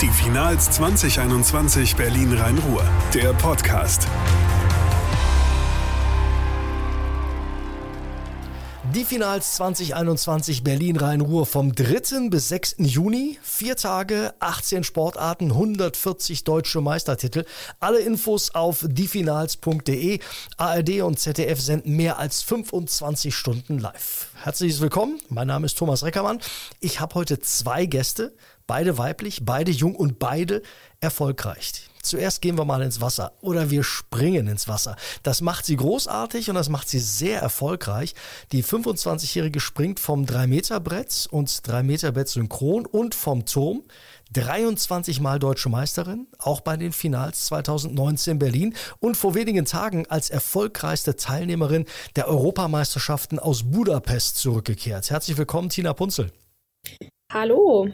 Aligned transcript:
Die 0.00 0.10
Finals 0.10 0.70
2021 0.70 1.96
Berlin-Rhein-Ruhr. 1.96 2.84
Der 3.12 3.32
Podcast. 3.32 4.06
Die 8.94 9.04
Finals 9.04 9.56
2021 9.56 10.62
Berlin-Rhein-Ruhr 10.62 11.46
vom 11.46 11.74
3. 11.74 12.28
bis 12.30 12.48
6. 12.48 12.76
Juni. 12.78 13.40
Vier 13.42 13.74
Tage, 13.74 14.34
18 14.38 14.84
Sportarten, 14.84 15.50
140 15.50 16.44
deutsche 16.44 16.80
Meistertitel. 16.80 17.44
Alle 17.80 17.98
Infos 17.98 18.54
auf 18.54 18.84
diefinals.de. 18.88 20.20
ARD 20.58 21.02
und 21.02 21.18
ZDF 21.18 21.60
senden 21.60 21.96
mehr 21.96 22.20
als 22.20 22.42
25 22.42 23.34
Stunden 23.34 23.80
live. 23.80 24.28
Herzliches 24.44 24.80
Willkommen. 24.80 25.18
Mein 25.28 25.48
Name 25.48 25.66
ist 25.66 25.76
Thomas 25.76 26.04
Reckermann. 26.04 26.38
Ich 26.78 27.00
habe 27.00 27.16
heute 27.16 27.40
zwei 27.40 27.84
Gäste. 27.86 28.32
Beide 28.68 28.98
weiblich, 28.98 29.46
beide 29.46 29.70
jung 29.70 29.96
und 29.96 30.18
beide 30.18 30.60
erfolgreich. 31.00 31.88
Zuerst 32.02 32.42
gehen 32.42 32.58
wir 32.58 32.66
mal 32.66 32.82
ins 32.82 33.00
Wasser 33.00 33.32
oder 33.40 33.70
wir 33.70 33.82
springen 33.82 34.46
ins 34.46 34.68
Wasser. 34.68 34.94
Das 35.22 35.40
macht 35.40 35.64
sie 35.64 35.76
großartig 35.76 36.50
und 36.50 36.54
das 36.54 36.68
macht 36.68 36.86
sie 36.86 36.98
sehr 36.98 37.40
erfolgreich. 37.40 38.14
Die 38.52 38.62
25-Jährige 38.62 39.60
springt 39.60 39.98
vom 40.00 40.26
3-Meter-Brett 40.26 41.28
und 41.30 41.48
3-Meter-Brett 41.48 42.28
synchron 42.28 42.84
und 42.84 43.14
vom 43.14 43.46
Turm. 43.46 43.84
23 44.34 45.20
Mal 45.20 45.38
deutsche 45.38 45.70
Meisterin, 45.70 46.26
auch 46.38 46.60
bei 46.60 46.76
den 46.76 46.92
Finals 46.92 47.46
2019 47.46 48.32
in 48.32 48.38
Berlin 48.38 48.74
und 49.00 49.16
vor 49.16 49.34
wenigen 49.34 49.64
Tagen 49.64 50.04
als 50.10 50.28
erfolgreichste 50.28 51.16
Teilnehmerin 51.16 51.86
der 52.16 52.28
Europameisterschaften 52.28 53.38
aus 53.38 53.62
Budapest 53.62 54.36
zurückgekehrt. 54.36 55.08
Herzlich 55.08 55.38
willkommen, 55.38 55.70
Tina 55.70 55.94
Punzel. 55.94 56.30
Hallo. 57.30 57.90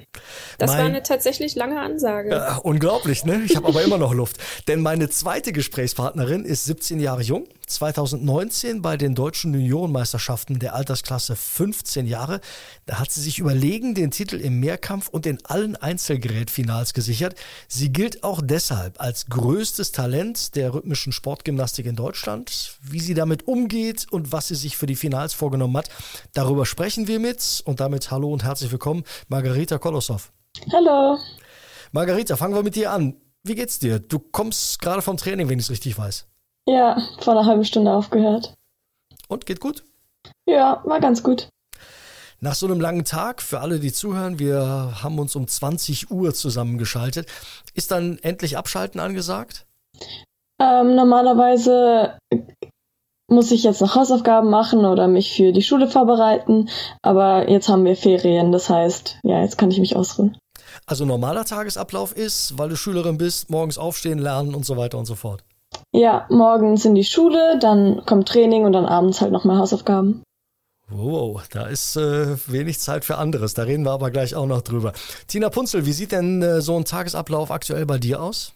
Das 0.59 0.71
mein, 0.71 0.79
war 0.79 0.87
eine 0.87 1.03
tatsächlich 1.03 1.57
lange 1.57 1.81
Ansage. 1.81 2.31
Äh, 2.31 2.61
unglaublich, 2.63 3.25
ne? 3.25 3.43
Ich 3.45 3.57
habe 3.57 3.67
aber 3.67 3.83
immer 3.83 3.99
noch 3.99 4.15
Luft. 4.15 4.37
Denn 4.69 4.81
meine 4.81 5.09
zweite 5.09 5.53
Gesprächspartnerin 5.53 6.45
ist 6.45 6.67
17 6.67 7.01
Jahre 7.01 7.23
jung, 7.23 7.49
2019 7.67 8.81
bei 8.81 8.97
den 8.97 9.17
deutschen 9.17 9.53
Juniorenmeisterschaften 9.53 10.61
der 10.61 10.77
Altersklasse 10.77 11.35
15 11.35 12.07
Jahre. 12.07 12.41
Da 12.87 13.01
hat 13.01 13.11
sie 13.11 13.21
sich 13.21 13.41
überlegen 13.41 13.97
den 13.97 14.13
Titel 14.13 14.37
im 14.37 14.61
Mehrkampf 14.61 15.09
und 15.09 15.27
in 15.27 15.45
allen 15.45 15.75
Einzelgerätfinals 15.75 16.95
gesichert. 16.95 17.35
Sie 17.67 17.93
gilt 17.93 18.23
auch 18.23 18.41
deshalb 18.41 19.01
als 19.01 19.27
größtes 19.27 19.91
Talent 19.91 20.55
der 20.55 20.75
rhythmischen 20.75 21.13
Sportgymnastik 21.13 21.87
in 21.87 21.97
Deutschland. 21.97 22.79
Wie 22.83 23.01
sie 23.01 23.15
damit 23.15 23.49
umgeht 23.49 24.07
und 24.13 24.31
was 24.31 24.47
sie 24.47 24.55
sich 24.55 24.77
für 24.77 24.87
die 24.87 24.95
Finals 24.95 25.35
vorgenommen 25.35 25.77
hat, 25.77 25.89
darüber 26.35 26.67
sprechen 26.67 27.09
wir 27.09 27.19
mit. 27.19 27.63
Und 27.65 27.81
damit 27.81 28.13
hallo 28.13 28.33
und 28.33 28.45
herzlich 28.45 28.71
willkommen, 28.71 29.03
Margarita 29.29 29.79
Kolossow. 29.79 30.21
Hallo. 30.73 31.19
Margarita, 31.93 32.37
fangen 32.37 32.55
wir 32.55 32.63
mit 32.63 32.77
dir 32.77 32.93
an. 32.93 33.17
Wie 33.43 33.55
geht's 33.55 33.79
dir? 33.79 33.99
Du 33.99 34.19
kommst 34.19 34.81
gerade 34.81 35.03
vom 35.03 35.17
Training, 35.17 35.49
wenn 35.49 35.59
ich 35.59 35.67
es 35.67 35.71
richtig 35.71 35.99
weiß. 35.99 36.27
Ja, 36.69 37.01
vor 37.21 37.35
einer 37.35 37.47
halben 37.47 37.65
Stunde 37.65 37.93
aufgehört. 37.93 38.55
Und 39.29 39.47
geht 39.47 39.61
gut? 39.61 39.85
Ja, 40.47 40.83
war 40.85 41.01
ganz 41.01 41.23
gut. 41.23 41.49
Nach 42.41 42.55
so 42.55 42.67
einem 42.67 42.81
langen 42.81 43.05
Tag, 43.05 43.41
für 43.41 43.61
alle, 43.61 43.81
die 43.81 43.93
zuhören, 43.93 44.39
wir 44.39 45.03
haben 45.03 45.19
uns 45.19 45.37
um 45.37 45.47
20 45.47 46.11
Uhr 46.11 46.35
zusammengeschaltet. 46.35 47.29
Ist 47.75 47.91
dann 47.91 48.19
endlich 48.19 48.57
Abschalten 48.57 49.01
angesagt? 49.01 49.67
Ähm, 50.61 50.95
normalerweise 50.95 52.19
muss 53.35 53.51
ich 53.51 53.65
jetzt 53.65 53.81
noch 53.81 53.95
Hausaufgaben 53.95 54.51
machen 54.51 54.85
oder 54.85 55.09
mich 55.09 55.33
für 55.35 55.53
die 55.53 55.63
Schule 55.63 55.89
vorbereiten, 55.89 56.69
aber 57.03 57.51
jetzt 57.51 57.69
haben 57.69 57.85
wir 57.85 57.97
Ferien, 57.97 58.53
das 58.53 58.71
heißt, 58.71 59.19
ja, 59.25 59.43
jetzt 59.43 59.59
kann 59.59 59.71
ich 59.71 59.79
mich 59.79 59.97
ausruhen. 59.97 60.37
Also 60.87 61.05
normaler 61.05 61.45
Tagesablauf 61.45 62.17
ist, 62.17 62.59
weil 62.59 62.69
du 62.69 62.77
Schülerin 62.77 63.19
bist, 63.19 63.51
morgens 63.51 63.79
aufstehen, 63.79 64.19
lernen 64.19 64.55
und 64.55 64.67
so 64.67 64.77
weiter 64.77 64.99
und 64.99 65.07
so 65.07 65.15
fort. 65.15 65.43
Ja, 65.93 66.27
morgens 66.29 66.85
in 66.85 66.95
die 66.95 67.05
Schule, 67.05 67.59
dann 67.59 68.05
kommt 68.07 68.29
Training 68.29 68.65
und 68.65 68.73
dann 68.73 68.87
abends 68.87 69.21
halt 69.21 69.33
nochmal 69.33 69.59
Hausaufgaben. 69.59 70.23
Wow, 70.89 71.43
da 71.51 71.67
ist 71.67 71.97
äh, 71.97 72.37
wenig 72.47 72.79
Zeit 72.79 73.05
für 73.05 73.17
anderes. 73.17 73.55
Da 73.55 73.63
reden 73.63 73.85
wir 73.85 73.93
aber 73.93 74.11
gleich 74.11 74.35
auch 74.35 74.47
noch 74.47 74.61
drüber. 74.61 74.93
Tina 75.27 75.49
Punzel, 75.49 75.87
wie 75.87 75.93
sieht 75.93 76.13
denn 76.13 76.43
äh, 76.43 76.61
so 76.61 76.77
ein 76.77 76.85
Tagesablauf 76.85 77.51
aktuell 77.51 77.87
bei 77.87 77.99
dir 77.99 78.23
aus? 78.23 78.53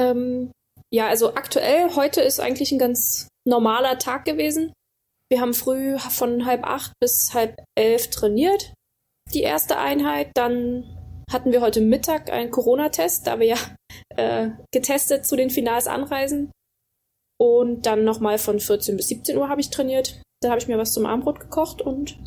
Ähm, 0.00 0.52
ja, 0.90 1.08
also 1.08 1.34
aktuell, 1.34 1.94
heute 1.96 2.20
ist 2.20 2.40
eigentlich 2.40 2.70
ein 2.72 2.78
ganz 2.78 3.28
normaler 3.46 3.98
Tag 3.98 4.24
gewesen. 4.24 4.72
Wir 5.28 5.40
haben 5.40 5.54
früh 5.54 5.98
von 5.98 6.44
halb 6.44 6.64
acht 6.64 6.92
bis 7.00 7.32
halb 7.34 7.62
elf 7.76 8.10
trainiert, 8.10 8.74
die 9.32 9.42
erste 9.42 9.78
Einheit. 9.78 10.30
Dann 10.34 10.96
hatten 11.30 11.52
wir 11.52 11.60
heute 11.60 11.80
Mittag 11.80 12.30
einen 12.30 12.50
Corona-Test, 12.50 13.26
da 13.26 13.38
wir 13.38 13.46
ja 13.46 13.56
äh, 14.16 14.50
getestet 14.72 15.24
zu 15.24 15.36
den 15.36 15.50
Finals 15.50 15.86
anreisen. 15.86 16.50
Und 17.38 17.86
dann 17.86 18.04
nochmal 18.04 18.38
von 18.38 18.60
14 18.60 18.96
bis 18.96 19.08
17 19.08 19.36
Uhr 19.36 19.48
habe 19.48 19.60
ich 19.60 19.70
trainiert. 19.70 20.20
Da 20.42 20.50
habe 20.50 20.58
ich 20.58 20.68
mir 20.68 20.78
was 20.78 20.92
zum 20.92 21.06
Armbrot 21.06 21.40
gekocht 21.40 21.80
und 21.80 22.18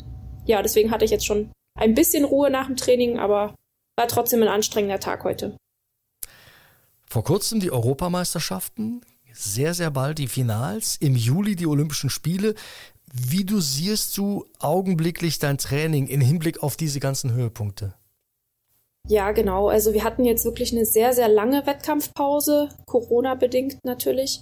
ja, 0.46 0.62
deswegen 0.62 0.90
hatte 0.90 1.04
ich 1.04 1.10
jetzt 1.10 1.26
schon 1.26 1.52
ein 1.78 1.94
bisschen 1.94 2.24
Ruhe 2.24 2.50
nach 2.50 2.66
dem 2.66 2.76
Training, 2.76 3.18
aber 3.18 3.54
war 3.96 4.08
trotzdem 4.08 4.42
ein 4.42 4.48
anstrengender 4.48 5.00
Tag 5.00 5.24
heute. 5.24 5.56
Vor 7.06 7.24
kurzem 7.24 7.60
die 7.60 7.70
Europameisterschaften, 7.70 9.02
sehr, 9.34 9.74
sehr 9.74 9.90
bald 9.90 10.18
die 10.18 10.28
Finals, 10.28 10.96
im 11.00 11.16
Juli 11.16 11.56
die 11.56 11.66
Olympischen 11.66 12.10
Spiele. 12.10 12.54
Wie 13.12 13.44
dosierst 13.44 14.16
du 14.16 14.46
augenblicklich 14.58 15.38
dein 15.38 15.58
Training 15.58 16.06
im 16.06 16.20
Hinblick 16.20 16.62
auf 16.62 16.76
diese 16.76 17.00
ganzen 17.00 17.32
Höhepunkte? 17.32 17.94
Ja, 19.08 19.32
genau. 19.32 19.68
Also 19.68 19.92
wir 19.92 20.04
hatten 20.04 20.24
jetzt 20.24 20.44
wirklich 20.44 20.72
eine 20.72 20.86
sehr, 20.86 21.12
sehr 21.12 21.28
lange 21.28 21.66
Wettkampfpause, 21.66 22.70
Corona-bedingt 22.86 23.84
natürlich. 23.84 24.40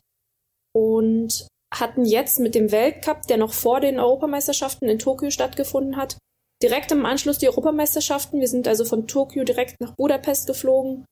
Und 0.72 1.48
hatten 1.75 2.04
jetzt 2.04 2.38
mit 2.38 2.54
dem 2.54 2.70
Weltcup, 2.70 3.26
der 3.26 3.38
noch 3.38 3.52
vor 3.52 3.81
den 3.81 3.98
Europameisterschaften 3.98 4.88
in 4.88 4.98
Tokio 4.98 5.31
stattgefunden 5.31 5.97
hat, 5.97 6.19
direkt 6.62 6.92
im 6.92 7.04
Anschluss 7.04 7.38
die 7.38 7.48
Europameisterschaften. 7.48 8.41
Wir 8.41 8.48
sind 8.48 8.69
also 8.69 8.84
von 8.84 9.06
Tokio 9.06 9.42
direkt 9.44 9.81
nach 9.81 9.94
Budapest 9.97 10.47
geflogen. 10.47 11.04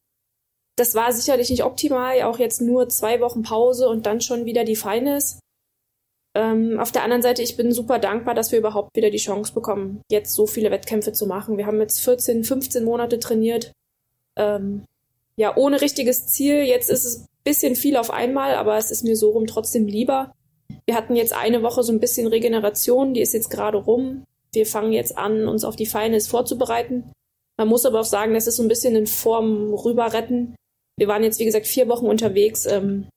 Das 0.81 0.95
war 0.95 1.13
sicherlich 1.13 1.51
nicht 1.51 1.63
optimal, 1.63 2.23
auch 2.23 2.39
jetzt 2.39 2.63
nur 2.63 2.89
zwei 2.89 3.21
Wochen 3.21 3.43
Pause 3.43 3.87
und 3.87 4.07
dann 4.07 4.23
schon 4.23 4.47
wieder 4.47 4.65
die 4.65 4.77
Finals. 4.77 5.39
Ähm, 6.35 6.81
auf 6.81 6.91
der 6.91 7.05
anderen 7.05 7.21
Seite, 7.21 7.43
ich 7.43 7.59
bin 7.59 7.71
super 7.71 7.99
dankbar, 7.99 8.35
dass 8.35 8.51
wir 8.51 8.59
überhaupt 8.59 8.97
wieder 8.97 9.11
die 9.11 9.19
Chance 9.19 9.53
bekommen, 9.53 10.01
jetzt 10.11 10.33
so 10.33 10.47
viele 10.47 10.71
Wettkämpfe 10.71 11.13
zu 11.13 11.27
machen. 11.27 11.59
Wir 11.59 11.67
haben 11.67 11.83
jetzt 11.83 12.01
14, 12.01 12.45
15 12.45 12.83
Monate 12.83 13.19
trainiert. 13.19 13.73
Ähm, 14.37 14.85
ja, 15.37 15.55
ohne 15.55 15.83
richtiges 15.83 16.29
Ziel. 16.29 16.63
Jetzt 16.63 16.89
ist 16.89 17.05
es 17.05 17.19
ein 17.19 17.27
bisschen 17.45 17.77
viel 17.77 17.99
auf 17.99 18.11
einmal, 18.11 18.55
aber 18.55 18.79
es 18.79 18.91
ist 18.91 19.05
mir 19.05 19.17
so 19.17 19.33
rum 19.33 19.47
trotzdem 19.47 19.87
lieber. 19.87 20.33
Wir 20.87 20.95
hatten 20.95 21.15
jetzt 21.15 21.35
eine 21.35 21.63
Woche 21.63 21.83
so 21.83 21.93
ein 21.93 22.01
bisschen 22.01 22.27
Regeneration, 22.27 23.13
die 23.13 23.21
ist 23.21 23.35
jetzt 23.35 23.51
gerade 23.51 23.77
rum. 23.77 24.25
Wir 24.55 24.65
fangen 24.65 24.95
jetzt 24.95 25.19
an, 25.19 25.47
uns 25.47 25.63
auf 25.63 25.77
die 25.77 25.85
Finals 25.85 26.27
vorzubereiten. 26.27 27.13
Man 27.59 27.69
muss 27.69 27.85
aber 27.85 28.01
auch 28.01 28.05
sagen, 28.05 28.33
das 28.33 28.47
ist 28.47 28.57
so 28.57 28.63
ein 28.63 28.69
bisschen 28.69 28.97
in 28.97 29.07
Form 29.07 29.75
rüber 29.75 30.15
retten. 30.15 30.57
Wir 31.01 31.09
waren 31.09 31.25
jetzt, 31.25 31.41
wie 31.41 31.47
gesagt, 31.47 31.67
vier 31.67 31.89
Wochen 31.89 32.05
unterwegs. 32.05 32.67
Ähm, 32.67 33.09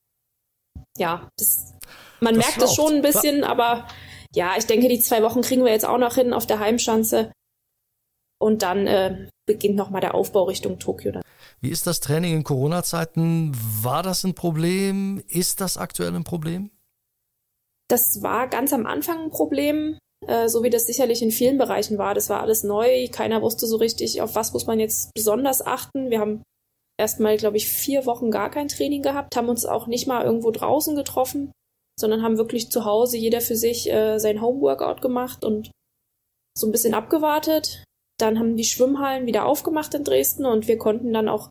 ja, 0.97 1.29
das 1.37 1.73
man 2.21 2.35
das 2.35 2.45
merkt 2.45 2.61
es 2.61 2.73
schon 2.73 2.93
ein 2.93 3.01
bisschen, 3.01 3.41
ja. 3.41 3.47
aber 3.47 3.89
ja, 4.33 4.53
ich 4.57 4.65
denke, 4.65 4.87
die 4.87 5.01
zwei 5.01 5.21
Wochen 5.21 5.41
kriegen 5.41 5.65
wir 5.65 5.71
jetzt 5.73 5.85
auch 5.85 5.97
noch 5.97 6.15
hin 6.15 6.31
auf 6.31 6.47
der 6.47 6.59
Heimschanze. 6.59 7.33
Und 8.39 8.61
dann 8.61 8.87
äh, 8.87 9.27
beginnt 9.45 9.75
nochmal 9.75 9.99
der 9.99 10.15
Aufbau 10.15 10.43
Richtung 10.43 10.79
Tokio. 10.79 11.11
Dann. 11.11 11.23
Wie 11.59 11.71
ist 11.71 11.85
das 11.85 11.99
Training 11.99 12.33
in 12.35 12.43
Corona-Zeiten? 12.43 13.51
War 13.81 14.01
das 14.01 14.23
ein 14.23 14.33
Problem? 14.33 15.21
Ist 15.27 15.59
das 15.59 15.75
aktuell 15.75 16.15
ein 16.15 16.23
Problem? 16.23 16.71
Das 17.89 18.23
war 18.23 18.47
ganz 18.47 18.71
am 18.71 18.85
Anfang 18.85 19.25
ein 19.25 19.29
Problem, 19.29 19.97
äh, 20.25 20.47
so 20.47 20.63
wie 20.63 20.69
das 20.69 20.87
sicherlich 20.87 21.21
in 21.21 21.31
vielen 21.31 21.57
Bereichen 21.57 21.97
war. 21.97 22.13
Das 22.13 22.29
war 22.29 22.39
alles 22.39 22.63
neu. 22.63 23.09
Keiner 23.09 23.41
wusste 23.41 23.67
so 23.67 23.75
richtig, 23.75 24.21
auf 24.21 24.35
was 24.35 24.53
muss 24.53 24.67
man 24.67 24.79
jetzt 24.79 25.13
besonders 25.13 25.65
achten. 25.65 26.09
Wir 26.09 26.21
haben 26.21 26.43
erstmal, 26.99 27.37
glaube 27.37 27.57
ich, 27.57 27.67
vier 27.67 28.05
Wochen 28.05 28.31
gar 28.31 28.49
kein 28.49 28.67
Training 28.67 29.01
gehabt, 29.01 29.35
haben 29.35 29.49
uns 29.49 29.65
auch 29.65 29.87
nicht 29.87 30.07
mal 30.07 30.23
irgendwo 30.23 30.51
draußen 30.51 30.95
getroffen 30.95 31.51
sondern 31.99 32.23
haben 32.23 32.37
wirklich 32.37 32.71
zu 32.71 32.85
Hause 32.85 33.17
jeder 33.17 33.41
für 33.41 33.55
sich 33.55 33.91
äh, 33.91 34.17
sein 34.19 34.41
Homeworkout 34.41 35.01
gemacht 35.01 35.45
und 35.45 35.71
so 36.57 36.67
ein 36.67 36.71
bisschen 36.71 36.93
abgewartet. 36.93 37.83
Dann 38.19 38.39
haben 38.39 38.57
die 38.57 38.63
Schwimmhallen 38.63 39.25
wieder 39.25 39.45
aufgemacht 39.45 39.93
in 39.93 40.03
Dresden 40.03 40.45
und 40.45 40.67
wir 40.67 40.77
konnten 40.77 41.13
dann 41.13 41.29
auch 41.29 41.49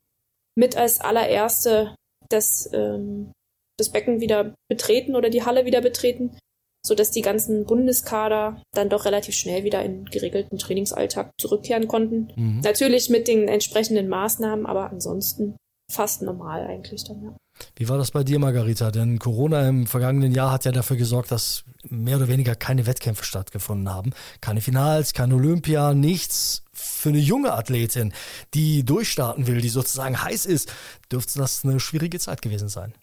mit 0.56 0.76
als 0.76 1.00
allererste 1.00 1.94
das, 2.28 2.68
ähm, 2.72 3.32
das 3.78 3.90
Becken 3.90 4.20
wieder 4.20 4.54
betreten 4.68 5.16
oder 5.16 5.30
die 5.30 5.44
Halle 5.44 5.64
wieder 5.64 5.80
betreten, 5.80 6.36
sodass 6.84 7.11
die 7.11 7.23
ganzen 7.23 7.64
Bundeskader 7.64 8.62
dann 8.73 8.88
doch 8.88 9.05
relativ 9.05 9.34
schnell 9.34 9.64
wieder 9.64 9.82
in 9.84 10.05
geregelten 10.06 10.58
Trainingsalltag 10.58 11.31
zurückkehren 11.38 11.88
konnten. 11.88 12.32
Mhm. 12.37 12.61
Natürlich 12.61 13.08
mit 13.08 13.29
den 13.29 13.49
entsprechenden 13.49 14.08
Maßnahmen, 14.08 14.67
aber 14.67 14.90
ansonsten 14.90 15.56
fast 15.90 16.23
normal 16.23 16.67
eigentlich 16.67 17.05
dann, 17.05 17.23
ja. 17.23 17.37
Wie 17.76 17.88
war 17.88 17.99
das 17.99 18.11
bei 18.11 18.25
dir, 18.25 18.38
Margarita? 18.38 18.90
Denn 18.90 19.19
Corona 19.19 19.69
im 19.69 19.87
vergangenen 19.87 20.32
Jahr 20.32 20.50
hat 20.50 20.64
ja 20.64 20.73
dafür 20.73 20.96
gesorgt, 20.96 21.31
dass 21.31 21.64
mehr 21.88 22.17
oder 22.17 22.29
weniger 22.29 22.55
keine 22.55 22.87
Wettkämpfe 22.87 23.25
stattgefunden 23.25 23.93
haben. 23.93 24.12
Keine 24.40 24.61
Finals, 24.61 25.12
kein 25.12 25.32
Olympia, 25.32 25.94
nichts. 25.94 26.64
Für 26.73 27.11
eine 27.11 27.19
junge 27.19 27.52
Athletin, 27.52 28.12
die 28.55 28.85
durchstarten 28.85 29.46
will, 29.46 29.61
die 29.61 29.69
sozusagen 29.69 30.23
heiß 30.23 30.46
ist, 30.46 30.73
dürfte 31.12 31.38
das 31.38 31.64
eine 31.64 31.78
schwierige 31.78 32.19
Zeit 32.19 32.43
gewesen 32.43 32.69
sein. 32.69 32.94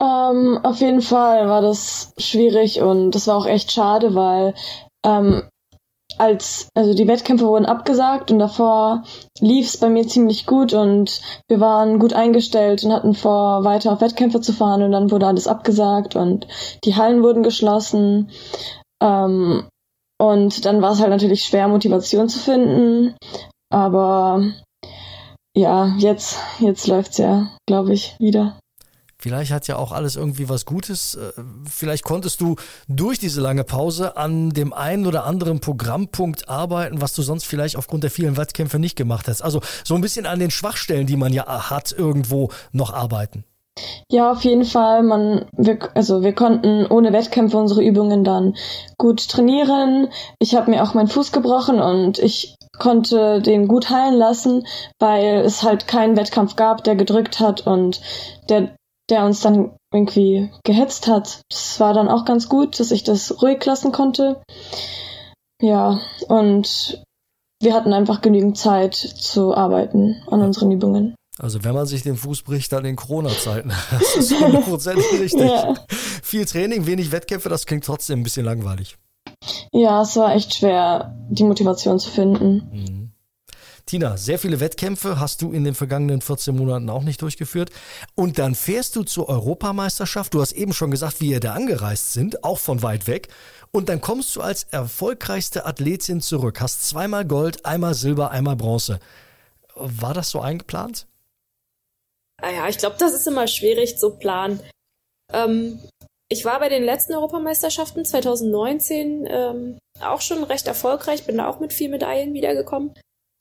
Ähm, 0.00 0.60
auf 0.62 0.80
jeden 0.80 1.00
Fall 1.00 1.48
war 1.48 1.62
das 1.62 2.12
schwierig 2.18 2.82
und 2.82 3.12
das 3.12 3.26
war 3.26 3.36
auch 3.36 3.46
echt 3.46 3.72
schade, 3.72 4.14
weil 4.14 4.54
ähm, 5.04 5.48
als, 6.18 6.68
also 6.74 6.94
die 6.94 7.08
Wettkämpfe 7.08 7.46
wurden 7.46 7.66
abgesagt 7.66 8.30
und 8.30 8.38
davor 8.38 9.04
lief 9.40 9.66
es 9.66 9.76
bei 9.78 9.88
mir 9.88 10.06
ziemlich 10.06 10.46
gut 10.46 10.72
und 10.72 11.20
wir 11.48 11.60
waren 11.60 11.98
gut 11.98 12.12
eingestellt 12.12 12.84
und 12.84 12.92
hatten 12.92 13.14
vor, 13.14 13.64
weiter 13.64 13.92
auf 13.92 14.00
Wettkämpfe 14.00 14.40
zu 14.40 14.52
fahren 14.52 14.82
und 14.82 14.92
dann 14.92 15.10
wurde 15.10 15.26
alles 15.26 15.46
abgesagt 15.46 16.16
und 16.16 16.46
die 16.84 16.96
Hallen 16.96 17.22
wurden 17.22 17.42
geschlossen. 17.42 18.30
Ähm, 19.02 19.68
und 20.18 20.64
dann 20.64 20.80
war 20.80 20.92
es 20.92 21.00
halt 21.00 21.10
natürlich 21.10 21.44
schwer, 21.44 21.68
Motivation 21.68 22.28
zu 22.28 22.38
finden. 22.38 23.14
Aber 23.70 24.42
ja, 25.54 25.94
jetzt, 25.98 26.38
jetzt 26.58 26.86
läuft's 26.86 27.18
ja, 27.18 27.48
glaube 27.66 27.92
ich, 27.92 28.16
wieder. 28.18 28.58
Vielleicht 29.18 29.50
hat 29.50 29.66
ja 29.66 29.76
auch 29.76 29.92
alles 29.92 30.16
irgendwie 30.16 30.48
was 30.48 30.66
Gutes. 30.66 31.14
Äh, 31.14 31.32
vielleicht 31.70 32.04
konntest 32.04 32.40
du 32.40 32.56
durch 32.88 33.18
diese 33.18 33.40
lange 33.40 33.64
Pause 33.64 34.16
an 34.16 34.50
dem 34.50 34.72
einen 34.72 35.06
oder 35.06 35.24
anderen 35.24 35.60
Programmpunkt 35.60 36.48
arbeiten, 36.48 37.00
was 37.00 37.14
du 37.14 37.22
sonst 37.22 37.46
vielleicht 37.46 37.76
aufgrund 37.76 38.02
der 38.04 38.10
vielen 38.10 38.36
Wettkämpfe 38.36 38.78
nicht 38.78 38.96
gemacht 38.96 39.28
hast. 39.28 39.42
Also 39.42 39.60
so 39.84 39.94
ein 39.94 40.02
bisschen 40.02 40.26
an 40.26 40.38
den 40.38 40.50
Schwachstellen, 40.50 41.06
die 41.06 41.16
man 41.16 41.32
ja 41.32 41.70
hat, 41.70 41.92
irgendwo 41.92 42.50
noch 42.72 42.92
arbeiten. 42.92 43.44
Ja, 44.10 44.32
auf 44.32 44.42
jeden 44.42 44.64
Fall. 44.64 45.02
Man, 45.02 45.46
wir, 45.52 45.78
also 45.94 46.22
wir 46.22 46.34
konnten 46.34 46.86
ohne 46.86 47.12
Wettkämpfe 47.12 47.58
unsere 47.58 47.82
Übungen 47.84 48.24
dann 48.24 48.54
gut 48.96 49.28
trainieren. 49.28 50.08
Ich 50.38 50.54
habe 50.54 50.70
mir 50.70 50.82
auch 50.82 50.94
meinen 50.94 51.08
Fuß 51.08 51.32
gebrochen 51.32 51.80
und 51.80 52.18
ich 52.18 52.56
konnte 52.78 53.40
den 53.40 53.68
gut 53.68 53.90
heilen 53.90 54.14
lassen, 54.14 54.66
weil 54.98 55.40
es 55.40 55.62
halt 55.62 55.88
keinen 55.88 56.16
Wettkampf 56.16 56.56
gab, 56.56 56.84
der 56.84 56.96
gedrückt 56.96 57.40
hat 57.40 57.66
und 57.66 58.00
der 58.48 58.74
der 59.10 59.24
uns 59.24 59.40
dann 59.40 59.76
irgendwie 59.92 60.50
gehetzt 60.64 61.06
hat. 61.06 61.40
Das 61.50 61.78
war 61.80 61.94
dann 61.94 62.08
auch 62.08 62.24
ganz 62.24 62.48
gut, 62.48 62.80
dass 62.80 62.90
ich 62.90 63.04
das 63.04 63.42
ruhig 63.42 63.64
lassen 63.64 63.92
konnte. 63.92 64.42
Ja, 65.60 66.00
und 66.28 67.02
wir 67.60 67.74
hatten 67.74 67.92
einfach 67.92 68.20
genügend 68.20 68.58
Zeit 68.58 68.94
zu 68.94 69.54
arbeiten 69.54 70.22
an 70.26 70.42
unseren 70.42 70.70
Übungen. 70.72 71.14
Also 71.38 71.64
wenn 71.64 71.74
man 71.74 71.86
sich 71.86 72.02
den 72.02 72.16
Fuß 72.16 72.42
bricht, 72.42 72.72
dann 72.72 72.84
in 72.84 72.96
Corona-Zeiten. 72.96 73.72
Das 73.90 74.16
ist 74.16 74.32
100% 74.34 75.20
richtig. 75.20 75.50
Ja. 75.50 75.74
Viel 76.22 76.44
Training, 76.46 76.86
wenig 76.86 77.12
Wettkämpfe, 77.12 77.48
das 77.48 77.66
klingt 77.66 77.84
trotzdem 77.84 78.20
ein 78.20 78.22
bisschen 78.22 78.44
langweilig. 78.44 78.96
Ja, 79.72 80.02
es 80.02 80.16
war 80.16 80.34
echt 80.34 80.54
schwer, 80.54 81.14
die 81.28 81.44
Motivation 81.44 81.98
zu 81.98 82.10
finden. 82.10 82.68
Mhm. 82.72 83.05
Tina, 83.88 84.16
sehr 84.16 84.40
viele 84.40 84.58
Wettkämpfe 84.58 85.20
hast 85.20 85.42
du 85.42 85.52
in 85.52 85.62
den 85.62 85.76
vergangenen 85.76 86.20
14 86.20 86.56
Monaten 86.56 86.90
auch 86.90 87.04
nicht 87.04 87.22
durchgeführt. 87.22 87.70
Und 88.16 88.36
dann 88.36 88.56
fährst 88.56 88.96
du 88.96 89.04
zur 89.04 89.28
Europameisterschaft. 89.28 90.34
Du 90.34 90.40
hast 90.40 90.50
eben 90.52 90.72
schon 90.72 90.90
gesagt, 90.90 91.20
wie 91.20 91.30
ihr 91.30 91.38
da 91.38 91.54
angereist 91.54 92.12
sind, 92.12 92.42
auch 92.42 92.58
von 92.58 92.82
weit 92.82 93.06
weg. 93.06 93.28
Und 93.70 93.88
dann 93.88 94.00
kommst 94.00 94.34
du 94.34 94.40
als 94.40 94.64
erfolgreichste 94.64 95.66
Athletin 95.66 96.20
zurück. 96.20 96.60
Hast 96.60 96.88
zweimal 96.88 97.24
Gold, 97.24 97.64
einmal 97.64 97.94
Silber, 97.94 98.32
einmal 98.32 98.56
Bronze. 98.56 98.98
War 99.76 100.14
das 100.14 100.30
so 100.30 100.40
eingeplant? 100.40 101.06
Ah 102.42 102.68
ich 102.68 102.78
glaube, 102.78 102.96
das 102.98 103.14
ist 103.14 103.28
immer 103.28 103.46
schwierig 103.46 103.98
zu 103.98 104.10
planen. 104.16 104.58
Ähm, 105.32 105.78
ich 106.28 106.44
war 106.44 106.58
bei 106.58 106.68
den 106.68 106.82
letzten 106.82 107.14
Europameisterschaften 107.14 108.04
2019 108.04 109.28
ähm, 109.30 109.78
auch 110.00 110.20
schon 110.20 110.42
recht 110.42 110.66
erfolgreich, 110.66 111.24
bin 111.24 111.38
da 111.38 111.46
auch 111.46 111.60
mit 111.60 111.72
vier 111.72 111.88
Medaillen 111.88 112.34
wiedergekommen. 112.34 112.92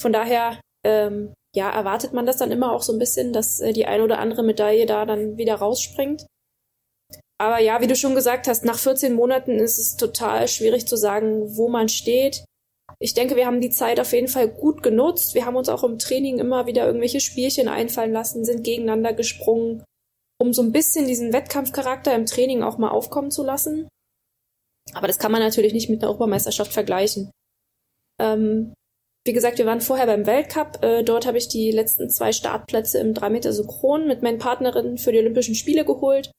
Von 0.02 0.14
daher, 0.14 0.60
ähm, 0.86 1.34
ja, 1.56 1.70
erwartet 1.70 2.14
man 2.14 2.26
das 2.26 2.38
dann 2.38 2.52
immer 2.52 2.72
auch 2.72 2.84
so 2.84 2.94
ein 2.94 3.00
bisschen, 3.00 3.34
dass 3.34 3.60
äh, 3.60 3.74
die 3.74 3.86
eine 3.86 4.04
oder 4.04 4.20
andere 4.20 4.44
Medaille 4.44 4.86
da 4.86 5.06
dann 5.06 5.38
wieder 5.38 5.56
rausspringt. 5.56 6.26
Aber 7.38 7.60
ja, 7.60 7.82
wie 7.82 7.88
du 7.88 7.96
schon 7.96 8.16
gesagt 8.16 8.48
hast, 8.48 8.64
nach 8.64 8.78
14 8.78 9.14
Monaten 9.14 9.60
ist 9.60 9.78
es 9.78 9.98
total 9.98 10.48
schwierig 10.48 10.88
zu 10.88 10.96
sagen, 10.96 11.58
wo 11.58 11.68
man 11.68 11.90
steht. 11.90 12.46
Ich 13.00 13.14
denke, 13.14 13.36
wir 13.36 13.46
haben 13.46 13.62
die 13.62 13.72
Zeit 13.72 14.00
auf 14.00 14.14
jeden 14.14 14.30
Fall 14.30 14.48
gut 14.48 14.82
genutzt. 14.84 15.36
Wir 15.36 15.46
haben 15.46 15.58
uns 15.58 15.68
auch 15.68 15.84
im 15.84 16.00
Training 16.00 16.40
immer 16.40 16.66
wieder 16.66 16.86
irgendwelche 16.86 17.20
Spielchen 17.20 17.68
einfallen 17.68 18.14
lassen, 18.14 18.46
sind 18.46 18.64
gegeneinander 18.64 19.12
gesprungen, 19.14 19.84
um 20.40 20.54
so 20.54 20.62
ein 20.62 20.72
bisschen 20.72 21.08
diesen 21.08 21.34
Wettkampfcharakter 21.34 22.16
im 22.16 22.26
Training 22.26 22.64
auch 22.64 22.78
mal 22.78 22.90
aufkommen 22.90 23.32
zu 23.32 23.44
lassen. 23.44 23.90
Aber 24.94 25.08
das 25.08 25.20
kann 25.20 25.32
man 25.32 25.42
natürlich 25.42 25.74
nicht 25.74 25.90
mit 25.90 26.02
einer 26.02 26.10
Europameisterschaft 26.10 26.72
vergleichen. 26.72 27.32
Ähm, 28.22 28.74
wie 29.26 29.34
gesagt, 29.34 29.58
wir 29.58 29.66
waren 29.66 29.82
vorher 29.82 30.06
beim 30.06 30.28
Weltcup. 30.28 30.84
Äh, 30.84 31.04
dort 31.04 31.26
habe 31.26 31.38
ich 31.38 31.48
die 31.48 31.72
letzten 31.72 32.10
zwei 32.10 32.32
Startplätze 32.32 33.00
im 33.00 33.14
3 33.14 33.30
Meter 33.32 33.54
Synchron 33.54 34.08
mit 34.08 34.22
meinen 34.22 34.38
Partnerinnen 34.38 34.98
für 35.00 35.12
die 35.12 35.18
Olympischen 35.18 35.56
Spiele 35.56 35.84
geholt. 35.84 36.32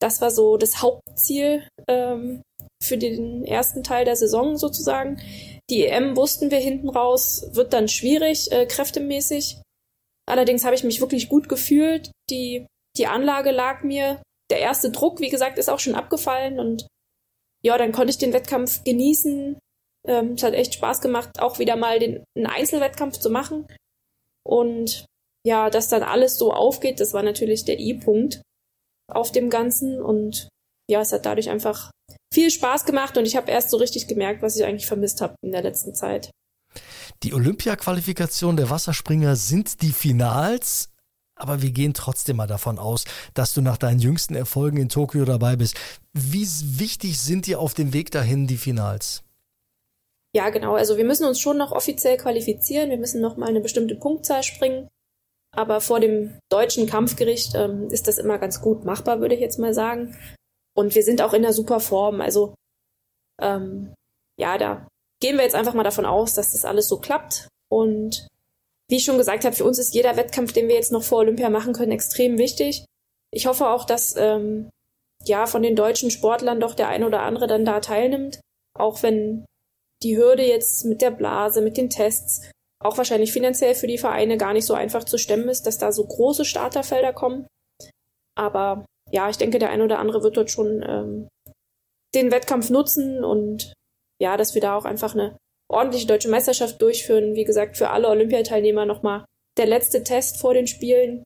Das 0.00 0.20
war 0.20 0.32
so 0.32 0.56
das 0.56 0.82
Hauptziel 0.82 1.66
ähm, 1.86 2.42
für 2.82 2.98
den 2.98 3.44
ersten 3.44 3.84
Teil 3.84 4.04
der 4.04 4.16
Saison 4.16 4.56
sozusagen. 4.56 5.20
Die 5.70 5.86
EM 5.86 6.16
wussten 6.16 6.50
wir 6.50 6.58
hinten 6.58 6.88
raus, 6.88 7.48
wird 7.52 7.72
dann 7.72 7.86
schwierig, 7.86 8.50
äh, 8.50 8.66
kräftemäßig. 8.66 9.58
Allerdings 10.26 10.64
habe 10.64 10.74
ich 10.74 10.82
mich 10.82 11.00
wirklich 11.00 11.28
gut 11.28 11.48
gefühlt. 11.48 12.10
Die, 12.28 12.66
die 12.96 13.06
Anlage 13.06 13.52
lag 13.52 13.84
mir. 13.84 14.20
Der 14.50 14.58
erste 14.58 14.90
Druck, 14.90 15.20
wie 15.20 15.30
gesagt, 15.30 15.58
ist 15.58 15.70
auch 15.70 15.78
schon 15.78 15.94
abgefallen 15.94 16.58
und 16.58 16.86
ja, 17.64 17.78
dann 17.78 17.92
konnte 17.92 18.10
ich 18.10 18.18
den 18.18 18.32
Wettkampf 18.32 18.82
genießen, 18.82 19.56
ähm, 20.06 20.32
es 20.32 20.42
hat 20.42 20.54
echt 20.54 20.74
Spaß 20.74 21.00
gemacht, 21.00 21.30
auch 21.38 21.58
wieder 21.58 21.76
mal 21.76 21.98
den, 21.98 22.24
einen 22.36 22.46
Einzelwettkampf 22.46 23.18
zu 23.18 23.30
machen. 23.30 23.66
Und 24.44 25.06
ja, 25.46 25.70
dass 25.70 25.88
dann 25.88 26.02
alles 26.02 26.36
so 26.36 26.52
aufgeht, 26.52 27.00
das 27.00 27.12
war 27.12 27.22
natürlich 27.22 27.64
der 27.64 27.78
I-Punkt 27.78 28.42
auf 29.10 29.32
dem 29.32 29.50
Ganzen. 29.50 30.00
Und 30.00 30.48
ja, 30.90 31.00
es 31.00 31.12
hat 31.12 31.26
dadurch 31.26 31.50
einfach 31.50 31.90
viel 32.32 32.50
Spaß 32.50 32.84
gemacht 32.84 33.16
und 33.16 33.26
ich 33.26 33.36
habe 33.36 33.50
erst 33.50 33.70
so 33.70 33.76
richtig 33.76 34.08
gemerkt, 34.08 34.42
was 34.42 34.56
ich 34.56 34.64
eigentlich 34.64 34.86
vermisst 34.86 35.20
habe 35.20 35.34
in 35.42 35.52
der 35.52 35.62
letzten 35.62 35.94
Zeit. 35.94 36.30
Die 37.22 37.34
Olympia-Qualifikation 37.34 38.56
der 38.56 38.70
Wasserspringer 38.70 39.36
sind 39.36 39.82
die 39.82 39.92
Finals. 39.92 40.88
Aber 41.34 41.62
wir 41.62 41.72
gehen 41.72 41.94
trotzdem 41.94 42.36
mal 42.36 42.46
davon 42.46 42.78
aus, 42.78 43.04
dass 43.34 43.54
du 43.54 43.62
nach 43.62 43.76
deinen 43.76 44.00
jüngsten 44.00 44.34
Erfolgen 44.34 44.76
in 44.76 44.88
Tokio 44.88 45.24
dabei 45.24 45.56
bist. 45.56 45.76
Wie 46.12 46.46
wichtig 46.78 47.18
sind 47.18 47.46
dir 47.46 47.58
auf 47.58 47.74
dem 47.74 47.92
Weg 47.92 48.10
dahin 48.10 48.46
die 48.46 48.58
Finals? 48.58 49.24
Ja, 50.34 50.48
genau. 50.50 50.74
Also 50.74 50.96
wir 50.96 51.04
müssen 51.04 51.26
uns 51.26 51.40
schon 51.40 51.58
noch 51.58 51.72
offiziell 51.72 52.16
qualifizieren. 52.16 52.90
Wir 52.90 52.96
müssen 52.96 53.20
noch 53.20 53.36
mal 53.36 53.48
eine 53.48 53.60
bestimmte 53.60 53.96
Punktzahl 53.96 54.42
springen. 54.42 54.88
Aber 55.54 55.82
vor 55.82 56.00
dem 56.00 56.38
deutschen 56.50 56.86
Kampfgericht 56.86 57.54
ähm, 57.54 57.88
ist 57.90 58.08
das 58.08 58.18
immer 58.18 58.38
ganz 58.38 58.62
gut 58.62 58.84
machbar, 58.84 59.20
würde 59.20 59.34
ich 59.34 59.40
jetzt 59.40 59.58
mal 59.58 59.74
sagen. 59.74 60.16
Und 60.74 60.94
wir 60.94 61.02
sind 61.02 61.20
auch 61.20 61.34
in 61.34 61.42
der 61.42 61.52
super 61.52 61.80
Form. 61.80 62.22
Also 62.22 62.54
ähm, 63.40 63.92
ja, 64.38 64.56
da 64.56 64.88
gehen 65.20 65.36
wir 65.36 65.44
jetzt 65.44 65.54
einfach 65.54 65.74
mal 65.74 65.82
davon 65.82 66.06
aus, 66.06 66.34
dass 66.34 66.52
das 66.52 66.64
alles 66.64 66.88
so 66.88 66.98
klappt. 66.98 67.48
Und 67.70 68.26
wie 68.88 68.96
ich 68.96 69.04
schon 69.04 69.18
gesagt 69.18 69.44
habe, 69.44 69.54
für 69.54 69.64
uns 69.64 69.78
ist 69.78 69.94
jeder 69.94 70.16
Wettkampf, 70.16 70.52
den 70.52 70.68
wir 70.68 70.74
jetzt 70.74 70.92
noch 70.92 71.02
vor 71.02 71.18
Olympia 71.18 71.50
machen 71.50 71.74
können, 71.74 71.92
extrem 71.92 72.38
wichtig. 72.38 72.86
Ich 73.30 73.46
hoffe 73.46 73.68
auch, 73.68 73.84
dass 73.84 74.16
ähm, 74.16 74.70
ja 75.24 75.46
von 75.46 75.62
den 75.62 75.76
deutschen 75.76 76.10
Sportlern 76.10 76.60
doch 76.60 76.74
der 76.74 76.88
ein 76.88 77.04
oder 77.04 77.22
andere 77.22 77.46
dann 77.46 77.64
da 77.64 77.80
teilnimmt, 77.80 78.40
auch 78.74 79.02
wenn 79.02 79.44
die 80.02 80.16
Hürde 80.16 80.44
jetzt 80.44 80.84
mit 80.84 81.02
der 81.02 81.10
Blase, 81.10 81.62
mit 81.62 81.76
den 81.76 81.90
Tests, 81.90 82.50
auch 82.82 82.96
wahrscheinlich 82.98 83.32
finanziell 83.32 83.74
für 83.74 83.86
die 83.86 83.98
Vereine 83.98 84.36
gar 84.36 84.52
nicht 84.52 84.66
so 84.66 84.74
einfach 84.74 85.04
zu 85.04 85.18
stemmen 85.18 85.48
ist, 85.48 85.66
dass 85.66 85.78
da 85.78 85.92
so 85.92 86.04
große 86.04 86.44
Starterfelder 86.44 87.12
kommen. 87.12 87.46
Aber 88.36 88.84
ja, 89.10 89.28
ich 89.28 89.36
denke, 89.36 89.58
der 89.58 89.70
ein 89.70 89.82
oder 89.82 89.98
andere 89.98 90.22
wird 90.22 90.36
dort 90.36 90.50
schon 90.50 90.82
ähm, 90.86 91.28
den 92.14 92.30
Wettkampf 92.30 92.70
nutzen 92.70 93.24
und 93.24 93.72
ja, 94.20 94.36
dass 94.36 94.54
wir 94.54 94.62
da 94.62 94.76
auch 94.76 94.84
einfach 94.84 95.14
eine 95.14 95.36
ordentliche 95.68 96.06
deutsche 96.06 96.28
Meisterschaft 96.28 96.80
durchführen. 96.80 97.34
Wie 97.34 97.44
gesagt, 97.44 97.76
für 97.76 97.90
alle 97.90 98.08
Olympiateilnehmer 98.08 98.86
nochmal 98.86 99.24
der 99.58 99.66
letzte 99.66 100.02
Test 100.02 100.38
vor 100.38 100.54
den 100.54 100.66
Spielen. 100.66 101.24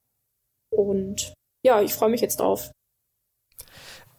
Und 0.75 1.35
ja, 1.65 1.83
ich 1.83 1.95
freue 1.95 2.11
mich 2.11 2.21
jetzt 2.21 2.41
drauf. 2.41 2.71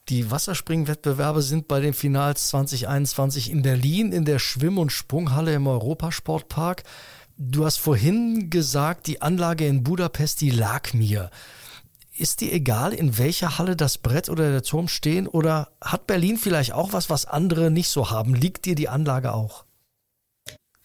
Die 0.09 0.31
Wasserspringwettbewerbe 0.31 1.41
sind 1.41 1.67
bei 1.67 1.81
den 1.81 1.93
Finals 1.93 2.47
2021 2.47 3.51
in 3.51 3.61
Berlin 3.61 4.13
in 4.13 4.23
der 4.23 4.39
Schwimm- 4.39 4.77
und 4.77 4.91
Sprunghalle 4.91 5.53
im 5.53 5.67
Europasportpark. 5.67 6.83
Du 7.37 7.65
hast 7.65 7.77
vorhin 7.77 8.49
gesagt, 8.49 9.07
die 9.07 9.21
Anlage 9.21 9.67
in 9.67 9.83
Budapest, 9.83 10.39
die 10.39 10.49
lag 10.49 10.93
mir. 10.93 11.29
Ist 12.17 12.39
dir 12.39 12.53
egal, 12.53 12.93
in 12.93 13.17
welcher 13.17 13.57
Halle 13.57 13.75
das 13.75 13.97
Brett 13.97 14.29
oder 14.29 14.49
der 14.49 14.63
Turm 14.63 14.87
stehen? 14.87 15.27
Oder 15.27 15.73
hat 15.81 16.07
Berlin 16.07 16.37
vielleicht 16.37 16.71
auch 16.71 16.93
was, 16.93 17.09
was 17.09 17.25
andere 17.25 17.69
nicht 17.69 17.89
so 17.89 18.09
haben? 18.09 18.33
Liegt 18.33 18.65
dir 18.65 18.75
die 18.75 18.87
Anlage 18.87 19.33
auch? 19.33 19.65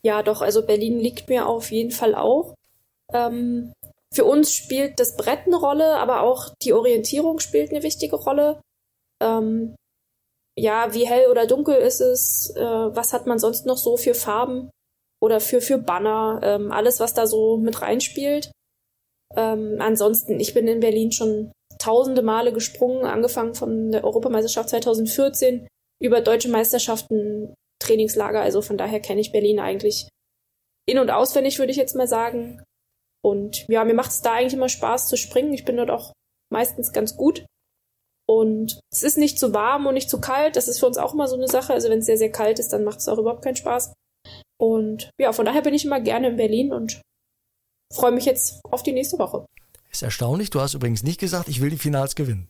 Ja, 0.03 0.25
doch, 0.25 0.43
also 0.43 0.67
Berlin 0.67 0.99
liegt 0.99 1.29
mir 1.29 1.47
auf 1.47 1.71
jeden 1.71 1.93
Fall 1.93 2.17
auch. 2.17 2.55
Ähm, 3.15 3.73
für 4.13 4.25
uns 4.25 4.53
spielt 4.53 4.99
das 4.99 5.17
Brett 5.17 5.47
eine 5.47 5.57
Rolle, 5.57 5.97
aber 5.99 6.23
auch 6.23 6.53
die 6.61 6.73
Orientierung 6.73 7.39
spielt 7.39 7.71
eine 7.71 7.85
wichtige 7.85 8.17
Rolle. 8.17 8.61
Ähm, 9.23 9.77
ja, 10.59 10.93
wie 10.93 11.07
hell 11.07 11.31
oder 11.31 11.47
dunkel 11.47 11.77
ist 11.77 12.01
es? 12.01 12.55
Äh, 12.57 12.61
was 12.63 13.13
hat 13.13 13.27
man 13.27 13.39
sonst 13.39 13.65
noch 13.65 13.79
so 13.79 13.97
für 13.97 14.15
Farben 14.15 14.71
oder 15.21 15.41
für, 15.41 15.61
für 15.61 15.79
Banner? 15.79 16.41
Ähm, 16.43 16.73
alles, 16.73 17.01
was 17.01 17.15
da 17.15 17.27
so 17.27 17.57
mit 17.57 17.81
reinspielt. 17.81 18.53
Ähm, 19.35 19.77
ansonsten, 19.79 20.41
ich 20.41 20.53
bin 20.53 20.69
in 20.69 20.81
Berlin 20.81 21.13
schon 21.13 21.53
tausende 21.79 22.23
Male 22.23 22.53
gesprungen, 22.53 23.07
angefangen 23.07 23.55
von 23.55 23.91
der 23.93 24.05
Europameisterschaft 24.05 24.69
2014 24.71 25.67
über 26.03 26.21
deutsche 26.21 26.51
Meisterschaften, 26.51 27.55
Trainingslager. 27.81 28.41
Also 28.43 28.61
von 28.61 28.77
daher 28.77 29.01
kenne 29.01 29.21
ich 29.21 29.33
Berlin 29.33 29.59
eigentlich 29.59 30.09
in- 30.87 30.99
und 30.99 31.11
auswendig, 31.11 31.59
würde 31.59 31.73
ich 31.73 31.79
jetzt 31.79 31.97
mal 31.97 32.09
sagen. 32.09 32.63
Und 33.25 33.67
ja, 33.69 33.85
mir 33.85 33.95
macht 33.95 34.11
es 34.11 34.21
da 34.21 34.35
eigentlich 34.35 34.55
immer 34.55 34.69
Spaß 34.69 35.09
zu 35.09 35.17
springen. 35.17 35.53
Ich 35.53 35.65
bin 35.65 35.77
dort 35.77 35.91
auch 35.91 36.13
meistens 36.51 36.93
ganz 36.93 37.17
gut. 37.17 37.47
Und 38.29 38.81
es 38.91 39.03
ist 39.03 39.19
nicht 39.19 39.39
zu 39.39 39.53
warm 39.53 39.87
und 39.87 39.95
nicht 39.95 40.11
zu 40.11 40.21
kalt. 40.21 40.57
Das 40.57 40.69
ist 40.69 40.79
für 40.81 40.87
uns 40.87 40.99
auch 40.99 41.15
immer 41.15 41.29
so 41.29 41.37
eine 41.37 41.49
Sache. 41.49 41.73
Also 41.73 41.89
wenn 41.91 41.99
es 41.99 42.07
sehr, 42.07 42.19
sehr 42.19 42.33
kalt 42.33 42.59
ist, 42.59 42.73
dann 42.73 42.85
macht 42.85 42.99
es 42.99 43.09
auch 43.09 43.19
überhaupt 43.19 43.43
keinen 43.43 43.57
Spaß. 43.57 43.93
Und 44.61 45.11
ja, 45.19 45.33
von 45.33 45.45
daher 45.45 45.63
bin 45.63 45.75
ich 45.75 45.85
immer 45.85 46.01
gerne 46.01 46.29
in 46.29 46.37
Berlin 46.37 46.73
und 46.73 47.01
freue 47.93 48.13
mich 48.13 48.25
jetzt 48.25 48.61
auf 48.65 48.83
die 48.83 48.93
nächste 48.93 49.19
Woche. 49.19 49.45
Ist 49.91 50.03
erstaunlich. 50.03 50.51
Du 50.51 50.61
hast 50.61 50.75
übrigens 50.75 51.03
nicht 51.03 51.21
gesagt, 51.21 51.49
ich 51.49 51.61
will 51.61 51.71
die 51.71 51.79
Finals 51.79 52.15
gewinnen. 52.15 52.49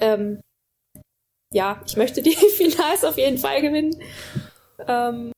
Ähm, 0.00 0.40
ja, 1.52 1.82
ich 1.86 1.96
möchte 1.96 2.22
die 2.22 2.36
Finals 2.56 3.04
auf 3.04 3.16
jeden 3.16 3.38
Fall 3.38 3.60
gewinnen. 3.60 4.00
Ähm, 4.86 5.32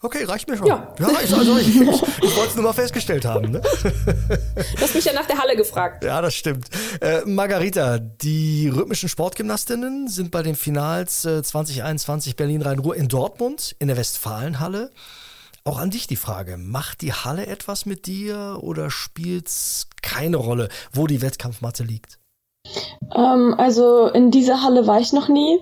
Okay, 0.00 0.24
reicht 0.24 0.48
mir 0.48 0.56
schon. 0.56 0.68
Ja. 0.68 0.94
ja 1.00 1.08
ich, 1.24 1.34
also 1.34 1.58
ich, 1.58 1.68
ich, 1.68 1.80
ich 2.22 2.36
wollte 2.36 2.50
es 2.50 2.54
nur 2.54 2.64
mal 2.64 2.72
festgestellt 2.72 3.24
haben. 3.24 3.50
Ne? 3.50 3.60
Du 3.60 4.80
hast 4.80 4.94
mich 4.94 5.04
ja 5.04 5.12
nach 5.12 5.26
der 5.26 5.38
Halle 5.38 5.56
gefragt. 5.56 6.04
Ja, 6.04 6.22
das 6.22 6.34
stimmt. 6.34 6.68
Äh, 7.00 7.22
Margarita, 7.24 7.98
die 7.98 8.68
rhythmischen 8.68 9.08
Sportgymnastinnen 9.08 10.06
sind 10.06 10.30
bei 10.30 10.42
den 10.44 10.54
Finals 10.54 11.24
äh, 11.24 11.42
2021 11.42 12.36
Berlin-Rhein-Ruhr 12.36 12.94
in 12.94 13.08
Dortmund 13.08 13.74
in 13.80 13.88
der 13.88 13.96
Westfalenhalle. 13.96 14.92
Auch 15.64 15.78
an 15.78 15.90
dich 15.90 16.06
die 16.06 16.16
Frage, 16.16 16.58
macht 16.58 17.02
die 17.02 17.12
Halle 17.12 17.46
etwas 17.46 17.84
mit 17.84 18.06
dir 18.06 18.58
oder 18.60 18.90
spielt 18.90 19.48
es 19.48 19.88
keine 20.00 20.36
Rolle, 20.36 20.68
wo 20.92 21.08
die 21.08 21.22
Wettkampfmatte 21.22 21.82
liegt? 21.82 22.18
Ähm, 23.14 23.54
also 23.58 24.06
in 24.06 24.30
dieser 24.30 24.62
Halle 24.62 24.86
war 24.86 25.00
ich 25.00 25.12
noch 25.12 25.28
nie, 25.28 25.58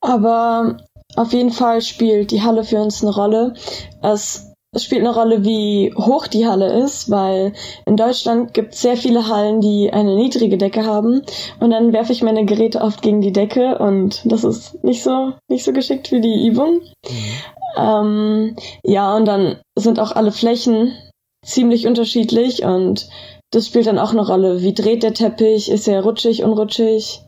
aber 0.00 0.76
auf 1.16 1.32
jeden 1.32 1.50
Fall 1.50 1.82
spielt 1.82 2.30
die 2.30 2.42
Halle 2.42 2.64
für 2.64 2.80
uns 2.80 3.02
eine 3.02 3.14
Rolle. 3.14 3.54
Es, 4.02 4.52
es 4.74 4.84
spielt 4.84 5.00
eine 5.00 5.14
Rolle, 5.14 5.44
wie 5.44 5.92
hoch 5.96 6.26
die 6.26 6.46
Halle 6.46 6.82
ist, 6.84 7.10
weil 7.10 7.52
in 7.86 7.96
Deutschland 7.96 8.54
gibt 8.54 8.74
es 8.74 8.82
sehr 8.82 8.96
viele 8.96 9.28
Hallen, 9.28 9.60
die 9.60 9.92
eine 9.92 10.14
niedrige 10.14 10.58
Decke 10.58 10.84
haben. 10.84 11.22
Und 11.58 11.70
dann 11.70 11.92
werfe 11.92 12.12
ich 12.12 12.22
meine 12.22 12.44
Geräte 12.44 12.80
oft 12.80 13.02
gegen 13.02 13.20
die 13.20 13.32
Decke 13.32 13.78
und 13.78 14.22
das 14.24 14.44
ist 14.44 14.82
nicht 14.84 15.02
so, 15.02 15.32
nicht 15.48 15.64
so 15.64 15.72
geschickt 15.72 16.08
für 16.08 16.20
die 16.20 16.46
Übung. 16.46 16.80
Ähm, 17.76 18.56
ja, 18.84 19.16
und 19.16 19.26
dann 19.26 19.60
sind 19.76 19.98
auch 20.00 20.12
alle 20.12 20.32
Flächen 20.32 20.96
ziemlich 21.44 21.86
unterschiedlich 21.86 22.64
und 22.64 23.08
das 23.50 23.66
spielt 23.66 23.86
dann 23.86 23.98
auch 23.98 24.12
eine 24.12 24.26
Rolle. 24.26 24.62
Wie 24.62 24.74
dreht 24.74 25.02
der 25.02 25.14
Teppich? 25.14 25.70
Ist 25.70 25.88
er 25.88 26.02
rutschig, 26.02 26.44
unrutschig? 26.44 27.24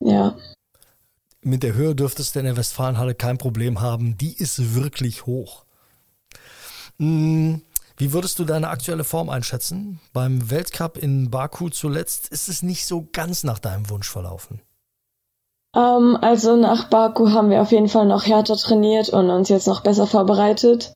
Ja. 0.00 0.34
Mit 1.44 1.64
der 1.64 1.74
Höhe 1.74 1.96
dürftest 1.96 2.34
du 2.34 2.38
in 2.38 2.44
der 2.44 2.56
Westfalenhalle 2.56 3.16
kein 3.16 3.36
Problem 3.36 3.80
haben. 3.80 4.16
Die 4.16 4.32
ist 4.34 4.74
wirklich 4.74 5.26
hoch. 5.26 5.64
Hm, 6.98 7.62
Wie 7.96 8.12
würdest 8.12 8.38
du 8.38 8.44
deine 8.44 8.68
aktuelle 8.68 9.04
Form 9.04 9.28
einschätzen? 9.28 10.00
Beim 10.12 10.50
Weltcup 10.50 10.96
in 10.96 11.30
Baku 11.30 11.68
zuletzt 11.68 12.28
ist 12.28 12.48
es 12.48 12.62
nicht 12.62 12.86
so 12.86 13.08
ganz 13.12 13.42
nach 13.42 13.58
deinem 13.58 13.88
Wunsch 13.90 14.08
verlaufen. 14.08 14.60
Ähm, 15.74 16.18
also 16.20 16.56
nach 16.56 16.88
Baku 16.88 17.30
haben 17.30 17.50
wir 17.50 17.62
auf 17.62 17.72
jeden 17.72 17.88
Fall 17.88 18.06
noch 18.06 18.26
härter 18.26 18.56
trainiert 18.56 19.08
und 19.08 19.30
uns 19.30 19.48
jetzt 19.48 19.66
noch 19.66 19.82
besser 19.82 20.06
vorbereitet. 20.06 20.92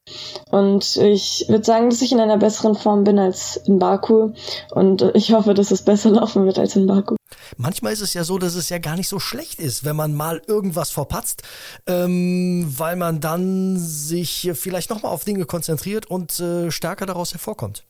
Und 0.51 0.97
ich 0.97 1.47
würde 1.49 1.65
sagen, 1.65 1.91
dass 1.91 2.03
ich 2.03 2.13
in 2.13 2.21
einer 2.21 2.37
besseren 2.37 2.75
Form 2.75 3.05
bin 3.05 3.19
als 3.19 3.57
in 3.57 3.79
Baku. 3.79 4.33
Und 4.71 5.03
ich 5.15 5.33
hoffe, 5.33 5.55
dass 5.55 5.71
es 5.71 5.83
besser 5.83 6.11
laufen 6.13 6.45
wird 6.45 6.59
als 6.59 6.77
in 6.77 6.87
Baku. 6.87 7.17
Manchmal 7.57 7.93
ist 7.93 8.03
es 8.03 8.13
ja 8.13 8.25
so, 8.25 8.39
dass 8.39 8.55
es 8.55 8.69
ja 8.69 8.79
gar 8.79 8.97
nicht 8.97 9.09
so 9.09 9.19
schlecht 9.19 9.61
ist, 9.61 9.85
wenn 9.85 9.97
man 9.97 10.15
mal 10.15 10.43
irgendwas 10.47 10.91
verpatzt, 10.91 11.43
ähm, 11.87 12.67
weil 12.77 12.97
man 12.97 13.21
dann 13.21 13.79
sich 13.79 14.51
vielleicht 14.55 14.91
nochmal 14.91 15.13
auf 15.13 15.25
Dinge 15.25 15.47
konzentriert 15.47 16.07
und 16.07 16.39
äh, 16.41 16.71
stärker 16.71 17.07
daraus 17.07 17.33
hervorkommt. 17.33 17.85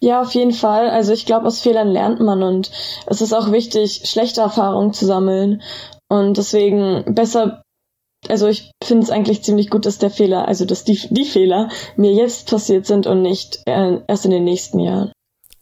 Ja, 0.00 0.20
auf 0.20 0.32
jeden 0.34 0.52
Fall. 0.52 0.90
Also 0.90 1.12
ich 1.12 1.24
glaube, 1.24 1.46
aus 1.46 1.60
Fehlern 1.60 1.88
lernt 1.88 2.20
man 2.20 2.42
und 2.42 2.70
es 3.06 3.20
ist 3.20 3.32
auch 3.32 3.52
wichtig, 3.52 4.02
schlechte 4.04 4.40
Erfahrungen 4.40 4.92
zu 4.92 5.06
sammeln. 5.06 5.62
Und 6.12 6.36
deswegen 6.36 7.14
besser, 7.14 7.62
also 8.28 8.46
ich 8.46 8.70
finde 8.84 9.04
es 9.04 9.10
eigentlich 9.10 9.42
ziemlich 9.42 9.70
gut, 9.70 9.86
dass 9.86 9.96
der 9.96 10.10
Fehler, 10.10 10.46
also 10.46 10.66
dass 10.66 10.84
die, 10.84 11.08
die 11.08 11.24
Fehler 11.24 11.70
mir 11.96 12.12
jetzt 12.12 12.50
passiert 12.50 12.84
sind 12.84 13.06
und 13.06 13.22
nicht 13.22 13.62
äh, 13.64 13.98
erst 14.06 14.26
in 14.26 14.30
den 14.30 14.44
nächsten 14.44 14.78
Jahren. 14.78 15.10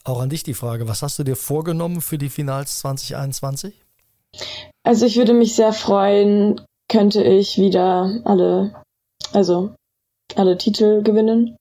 Auch 0.02 0.20
an 0.20 0.28
dich 0.28 0.42
die 0.42 0.54
Frage, 0.54 0.88
was 0.88 1.02
hast 1.02 1.20
du 1.20 1.22
dir 1.22 1.36
vorgenommen 1.36 2.00
für 2.00 2.18
die 2.18 2.30
Finals 2.30 2.80
2021? 2.80 3.80
Also 4.82 5.06
ich 5.06 5.16
würde 5.18 5.34
mich 5.34 5.54
sehr 5.54 5.72
freuen, 5.72 6.60
könnte 6.88 7.22
ich 7.22 7.56
wieder 7.56 8.20
alle, 8.24 8.74
also 9.32 9.72
alle 10.34 10.58
Titel 10.58 11.04
gewinnen. 11.04 11.56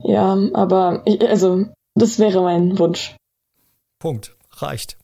Ja, 0.00 0.38
aber 0.52 1.02
ich, 1.06 1.28
also 1.28 1.66
das 1.96 2.20
wäre 2.20 2.40
mein 2.40 2.78
Wunsch. 2.78 3.16
Punkt. 3.98 4.36
Reicht. 4.52 4.96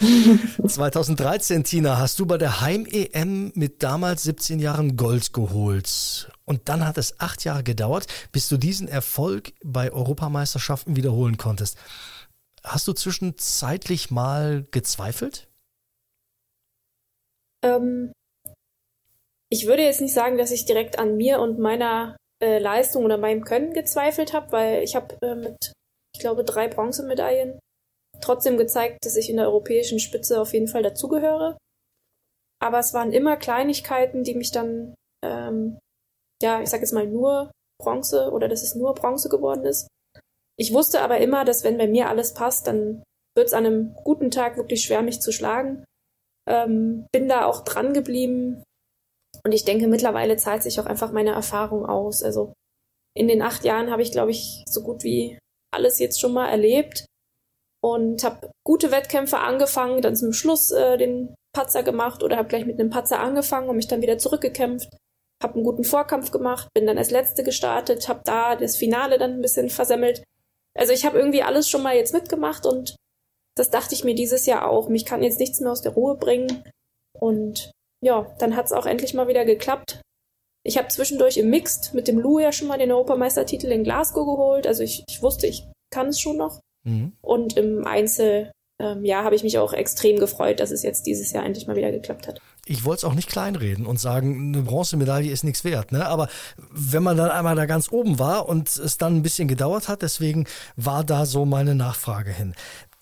2013, 0.66 1.62
Tina, 1.62 1.98
hast 1.98 2.18
du 2.18 2.24
bei 2.24 2.38
der 2.38 2.62
Heim-EM 2.62 3.52
mit 3.54 3.82
damals 3.82 4.22
17 4.22 4.58
Jahren 4.58 4.96
Gold 4.96 5.34
geholt. 5.34 6.30
Und 6.46 6.68
dann 6.70 6.86
hat 6.86 6.96
es 6.96 7.20
acht 7.20 7.44
Jahre 7.44 7.62
gedauert, 7.62 8.06
bis 8.32 8.48
du 8.48 8.56
diesen 8.56 8.88
Erfolg 8.88 9.52
bei 9.62 9.92
Europameisterschaften 9.92 10.96
wiederholen 10.96 11.36
konntest. 11.36 11.76
Hast 12.64 12.88
du 12.88 12.94
zwischenzeitlich 12.94 14.10
mal 14.10 14.66
gezweifelt? 14.70 15.48
Ähm, 17.62 18.12
ich 19.50 19.66
würde 19.66 19.82
jetzt 19.82 20.00
nicht 20.00 20.14
sagen, 20.14 20.38
dass 20.38 20.50
ich 20.50 20.64
direkt 20.64 20.98
an 20.98 21.16
mir 21.18 21.40
und 21.40 21.58
meiner 21.58 22.16
äh, 22.42 22.58
Leistung 22.58 23.04
oder 23.04 23.18
meinem 23.18 23.44
Können 23.44 23.74
gezweifelt 23.74 24.32
habe, 24.32 24.50
weil 24.52 24.82
ich 24.82 24.96
habe 24.96 25.14
äh, 25.20 25.34
mit, 25.34 25.72
ich 26.14 26.20
glaube, 26.20 26.44
drei 26.44 26.68
Bronzemedaillen 26.68 27.58
trotzdem 28.20 28.56
gezeigt, 28.56 29.04
dass 29.04 29.16
ich 29.16 29.30
in 29.30 29.36
der 29.36 29.46
europäischen 29.46 29.98
Spitze 29.98 30.40
auf 30.40 30.52
jeden 30.52 30.68
Fall 30.68 30.82
dazugehöre. 30.82 31.56
Aber 32.62 32.78
es 32.78 32.92
waren 32.92 33.12
immer 33.12 33.36
Kleinigkeiten, 33.36 34.22
die 34.22 34.34
mich 34.34 34.50
dann, 34.52 34.94
ähm, 35.24 35.78
ja, 36.42 36.60
ich 36.60 36.68
sag 36.68 36.80
jetzt 36.80 36.92
mal 36.92 37.06
nur 37.06 37.50
Bronze 37.80 38.30
oder 38.30 38.48
dass 38.48 38.62
es 38.62 38.74
nur 38.74 38.94
Bronze 38.94 39.28
geworden 39.28 39.64
ist. 39.64 39.88
Ich 40.58 40.74
wusste 40.74 41.00
aber 41.00 41.18
immer, 41.18 41.44
dass 41.44 41.64
wenn 41.64 41.78
bei 41.78 41.88
mir 41.88 42.08
alles 42.08 42.34
passt, 42.34 42.66
dann 42.66 43.02
wird 43.34 43.46
es 43.46 43.54
an 43.54 43.64
einem 43.64 43.94
guten 43.94 44.30
Tag 44.30 44.56
wirklich 44.56 44.82
schwer, 44.82 45.00
mich 45.02 45.20
zu 45.20 45.32
schlagen. 45.32 45.84
Ähm, 46.46 47.06
bin 47.12 47.28
da 47.28 47.46
auch 47.46 47.64
dran 47.64 47.94
geblieben. 47.94 48.62
Und 49.42 49.52
ich 49.52 49.64
denke, 49.64 49.88
mittlerweile 49.88 50.36
zahlt 50.36 50.62
sich 50.62 50.78
auch 50.80 50.86
einfach 50.86 51.12
meine 51.12 51.30
Erfahrung 51.30 51.86
aus. 51.86 52.22
Also 52.22 52.52
in 53.16 53.28
den 53.28 53.40
acht 53.40 53.64
Jahren 53.64 53.90
habe 53.90 54.02
ich, 54.02 54.12
glaube 54.12 54.32
ich, 54.32 54.64
so 54.68 54.82
gut 54.82 55.02
wie 55.02 55.38
alles 55.72 55.98
jetzt 55.98 56.20
schon 56.20 56.32
mal 56.32 56.48
erlebt 56.48 57.06
und 57.82 58.22
habe 58.24 58.50
gute 58.64 58.90
Wettkämpfe 58.90 59.38
angefangen, 59.38 60.02
dann 60.02 60.16
zum 60.16 60.32
Schluss 60.32 60.70
äh, 60.70 60.98
den 60.98 61.34
Patzer 61.52 61.82
gemacht 61.82 62.22
oder 62.22 62.36
habe 62.36 62.48
gleich 62.48 62.66
mit 62.66 62.78
einem 62.78 62.90
Patzer 62.90 63.20
angefangen 63.20 63.68
und 63.68 63.76
mich 63.76 63.88
dann 63.88 64.02
wieder 64.02 64.18
zurückgekämpft, 64.18 64.88
habe 65.42 65.54
einen 65.54 65.64
guten 65.64 65.84
Vorkampf 65.84 66.30
gemacht, 66.30 66.68
bin 66.74 66.86
dann 66.86 66.98
als 66.98 67.10
letzte 67.10 67.42
gestartet, 67.42 68.08
habe 68.08 68.20
da 68.24 68.56
das 68.56 68.76
Finale 68.76 69.18
dann 69.18 69.32
ein 69.32 69.42
bisschen 69.42 69.70
versemmelt. 69.70 70.22
Also 70.74 70.92
ich 70.92 71.04
habe 71.04 71.18
irgendwie 71.18 71.42
alles 71.42 71.68
schon 71.68 71.82
mal 71.82 71.96
jetzt 71.96 72.14
mitgemacht 72.14 72.66
und 72.66 72.96
das 73.56 73.70
dachte 73.70 73.94
ich 73.94 74.04
mir 74.04 74.14
dieses 74.14 74.46
Jahr 74.46 74.68
auch. 74.68 74.88
Mich 74.88 75.04
kann 75.04 75.22
jetzt 75.22 75.40
nichts 75.40 75.60
mehr 75.60 75.72
aus 75.72 75.82
der 75.82 75.92
Ruhe 75.92 76.16
bringen 76.16 76.62
und 77.18 77.72
ja, 78.02 78.34
dann 78.38 78.56
hat 78.56 78.66
es 78.66 78.72
auch 78.72 78.86
endlich 78.86 79.14
mal 79.14 79.28
wieder 79.28 79.44
geklappt. 79.44 80.00
Ich 80.62 80.76
habe 80.78 80.88
zwischendurch 80.88 81.38
im 81.38 81.50
Mixed 81.50 81.94
mit 81.94 82.06
dem 82.06 82.18
Lou 82.18 82.38
ja 82.38 82.52
schon 82.52 82.68
mal 82.68 82.78
den 82.78 82.92
Europameistertitel 82.92 83.72
in 83.72 83.84
Glasgow 83.84 84.26
geholt. 84.26 84.66
Also 84.66 84.82
ich, 84.82 85.04
ich 85.08 85.22
wusste, 85.22 85.46
ich 85.46 85.66
kann 85.90 86.08
es 86.08 86.20
schon 86.20 86.36
noch. 86.36 86.60
Mhm. 86.84 87.12
Und 87.20 87.56
im 87.56 87.86
Einzel, 87.86 88.50
ähm, 88.78 89.04
ja, 89.04 89.24
habe 89.24 89.34
ich 89.34 89.42
mich 89.42 89.58
auch 89.58 89.72
extrem 89.72 90.18
gefreut, 90.18 90.60
dass 90.60 90.70
es 90.70 90.82
jetzt 90.82 91.06
dieses 91.06 91.32
Jahr 91.32 91.44
endlich 91.44 91.66
mal 91.66 91.76
wieder 91.76 91.90
geklappt 91.90 92.28
hat. 92.28 92.40
Ich 92.66 92.84
wollte 92.84 93.00
es 93.00 93.04
auch 93.04 93.14
nicht 93.14 93.28
kleinreden 93.28 93.86
und 93.86 93.98
sagen, 93.98 94.54
eine 94.54 94.62
Bronzemedaille 94.62 95.30
ist 95.30 95.44
nichts 95.44 95.64
wert. 95.64 95.92
Ne? 95.92 96.06
Aber 96.06 96.28
wenn 96.70 97.02
man 97.02 97.16
dann 97.16 97.30
einmal 97.30 97.56
da 97.56 97.66
ganz 97.66 97.90
oben 97.90 98.18
war 98.18 98.48
und 98.48 98.68
es 98.68 98.98
dann 98.98 99.16
ein 99.16 99.22
bisschen 99.22 99.48
gedauert 99.48 99.88
hat, 99.88 100.02
deswegen 100.02 100.46
war 100.76 101.04
da 101.04 101.26
so 101.26 101.44
meine 101.44 101.74
Nachfrage 101.74 102.30
hin. 102.30 102.54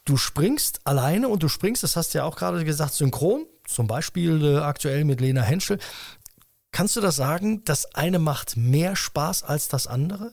Du 0.05 0.17
springst 0.17 0.81
alleine 0.85 1.29
und 1.29 1.43
du 1.43 1.49
springst, 1.49 1.83
das 1.83 1.97
hast 1.97 2.15
du 2.15 2.19
ja 2.19 2.25
auch 2.25 2.37
gerade 2.37 2.65
gesagt, 2.65 2.95
synchron, 2.95 3.47
zum 3.67 3.87
Beispiel 3.87 4.43
äh, 4.43 4.57
aktuell 4.59 5.05
mit 5.05 5.21
Lena 5.21 5.43
Henschel. 5.43 5.79
Kannst 6.73 6.97
du 6.97 7.01
das 7.01 7.17
sagen, 7.17 7.63
das 7.65 7.95
eine 7.95 8.19
macht 8.19 8.57
mehr 8.57 8.97
Spaß 8.97 9.43
als 9.43 9.69
das 9.69 9.87
andere? 9.87 10.33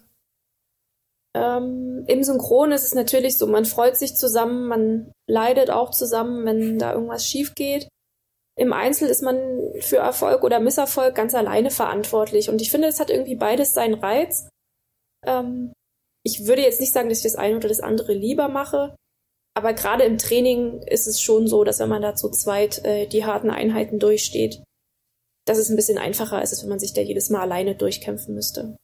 Ähm, 1.35 2.05
Im 2.07 2.23
Synchron 2.23 2.71
ist 2.71 2.85
es 2.85 2.95
natürlich 2.95 3.37
so, 3.37 3.45
man 3.45 3.65
freut 3.65 3.97
sich 3.97 4.15
zusammen, 4.15 4.67
man 4.67 5.11
leidet 5.29 5.69
auch 5.69 5.91
zusammen, 5.91 6.45
wenn 6.45 6.79
da 6.79 6.93
irgendwas 6.93 7.25
schief 7.25 7.53
geht. 7.55 7.89
Im 8.57 8.71
Einzel 8.71 9.09
ist 9.09 9.21
man 9.21 9.59
für 9.81 9.97
Erfolg 9.97 10.43
oder 10.43 10.61
Misserfolg 10.61 11.13
ganz 11.13 11.35
alleine 11.35 11.71
verantwortlich. 11.71 12.49
Und 12.49 12.61
ich 12.61 12.71
finde, 12.71 12.87
es 12.87 13.01
hat 13.01 13.09
irgendwie 13.09 13.35
beides 13.35 13.73
seinen 13.73 13.95
Reiz. 13.95 14.47
Ähm, 15.25 15.73
ich 16.23 16.47
würde 16.47 16.61
jetzt 16.61 16.79
nicht 16.79 16.93
sagen, 16.93 17.09
dass 17.09 17.17
ich 17.17 17.25
das 17.25 17.35
eine 17.35 17.57
oder 17.57 17.67
das 17.67 17.81
andere 17.81 18.13
lieber 18.13 18.47
mache. 18.47 18.95
Aber 19.57 19.73
gerade 19.73 20.05
im 20.05 20.17
Training 20.17 20.81
ist 20.83 21.05
es 21.05 21.21
schon 21.21 21.47
so, 21.47 21.65
dass 21.65 21.79
wenn 21.79 21.89
man 21.89 22.01
da 22.01 22.15
zu 22.15 22.29
zweit 22.29 22.83
äh, 22.85 23.07
die 23.07 23.25
harten 23.25 23.49
Einheiten 23.49 23.99
durchsteht, 23.99 24.63
dass 25.45 25.57
es 25.57 25.69
ein 25.69 25.75
bisschen 25.75 25.97
einfacher 25.97 26.41
ist, 26.41 26.51
als 26.51 26.63
wenn 26.63 26.69
man 26.69 26.79
sich 26.79 26.93
da 26.93 27.01
jedes 27.01 27.29
Mal 27.29 27.41
alleine 27.41 27.75
durchkämpfen 27.75 28.33
müsste. 28.33 28.77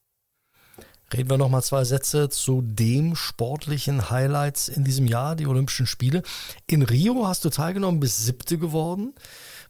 Reden 1.14 1.30
wir 1.30 1.38
noch 1.38 1.50
mal 1.50 1.62
zwei 1.62 1.84
Sätze 1.84 2.30
zu 2.30 2.62
dem 2.62 3.16
sportlichen 3.16 4.10
Highlights 4.10 4.70
in 4.70 4.84
diesem 4.84 5.08
Jahr, 5.08 5.36
die 5.36 5.48
Olympischen 5.48 5.86
Spiele. 5.86 6.24
In 6.68 6.84
Rio 6.84 7.28
hast 7.28 7.44
du 7.44 7.50
teilgenommen, 7.50 8.00
bis 8.00 8.26
siebte 8.26 8.58
geworden. 8.58 9.14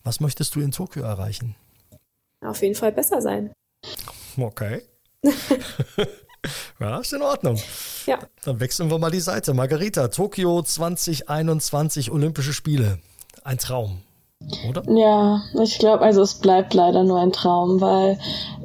Was 0.03 0.19
möchtest 0.19 0.55
du 0.55 0.61
in 0.61 0.71
Tokio 0.71 1.03
erreichen? 1.03 1.55
Auf 2.45 2.61
jeden 2.61 2.75
Fall 2.75 2.91
besser 2.91 3.21
sein. 3.21 3.51
Okay. 4.37 4.83
ja, 6.79 6.99
ist 6.99 7.13
in 7.13 7.21
Ordnung. 7.21 7.59
Ja. 8.05 8.19
Dann 8.43 8.59
wechseln 8.59 8.89
wir 8.89 8.99
mal 8.99 9.11
die 9.11 9.19
Seite. 9.19 9.53
Margarita, 9.53 10.07
Tokio 10.09 10.61
2021 10.61 12.11
Olympische 12.11 12.53
Spiele. 12.53 12.99
Ein 13.43 13.57
Traum 13.57 14.01
oder? 14.67 14.83
Ja, 14.89 15.43
ich 15.61 15.79
glaube, 15.79 16.03
also 16.03 16.21
es 16.21 16.35
bleibt 16.35 16.73
leider 16.73 17.03
nur 17.03 17.19
ein 17.19 17.31
Traum, 17.31 17.81
weil 17.81 18.19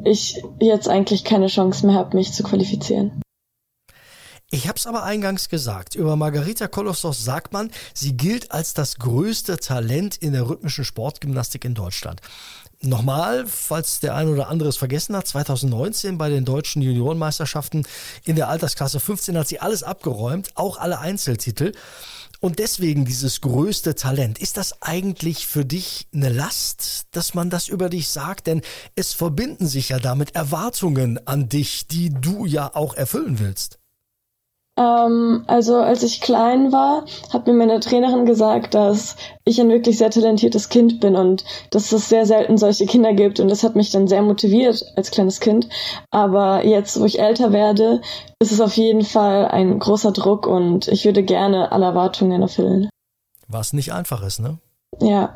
ich 0.05 0.43
jetzt 0.61 0.89
eigentlich 0.89 1.25
keine 1.25 1.49
Chance 1.49 1.87
mehr 1.87 1.97
habe, 1.97 2.17
mich 2.17 2.33
zu 2.33 2.43
qualifizieren. 2.43 3.21
Ich 4.51 4.69
habe 4.69 4.79
es 4.79 4.87
aber 4.87 5.03
eingangs 5.03 5.49
gesagt. 5.49 5.97
Über 5.97 6.15
Margarita 6.15 6.69
Kolossos 6.69 7.25
sagt 7.25 7.53
man, 7.53 7.71
sie 7.95 8.17
gilt 8.17 8.53
als 8.53 8.75
das 8.75 8.97
größte 8.99 9.57
Talent 9.57 10.17
in 10.17 10.33
der 10.33 10.49
rhythmischen 10.49 10.85
Sportgymnastik 10.85 11.65
in 11.65 11.75
Deutschland. 11.75 12.21
Nochmal, 12.81 13.47
falls 13.47 14.01
der 14.01 14.15
ein 14.15 14.29
oder 14.29 14.49
andere 14.49 14.69
es 14.69 14.77
vergessen 14.77 15.17
hat, 15.17 15.27
2019 15.27 16.17
bei 16.17 16.29
den 16.29 16.45
deutschen 16.45 16.83
Juniorenmeisterschaften 16.83 17.87
in 18.25 18.37
der 18.37 18.49
Altersklasse 18.49 19.01
15 19.01 19.37
hat 19.37 19.49
sie 19.49 19.59
alles 19.59 19.83
abgeräumt, 19.83 20.51
auch 20.55 20.79
alle 20.79 21.01
Einzeltitel. 21.01 21.73
Und 22.47 22.61
deswegen 22.61 23.05
dieses 23.05 23.41
größte 23.41 23.97
Talent. 23.97 24.39
Ist 24.39 24.57
das 24.57 24.81
eigentlich 24.81 25.49
für 25.49 25.65
dich 25.65 26.07
eine 26.15 26.29
Last, 26.29 27.07
dass 27.11 27.35
man 27.35 27.51
das 27.51 27.67
über 27.67 27.89
dich 27.89 28.07
sagt? 28.07 28.47
Denn 28.47 28.63
es 28.95 29.15
verbinden 29.15 29.67
sich 29.67 29.89
ja 29.89 29.99
damit 29.99 30.37
Erwartungen 30.37 31.19
an 31.27 31.49
dich, 31.49 31.89
die 31.89 32.11
du 32.11 32.47
ja 32.47 32.73
auch 32.73 32.95
erfüllen 32.95 33.41
willst. 33.41 33.81
Ähm, 34.79 35.45
also 35.47 35.77
als 35.77 36.03
ich 36.03 36.21
klein 36.21 36.71
war, 36.71 37.05
hat 37.33 37.47
mir 37.47 37.55
meine 37.55 37.81
Trainerin 37.81 38.27
gesagt, 38.27 38.75
dass 38.75 39.17
ich 39.45 39.61
ein 39.61 39.71
wirklich 39.71 39.97
sehr 39.97 40.11
talentiertes 40.11 40.69
Kind 40.69 41.01
bin 41.01 41.17
und 41.17 41.45
dass 41.71 41.93
es 41.93 42.09
sehr 42.09 42.27
selten 42.27 42.59
solche 42.59 42.87
Kinder 42.87 43.15
gibt 43.15 43.41
und 43.41 43.49
das 43.49 43.63
hat 43.63 43.75
mich 43.75 43.91
dann 43.91 44.07
sehr 44.07 44.23
motiviert 44.23 44.85
als 44.97 45.11
kleines 45.11 45.41
Kind. 45.41 45.69
Aber 46.11 46.65
jetzt, 46.65 47.01
wo 47.01 47.05
ich 47.05 47.19
älter 47.21 47.53
werde, 47.53 48.03
ist 48.39 48.53
es 48.53 48.61
auf 48.61 48.77
jeden 48.77 49.05
Fall 49.05 49.47
ein 49.47 49.79
großer 49.79 50.13
Druck 50.13 50.47
und 50.47 50.89
ich 50.89 51.05
würde 51.05 51.23
gerne 51.23 51.73
alle 51.73 51.87
Erwartungen 51.87 52.43
erfüllen. 52.43 52.91
Was 53.49 53.73
nicht 53.73 53.93
einfach 53.93 54.23
ist, 54.23 54.41
ne? 54.41 54.59
Ja. 55.01 55.35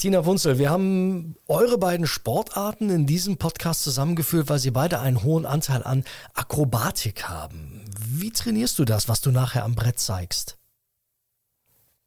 Tina 0.00 0.24
Wunzel, 0.24 0.58
wir 0.58 0.70
haben 0.70 1.36
eure 1.46 1.76
beiden 1.76 2.06
Sportarten 2.06 2.88
in 2.88 3.04
diesem 3.04 3.36
Podcast 3.36 3.84
zusammengeführt, 3.84 4.48
weil 4.48 4.58
sie 4.58 4.70
beide 4.70 4.98
einen 4.98 5.22
hohen 5.22 5.44
Anteil 5.44 5.82
an 5.82 6.04
Akrobatik 6.32 7.28
haben. 7.28 7.84
Wie 8.00 8.30
trainierst 8.30 8.78
du 8.78 8.86
das, 8.86 9.10
was 9.10 9.20
du 9.20 9.30
nachher 9.30 9.62
am 9.62 9.74
Brett 9.74 9.98
zeigst? 9.98 10.56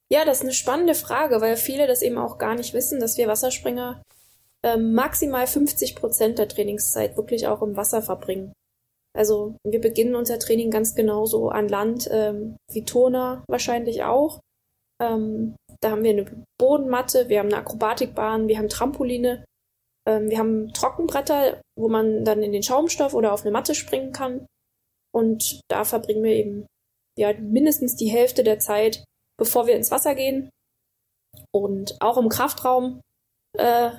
Ja, 0.10 0.26
das 0.26 0.38
ist 0.38 0.42
eine 0.42 0.54
spannende 0.54 0.96
Frage, 0.96 1.40
weil 1.40 1.56
viele 1.56 1.86
das 1.86 2.02
eben 2.02 2.18
auch 2.18 2.40
gar 2.40 2.56
nicht 2.56 2.74
wissen, 2.74 3.00
dass 3.00 3.18
wir 3.18 3.28
Wasserspringer 3.28 4.02
äh, 4.64 4.76
maximal 4.76 5.46
50 5.46 5.96
Prozent 5.96 6.40
der 6.40 6.48
Trainingszeit 6.48 7.16
wirklich 7.16 7.46
auch 7.46 7.62
im 7.62 7.78
Wasser 7.78 8.02
verbringen. 8.02 8.54
Also 9.16 9.56
wir 9.64 9.80
beginnen 9.80 10.16
unser 10.16 10.40
Training 10.40 10.72
ganz 10.72 10.96
genauso 10.96 11.50
an 11.50 11.70
Land 11.70 12.10
ähm, 12.12 12.58
wie 12.72 12.86
Turner 12.86 13.44
wahrscheinlich 13.48 14.04
auch. 14.04 14.40
Ähm, 15.00 15.54
da 15.84 15.92
haben 15.92 16.04
wir 16.04 16.12
eine 16.12 16.46
Bodenmatte, 16.58 17.30
wir 17.30 17.40
haben 17.40 17.48
eine 17.48 17.58
Akrobatikbahn, 17.58 18.48
wir 18.48 18.58
haben 18.58 18.70
Trampoline, 18.70 19.46
ähm, 20.08 20.30
wir 20.30 20.38
haben 20.38 20.74
Trockenbretter, 20.74 21.62
wo 21.78 21.90
man 21.90 22.26
dann 22.26 22.44
in 22.44 22.52
den 22.52 22.64
Schaumstoff 22.64 23.14
oder 23.14 23.34
auf 23.34 23.42
eine 23.42 23.52
Matte 23.52 23.76
springen 23.76 24.12
kann. 24.12 24.46
Und 25.14 25.62
da 25.70 25.84
verbringen 25.84 26.24
wir 26.24 26.36
eben 26.36 26.68
ja 27.18 27.34
mindestens 27.34 27.96
die 27.96 28.08
Hälfte 28.08 28.44
der 28.44 28.60
Zeit, 28.60 29.04
bevor 29.38 29.68
wir 29.68 29.76
ins 29.76 29.92
Wasser 29.92 30.16
gehen. 30.16 30.50
Und 31.52 32.02
auch 32.02 32.18
im 32.18 32.30
Kraftraum 32.30 33.02
äh, 33.58 33.92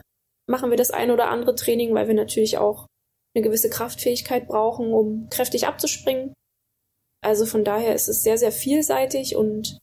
machen 0.49 0.71
wir 0.71 0.77
das 0.77 0.91
ein 0.91 1.11
oder 1.11 1.29
andere 1.29 1.55
Training, 1.55 1.95
weil 1.95 2.09
wir 2.09 2.15
natürlich 2.15 2.59
auch 2.59 2.87
eine 3.35 3.45
gewisse 3.45 3.71
Kraftfähigkeit 3.71 4.47
brauchen, 4.47 4.93
um 4.93 5.29
kräftig 5.31 5.67
abzuspringen. 5.67 6.35
Also 7.25 7.47
von 7.47 7.65
daher 7.65 7.95
ist 7.95 8.09
es 8.09 8.23
sehr, 8.23 8.39
sehr 8.39 8.53
vielseitig 8.53 9.35
und 9.35 9.79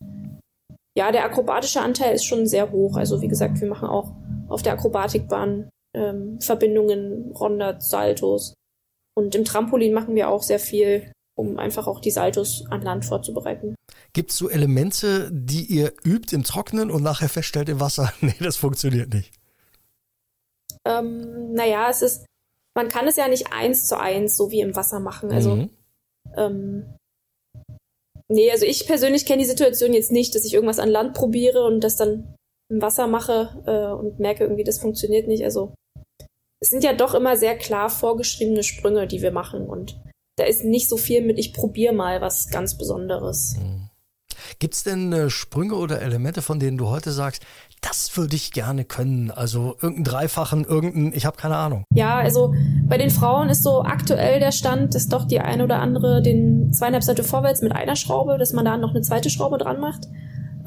ja, 0.95 1.11
der 1.11 1.25
akrobatische 1.25 1.81
Anteil 1.81 2.15
ist 2.15 2.25
schon 2.25 2.47
sehr 2.47 2.71
hoch. 2.71 2.97
Also 2.97 3.21
wie 3.21 3.27
gesagt, 3.27 3.61
wir 3.61 3.67
machen 3.67 3.87
auch 3.87 4.13
auf 4.49 4.61
der 4.61 4.73
Akrobatikbahn 4.73 5.69
ähm, 5.93 6.39
Verbindungen, 6.41 7.31
Ronda, 7.31 7.79
Saltos. 7.79 8.53
Und 9.15 9.35
im 9.35 9.45
Trampolin 9.45 9.93
machen 9.93 10.15
wir 10.15 10.29
auch 10.29 10.43
sehr 10.43 10.59
viel, 10.59 11.11
um 11.35 11.59
einfach 11.59 11.87
auch 11.87 11.99
die 11.99 12.11
Saltos 12.11 12.65
an 12.69 12.81
Land 12.81 13.05
vorzubereiten. 13.05 13.75
Gibt 14.13 14.31
es 14.31 14.37
so 14.37 14.49
Elemente, 14.49 15.29
die 15.31 15.63
ihr 15.65 15.93
übt 16.03 16.35
im 16.35 16.43
Trockenen 16.43 16.91
und 16.91 17.03
nachher 17.03 17.29
feststellt 17.29 17.69
im 17.69 17.79
Wasser, 17.79 18.13
nee, 18.21 18.35
das 18.39 18.57
funktioniert 18.57 19.13
nicht? 19.13 19.31
Ähm, 20.85 21.53
naja, 21.53 21.89
es 21.89 22.01
ist, 22.01 22.25
man 22.75 22.89
kann 22.89 23.07
es 23.07 23.15
ja 23.15 23.27
nicht 23.27 23.53
eins 23.53 23.87
zu 23.87 23.99
eins 23.99 24.35
so 24.35 24.51
wie 24.51 24.61
im 24.61 24.75
Wasser 24.75 24.99
machen. 24.99 25.31
Also 25.31 25.55
mhm. 25.55 25.69
ähm, 26.35 26.85
Nee, 28.31 28.49
also 28.49 28.65
ich 28.65 28.87
persönlich 28.87 29.25
kenne 29.25 29.41
die 29.41 29.49
Situation 29.49 29.93
jetzt 29.93 30.11
nicht, 30.11 30.33
dass 30.35 30.45
ich 30.45 30.53
irgendwas 30.53 30.79
an 30.79 30.89
Land 30.89 31.13
probiere 31.13 31.65
und 31.65 31.81
das 31.81 31.97
dann 31.97 32.35
im 32.69 32.81
Wasser 32.81 33.07
mache 33.07 33.61
äh, 33.65 33.93
und 33.93 34.19
merke 34.19 34.45
irgendwie, 34.45 34.63
das 34.63 34.79
funktioniert 34.79 35.27
nicht. 35.27 35.43
Also 35.43 35.73
es 36.61 36.69
sind 36.69 36.83
ja 36.83 36.93
doch 36.93 37.13
immer 37.13 37.35
sehr 37.35 37.57
klar 37.57 37.89
vorgeschriebene 37.89 38.63
Sprünge, 38.63 39.05
die 39.05 39.21
wir 39.21 39.31
machen 39.31 39.67
und 39.67 39.99
da 40.37 40.45
ist 40.45 40.63
nicht 40.63 40.87
so 40.87 40.95
viel 40.95 41.21
mit, 41.21 41.37
ich 41.39 41.53
probiere 41.53 41.93
mal 41.93 42.21
was 42.21 42.49
ganz 42.49 42.77
Besonderes. 42.77 43.57
Mhm. 43.59 43.89
Gibt 44.59 44.75
es 44.75 44.83
denn 44.83 45.11
äh, 45.11 45.29
Sprünge 45.29 45.75
oder 45.75 46.01
Elemente, 46.01 46.41
von 46.41 46.59
denen 46.59 46.77
du 46.77 46.87
heute 46.87 47.11
sagst, 47.11 47.43
das 47.81 48.15
würde 48.15 48.35
ich 48.35 48.51
gerne 48.51 48.85
können? 48.85 49.31
Also 49.31 49.75
irgendeinen 49.81 50.03
Dreifachen, 50.03 50.65
irgendeinen, 50.65 51.13
ich 51.13 51.25
habe 51.25 51.37
keine 51.37 51.57
Ahnung. 51.57 51.83
Ja, 51.93 52.17
also 52.17 52.53
bei 52.83 52.97
den 52.97 53.09
Frauen 53.09 53.49
ist 53.49 53.63
so 53.63 53.81
aktuell 53.81 54.39
der 54.39 54.51
Stand, 54.51 54.95
dass 54.95 55.07
doch 55.07 55.25
die 55.25 55.39
eine 55.39 55.63
oder 55.63 55.79
andere 55.79 56.21
den 56.21 56.71
zweieinhalb 56.73 57.03
Seite 57.03 57.23
vorwärts 57.23 57.61
mit 57.61 57.71
einer 57.71 57.95
Schraube, 57.95 58.37
dass 58.37 58.53
man 58.53 58.65
da 58.65 58.77
noch 58.77 58.91
eine 58.91 59.01
zweite 59.01 59.29
Schraube 59.29 59.57
dran 59.57 59.79
macht. 59.79 60.07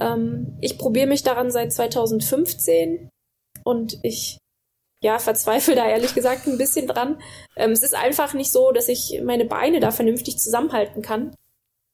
Ähm, 0.00 0.59
ich 0.61 0.77
probiere 0.79 1.07
mich 1.07 1.22
daran 1.22 1.50
seit 1.50 1.72
2015 1.72 3.09
und 3.62 3.98
ich 4.03 4.38
ja, 5.00 5.18
verzweifle 5.18 5.74
da 5.74 5.87
ehrlich 5.87 6.14
gesagt 6.14 6.46
ein 6.46 6.59
bisschen 6.59 6.87
dran. 6.87 7.18
Ähm, 7.57 7.70
es 7.70 7.83
ist 7.83 7.94
einfach 7.94 8.35
nicht 8.35 8.50
so, 8.50 8.72
dass 8.72 8.88
ich 8.88 9.20
meine 9.24 9.44
Beine 9.44 9.81
da 9.81 9.90
vernünftig 9.90 10.38
zusammenhalten 10.38 11.03
kann 11.03 11.33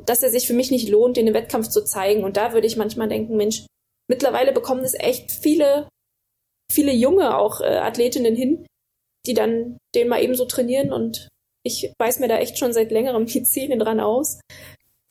dass 0.07 0.23
er 0.23 0.31
sich 0.31 0.47
für 0.47 0.55
mich 0.55 0.71
nicht 0.71 0.89
lohnt, 0.89 1.17
den 1.17 1.27
im 1.27 1.35
Wettkampf 1.35 1.69
zu 1.69 1.85
zeigen. 1.85 2.25
Und 2.25 2.37
da 2.37 2.53
würde 2.53 2.67
ich 2.67 2.77
manchmal 2.77 3.09
denken, 3.09 3.37
Mensch, 3.37 3.67
mittlerweile 4.11 4.53
bekommen 4.53 4.85
es 4.85 4.95
echt 4.95 5.31
viele, 5.31 5.89
viele 6.71 6.93
junge 6.93 7.39
auch 7.39 7.61
äh, 7.61 7.77
Athletinnen 7.77 8.35
hin, 8.35 8.67
die 9.25 9.35
dann 9.35 9.79
den 9.95 10.09
mal 10.09 10.23
eben 10.23 10.35
so 10.35 10.45
trainieren 10.45 10.93
und 10.93 11.29
ich 11.63 11.93
weiß 11.99 12.19
mir 12.19 12.29
da 12.29 12.39
echt 12.39 12.59
schon 12.59 12.73
seit 12.73 12.91
längerem 12.91 13.27
die 13.27 13.43
Zähne 13.45 13.79
dran 13.79 14.01
aus. 14.01 14.41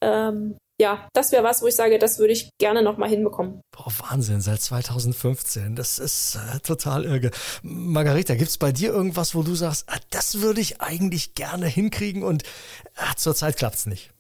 Ähm, 0.04 0.58
ja, 0.82 1.08
das 1.14 1.32
wäre 1.32 1.44
was, 1.44 1.62
wo 1.62 1.68
ich 1.68 1.76
sage, 1.76 2.00
das 2.00 2.20
würde 2.20 2.34
ich 2.34 2.50
gerne 2.58 2.82
nochmal 2.82 3.10
hinbekommen. 3.10 3.62
Boah, 3.72 3.92
Wahnsinn, 4.10 4.42
seit 4.42 4.62
2015. 4.62 5.76
Das 5.76 6.00
ist 6.00 6.36
äh, 6.36 6.60
total 6.60 7.06
irre. 7.06 7.32
Margarita, 7.64 8.36
gibt's 8.36 8.58
bei 8.58 8.72
dir 8.72 8.90
irgendwas, 8.92 9.36
wo 9.36 9.44
du 9.44 9.56
sagst, 9.56 9.86
ah, 9.88 10.00
das 10.10 10.42
würde 10.42 10.62
ich 10.62 10.82
eigentlich 10.82 11.36
gerne 11.36 11.68
hinkriegen 11.68 12.24
und 12.24 12.44
ah, 12.96 13.14
zurzeit 13.16 13.58
klappt's 13.58 13.86
nicht? 13.86 14.12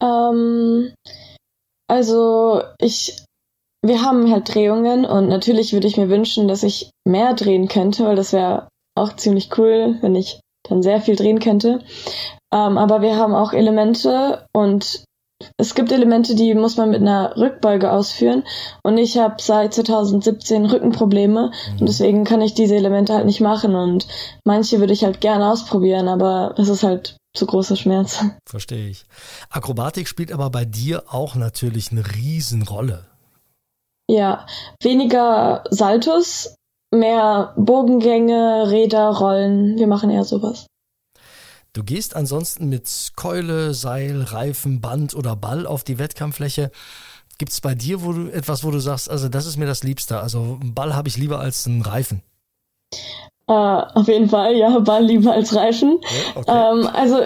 Ähm, 0.00 0.94
also 1.88 2.62
ich, 2.78 3.24
wir 3.82 4.02
haben 4.02 4.30
halt 4.30 4.54
Drehungen 4.54 5.04
und 5.04 5.28
natürlich 5.28 5.72
würde 5.72 5.88
ich 5.88 5.96
mir 5.96 6.08
wünschen, 6.08 6.48
dass 6.48 6.62
ich 6.62 6.90
mehr 7.04 7.34
drehen 7.34 7.68
könnte, 7.68 8.04
weil 8.04 8.16
das 8.16 8.32
wäre 8.32 8.68
auch 8.96 9.16
ziemlich 9.16 9.50
cool, 9.58 9.98
wenn 10.00 10.14
ich 10.14 10.40
dann 10.68 10.82
sehr 10.82 11.00
viel 11.00 11.16
drehen 11.16 11.40
könnte. 11.40 11.80
Ähm, 12.52 12.78
aber 12.78 13.02
wir 13.02 13.16
haben 13.16 13.34
auch 13.34 13.52
Elemente 13.52 14.46
und 14.52 15.04
es 15.56 15.74
gibt 15.74 15.90
Elemente, 15.90 16.36
die 16.36 16.54
muss 16.54 16.76
man 16.76 16.90
mit 16.90 17.00
einer 17.00 17.36
Rückbeuge 17.36 17.90
ausführen 17.90 18.44
und 18.84 18.96
ich 18.98 19.18
habe 19.18 19.36
seit 19.40 19.74
2017 19.74 20.66
Rückenprobleme 20.66 21.50
mhm. 21.50 21.80
und 21.80 21.88
deswegen 21.88 22.22
kann 22.24 22.40
ich 22.40 22.54
diese 22.54 22.76
Elemente 22.76 23.14
halt 23.14 23.26
nicht 23.26 23.40
machen 23.40 23.74
und 23.74 24.06
manche 24.44 24.78
würde 24.78 24.92
ich 24.92 25.02
halt 25.02 25.20
gerne 25.20 25.50
ausprobieren, 25.50 26.06
aber 26.06 26.54
es 26.58 26.68
ist 26.68 26.84
halt 26.84 27.16
zu 27.34 27.46
großer 27.46 27.76
Schmerz. 27.76 28.24
Verstehe 28.48 28.88
ich. 28.88 29.04
Akrobatik 29.50 30.06
spielt 30.06 30.30
aber 30.30 30.50
bei 30.50 30.64
dir 30.64 31.04
auch 31.08 31.34
natürlich 31.34 31.90
eine 31.90 32.04
Riesenrolle. 32.14 33.11
Ja, 34.08 34.46
weniger 34.82 35.64
Saltus, 35.70 36.56
mehr 36.90 37.54
Bogengänge, 37.56 38.70
Räder, 38.70 39.08
Rollen. 39.10 39.76
Wir 39.78 39.86
machen 39.86 40.10
eher 40.10 40.24
sowas. 40.24 40.66
Du 41.72 41.82
gehst 41.82 42.14
ansonsten 42.14 42.68
mit 42.68 43.12
Keule, 43.16 43.72
Seil, 43.72 44.22
Reifen, 44.22 44.82
Band 44.82 45.14
oder 45.14 45.36
Ball 45.36 45.66
auf 45.66 45.84
die 45.84 45.98
Wettkampffläche. 45.98 46.70
Gibt 47.38 47.52
es 47.52 47.62
bei 47.62 47.74
dir 47.74 48.02
wo 48.02 48.12
du, 48.12 48.28
etwas, 48.28 48.62
wo 48.62 48.70
du 48.70 48.78
sagst, 48.78 49.10
also 49.10 49.28
das 49.28 49.46
ist 49.46 49.56
mir 49.56 49.66
das 49.66 49.82
Liebste? 49.82 50.20
Also 50.20 50.58
einen 50.60 50.74
Ball 50.74 50.94
habe 50.94 51.08
ich 51.08 51.16
lieber 51.16 51.40
als 51.40 51.66
einen 51.66 51.80
Reifen. 51.80 52.22
Äh, 53.48 53.52
auf 53.52 54.06
jeden 54.06 54.28
Fall, 54.28 54.54
ja, 54.54 54.78
Ball 54.80 55.04
lieber 55.04 55.32
als 55.32 55.54
Reifen. 55.54 55.98
Ja, 56.02 56.40
okay. 56.40 56.50
ähm, 56.50 56.86
also 56.92 57.24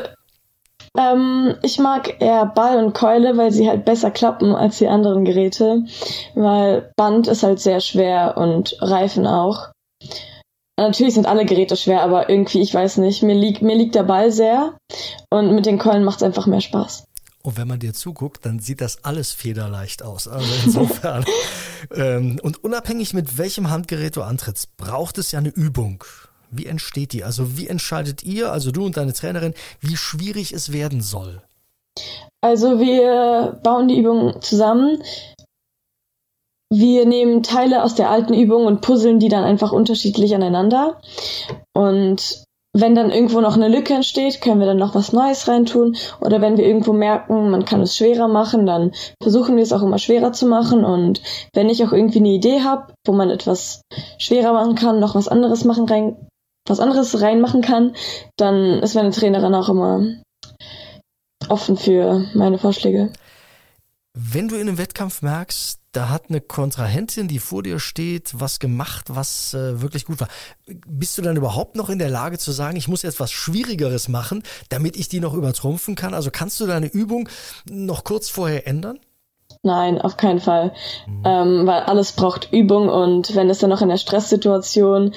ähm, 0.99 1.55
ich 1.63 1.79
mag 1.79 2.21
eher 2.21 2.47
Ball 2.47 2.85
und 2.85 2.95
Keule, 2.95 3.37
weil 3.37 3.53
sie 3.53 3.69
halt 3.69 3.85
besser 3.85 4.11
klappen 4.11 4.55
als 4.55 4.79
die 4.79 4.89
anderen 4.89 5.25
Geräte. 5.25 5.85
Weil 6.35 6.93
Band 6.97 7.29
ist 7.29 7.43
halt 7.43 7.61
sehr 7.61 7.81
schwer 7.81 8.37
und 8.37 8.77
Reifen 8.81 9.27
auch. 9.27 9.71
Natürlich 10.79 11.15
sind 11.15 11.27
alle 11.27 11.47
Geräte 11.47 11.77
schwer, 11.77 12.03
aber 12.03 12.29
irgendwie, 12.29 12.61
ich 12.61 12.75
weiß 12.75 12.99
nicht, 12.99 13.23
mir 13.23 13.35
liegt, 13.35 13.63
mir 13.63 13.77
liegt 13.77 13.95
der 13.95 14.03
Ball 14.03 14.31
sehr 14.31 14.77
und 15.31 15.55
mit 15.55 15.65
den 15.65 15.79
Keulen 15.79 16.05
macht 16.05 16.19
es 16.19 16.23
einfach 16.23 16.47
mehr 16.47 16.61
Spaß. 16.61 17.05
Und 17.47 17.57
wenn 17.57 17.69
man 17.69 17.79
dir 17.79 17.95
zuguckt, 17.95 18.45
dann 18.45 18.59
sieht 18.59 18.81
das 18.81 19.05
alles 19.05 19.33
federleicht 19.33 20.03
aus. 20.03 20.27
Also 20.27 20.53
insofern. 20.65 21.25
ähm, 21.95 22.41
und 22.43 22.63
unabhängig 22.65 23.15
mit 23.15 23.39
welchem 23.39 23.71
Handgerät 23.71 24.17
du 24.17 24.23
antrittst, 24.23 24.77
braucht 24.77 25.17
es 25.19 25.31
ja 25.31 25.39
eine 25.39 25.51
Übung. 25.51 26.03
Wie 26.51 26.67
entsteht 26.67 27.13
die? 27.13 27.25
Also 27.25 27.57
wie 27.57 27.69
entscheidet 27.69 28.23
ihr, 28.23 28.53
also 28.53 28.71
du 28.71 28.85
und 28.85 28.97
deine 28.97 29.13
Trainerin, 29.13 29.55
wie 29.81 29.97
schwierig 29.97 30.53
es 30.53 30.73
werden 30.73 31.01
soll? 31.01 31.43
Also 32.41 32.79
wir 32.79 33.59
bauen 33.63 33.89
die 33.89 33.99
Übung 33.99 34.41
zusammen. 34.41 35.03
Wir 36.71 37.07
nehmen 37.07 37.43
Teile 37.43 37.83
aus 37.83 37.95
der 37.95 38.11
alten 38.11 38.35
Übung 38.35 38.67
und 38.67 38.81
puzzeln 38.81 39.19
die 39.19 39.29
dann 39.29 39.45
einfach 39.45 39.73
unterschiedlich 39.73 40.35
aneinander. 40.35 41.01
Und 41.73 42.45
wenn 42.79 42.95
dann 42.95 43.11
irgendwo 43.11 43.41
noch 43.41 43.55
eine 43.55 43.69
Lücke 43.69 43.95
entsteht, 43.95 44.43
können 44.43 44.61
wir 44.61 44.67
dann 44.67 44.77
noch 44.77 44.95
was 44.95 45.13
Neues 45.13 45.49
reintun. 45.49 45.97
Oder 46.21 46.43
wenn 46.43 46.59
wir 46.59 46.67
irgendwo 46.67 46.93
merken, 46.93 47.51
man 47.51 47.65
kann 47.65 47.81
es 47.81 47.97
schwerer 47.97 48.29
machen, 48.29 48.67
dann 48.67 48.93
versuchen 49.23 49.57
wir 49.57 49.63
es 49.63 49.73
auch 49.73 49.83
immer 49.83 49.99
schwerer 49.99 50.33
zu 50.33 50.47
machen. 50.47 50.85
Und 50.85 51.23
wenn 51.55 51.71
ich 51.71 51.83
auch 51.85 51.93
irgendwie 51.93 52.19
eine 52.19 52.29
Idee 52.29 52.61
habe, 52.61 52.93
wo 53.07 53.13
man 53.13 53.31
etwas 53.31 53.81
schwerer 54.19 54.53
machen 54.53 54.75
kann, 54.75 55.01
noch 55.01 55.15
was 55.15 55.29
anderes 55.29 55.65
machen 55.65 55.89
rein, 55.89 56.17
was 56.67 56.81
anderes 56.81 57.21
reinmachen 57.21 57.63
kann, 57.63 57.95
dann 58.37 58.81
ist 58.83 58.95
meine 58.95 59.11
Trainerin 59.11 59.55
auch 59.55 59.69
immer 59.69 60.05
offen 61.49 61.77
für 61.77 62.27
meine 62.35 62.59
Vorschläge. 62.59 63.13
Wenn 64.19 64.49
du 64.49 64.55
in 64.55 64.63
einem 64.63 64.79
Wettkampf 64.79 65.21
merkst, 65.21 65.79
da 65.93 66.09
hat 66.09 66.25
eine 66.29 66.41
Kontrahentin, 66.41 67.29
die 67.29 67.39
vor 67.39 67.63
dir 67.63 67.79
steht, 67.79 68.33
was 68.35 68.59
gemacht, 68.59 69.07
was 69.09 69.55
äh, 69.55 69.81
wirklich 69.81 70.07
gut 70.07 70.21
war. 70.21 70.29
Bist 70.67 71.17
du 71.17 71.23
dann 71.23 71.37
überhaupt 71.37 71.77
noch 71.77 71.91
in 71.91 71.99
der 71.99 72.11
Lage 72.11 72.39
zu 72.39 72.53
sagen, 72.53 72.77
ich 72.77 72.89
muss 72.89 73.03
jetzt 73.03 73.21
was 73.21 73.31
Schwierigeres 73.31 74.09
machen, 74.09 74.43
damit 74.69 74.97
ich 74.97 75.09
die 75.09 75.21
noch 75.21 75.35
übertrumpfen 75.35 75.95
kann? 75.95 76.15
Also 76.15 76.31
kannst 76.31 76.61
du 76.61 76.67
deine 76.67 76.87
Übung 76.87 77.29
noch 77.71 78.05
kurz 78.05 78.29
vorher 78.29 78.67
ändern? 78.67 78.99
Nein, 79.63 80.01
auf 80.01 80.17
keinen 80.17 80.41
Fall. 80.41 80.73
Mhm. 81.07 81.23
Ähm, 81.25 81.67
weil 81.67 81.83
alles 81.83 82.13
braucht 82.13 82.53
Übung 82.53 82.89
und 82.89 83.35
wenn 83.35 83.51
es 83.51 83.59
dann 83.59 83.71
noch 83.71 83.83
in 83.83 83.89
der 83.89 83.97
Stresssituation 83.97 85.13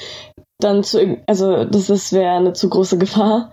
dann 0.60 0.84
zu, 0.84 1.18
also 1.26 1.64
das 1.66 2.12
wäre 2.12 2.32
eine 2.32 2.54
zu 2.54 2.70
große 2.70 2.98
Gefahr. 2.98 3.52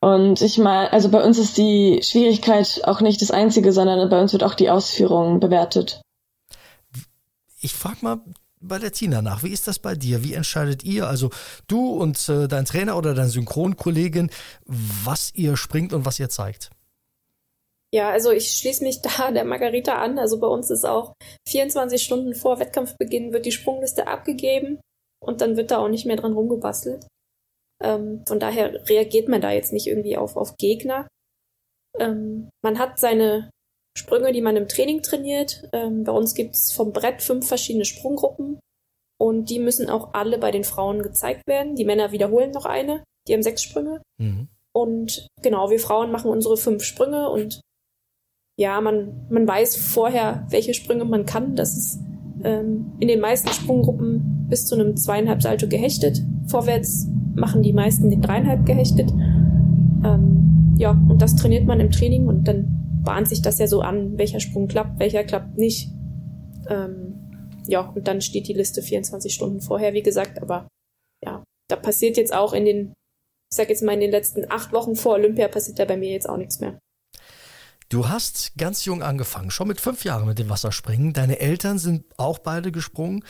Und 0.00 0.40
ich 0.40 0.58
meine, 0.58 0.92
also 0.92 1.10
bei 1.10 1.22
uns 1.22 1.38
ist 1.38 1.56
die 1.56 2.00
Schwierigkeit 2.02 2.82
auch 2.84 3.00
nicht 3.00 3.20
das 3.22 3.30
einzige, 3.30 3.72
sondern 3.72 4.08
bei 4.08 4.20
uns 4.20 4.32
wird 4.32 4.44
auch 4.44 4.54
die 4.54 4.70
Ausführung 4.70 5.40
bewertet. 5.40 6.00
Ich 7.60 7.72
frage 7.74 7.98
mal 8.02 8.20
bei 8.60 8.78
der 8.78 8.92
Tina 8.92 9.22
nach, 9.22 9.42
wie 9.42 9.50
ist 9.50 9.68
das 9.68 9.78
bei 9.78 9.94
dir? 9.94 10.24
Wie 10.24 10.34
entscheidet 10.34 10.84
ihr, 10.84 11.06
also 11.06 11.30
du 11.68 11.90
und 11.90 12.28
äh, 12.28 12.48
dein 12.48 12.64
Trainer 12.64 12.96
oder 12.96 13.14
dein 13.14 13.28
Synchronkollegin, 13.28 14.30
was 14.64 15.32
ihr 15.34 15.56
springt 15.56 15.92
und 15.92 16.04
was 16.04 16.18
ihr 16.18 16.28
zeigt? 16.28 16.70
Ja, 17.92 18.10
also 18.10 18.30
ich 18.30 18.52
schließe 18.52 18.84
mich 18.84 19.02
da 19.18 19.30
der 19.30 19.44
Margarita 19.44 19.94
an. 19.96 20.18
Also 20.18 20.38
bei 20.38 20.46
uns 20.46 20.70
ist 20.70 20.84
auch 20.84 21.14
24 21.48 22.02
Stunden 22.02 22.34
vor 22.34 22.58
Wettkampfbeginn 22.58 23.32
wird 23.32 23.46
die 23.46 23.52
Sprungliste 23.52 24.06
abgegeben 24.06 24.78
und 25.26 25.40
dann 25.40 25.56
wird 25.56 25.70
da 25.70 25.78
auch 25.78 25.88
nicht 25.88 26.06
mehr 26.06 26.16
dran 26.16 26.32
rumgebastelt. 26.32 27.06
Ähm, 27.82 28.24
von 28.26 28.40
daher 28.40 28.88
reagiert 28.88 29.28
man 29.28 29.40
da 29.40 29.50
jetzt 29.50 29.72
nicht 29.72 29.86
irgendwie 29.86 30.16
auf, 30.16 30.36
auf 30.36 30.56
Gegner. 30.56 31.06
Ähm, 31.98 32.48
man 32.62 32.78
hat 32.78 32.98
seine 32.98 33.50
Sprünge, 33.96 34.32
die 34.32 34.42
man 34.42 34.56
im 34.56 34.68
Training 34.68 35.02
trainiert. 35.02 35.68
Ähm, 35.72 36.04
bei 36.04 36.12
uns 36.12 36.34
gibt's 36.34 36.72
vom 36.72 36.92
Brett 36.92 37.22
fünf 37.22 37.48
verschiedene 37.48 37.84
Sprunggruppen 37.84 38.60
und 39.18 39.50
die 39.50 39.58
müssen 39.58 39.88
auch 39.88 40.14
alle 40.14 40.38
bei 40.38 40.50
den 40.50 40.64
Frauen 40.64 41.02
gezeigt 41.02 41.46
werden. 41.46 41.76
Die 41.76 41.84
Männer 41.84 42.12
wiederholen 42.12 42.50
noch 42.50 42.66
eine, 42.66 43.02
die 43.26 43.34
haben 43.34 43.42
sechs 43.42 43.62
Sprünge. 43.62 44.02
Mhm. 44.18 44.48
Und 44.74 45.26
genau, 45.42 45.70
wir 45.70 45.80
Frauen 45.80 46.10
machen 46.10 46.30
unsere 46.30 46.56
fünf 46.56 46.84
Sprünge 46.84 47.30
und 47.30 47.60
ja, 48.58 48.80
man, 48.80 49.26
man 49.30 49.46
weiß 49.46 49.76
vorher, 49.76 50.46
welche 50.50 50.74
Sprünge 50.74 51.04
man 51.04 51.26
kann. 51.26 51.56
Das 51.56 51.76
ist 51.76 51.98
ähm, 52.46 52.92
in 53.00 53.08
den 53.08 53.20
meisten 53.20 53.48
Sprunggruppen 53.48 54.46
bis 54.48 54.66
zu 54.66 54.76
einem 54.76 54.96
zweieinhalb 54.96 55.42
Salto 55.42 55.66
gehechtet. 55.66 56.22
Vorwärts 56.46 57.08
machen 57.34 57.62
die 57.62 57.72
meisten 57.72 58.08
den 58.08 58.22
dreieinhalb 58.22 58.64
gehechtet. 58.64 59.10
Ähm, 60.04 60.76
ja, 60.78 60.92
und 61.08 61.20
das 61.20 61.34
trainiert 61.34 61.66
man 61.66 61.80
im 61.80 61.90
Training 61.90 62.28
und 62.28 62.44
dann 62.44 63.02
bahnt 63.04 63.28
sich 63.28 63.42
das 63.42 63.58
ja 63.58 63.66
so 63.66 63.80
an, 63.80 64.16
welcher 64.16 64.40
Sprung 64.40 64.68
klappt, 64.68 65.00
welcher 65.00 65.24
klappt 65.24 65.58
nicht. 65.58 65.90
Ähm, 66.68 67.14
ja, 67.66 67.80
und 67.80 68.06
dann 68.06 68.20
steht 68.20 68.46
die 68.46 68.52
Liste 68.52 68.80
24 68.80 69.34
Stunden 69.34 69.60
vorher, 69.60 69.92
wie 69.92 70.02
gesagt, 70.02 70.40
aber 70.40 70.68
ja, 71.24 71.42
da 71.68 71.76
passiert 71.76 72.16
jetzt 72.16 72.32
auch 72.32 72.52
in 72.52 72.64
den, 72.64 72.92
ich 73.50 73.56
sag 73.56 73.70
jetzt 73.70 73.82
mal 73.82 73.94
in 73.94 74.00
den 74.00 74.10
letzten 74.12 74.48
acht 74.48 74.72
Wochen 74.72 74.94
vor 74.94 75.14
Olympia 75.14 75.48
passiert 75.48 75.80
da 75.80 75.84
bei 75.84 75.96
mir 75.96 76.10
jetzt 76.10 76.28
auch 76.28 76.36
nichts 76.36 76.60
mehr. 76.60 76.78
Du 77.88 78.08
hast 78.08 78.56
ganz 78.58 78.84
jung 78.84 79.02
angefangen, 79.02 79.50
schon 79.50 79.68
mit 79.68 79.80
fünf 79.80 80.04
Jahren 80.04 80.26
mit 80.26 80.38
dem 80.38 80.50
Wasserspringen. 80.50 81.12
Deine 81.12 81.38
Eltern 81.38 81.78
sind 81.78 82.04
auch 82.16 82.38
beide 82.38 82.72
gesprungen. 82.72 83.24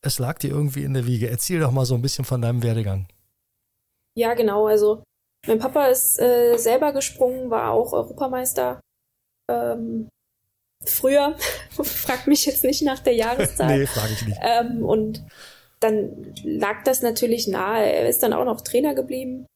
Es 0.00 0.18
lag 0.18 0.38
dir 0.38 0.50
irgendwie 0.50 0.84
in 0.84 0.94
der 0.94 1.06
Wiege. 1.06 1.28
Erzähl 1.28 1.60
doch 1.60 1.72
mal 1.72 1.84
so 1.84 1.94
ein 1.94 2.02
bisschen 2.02 2.24
von 2.24 2.40
deinem 2.40 2.62
Werdegang. 2.62 3.06
Ja, 4.16 4.32
genau. 4.34 4.66
Also 4.66 5.02
mein 5.46 5.58
Papa 5.58 5.86
ist 5.86 6.18
äh, 6.20 6.56
selber 6.56 6.92
gesprungen, 6.92 7.50
war 7.50 7.70
auch 7.72 7.92
Europameister. 7.92 8.80
Ähm, 9.50 10.08
früher, 10.84 11.36
frag 11.70 12.26
mich 12.26 12.46
jetzt 12.46 12.64
nicht 12.64 12.82
nach 12.82 13.00
der 13.00 13.14
Jahreszeit. 13.14 13.68
nee, 13.78 13.86
frage 13.86 14.12
ich 14.14 14.26
nicht. 14.26 14.40
Ähm, 14.42 14.84
und 14.84 15.24
dann 15.80 16.34
lag 16.42 16.82
das 16.84 17.02
natürlich 17.02 17.46
nahe. 17.46 17.92
Er 17.92 18.08
ist 18.08 18.22
dann 18.22 18.32
auch 18.32 18.44
noch 18.44 18.62
Trainer 18.62 18.94
geblieben. 18.94 19.46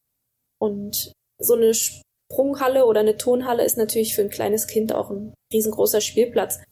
Und 0.60 1.12
so 1.40 1.54
eine 1.54 1.72
Sprunghalle 2.32 2.86
oder 2.86 3.00
eine 3.00 3.16
Tonhalle 3.16 3.64
ist 3.64 3.76
natürlich 3.76 4.14
für 4.14 4.22
ein 4.22 4.30
kleines 4.30 4.66
Kind 4.66 4.94
auch 4.94 5.10
ein 5.10 5.34
riesengroßer 5.52 6.00
Spielplatz. 6.00 6.62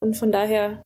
Und 0.00 0.16
von 0.16 0.30
daher, 0.30 0.82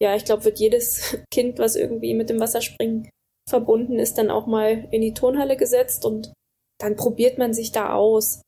ja, 0.00 0.16
ich 0.16 0.24
glaube, 0.24 0.44
wird 0.44 0.58
jedes 0.58 1.16
Kind, 1.32 1.58
was 1.58 1.76
irgendwie 1.76 2.14
mit 2.14 2.30
dem 2.30 2.40
Wasserspringen 2.40 3.10
verbunden 3.48 3.98
ist, 3.98 4.18
dann 4.18 4.30
auch 4.30 4.46
mal 4.46 4.88
in 4.90 5.02
die 5.02 5.14
Turnhalle 5.14 5.56
gesetzt 5.56 6.04
und 6.04 6.32
dann 6.80 6.96
probiert 6.96 7.38
man 7.38 7.54
sich 7.54 7.70
da 7.70 7.92
aus. 7.94 8.42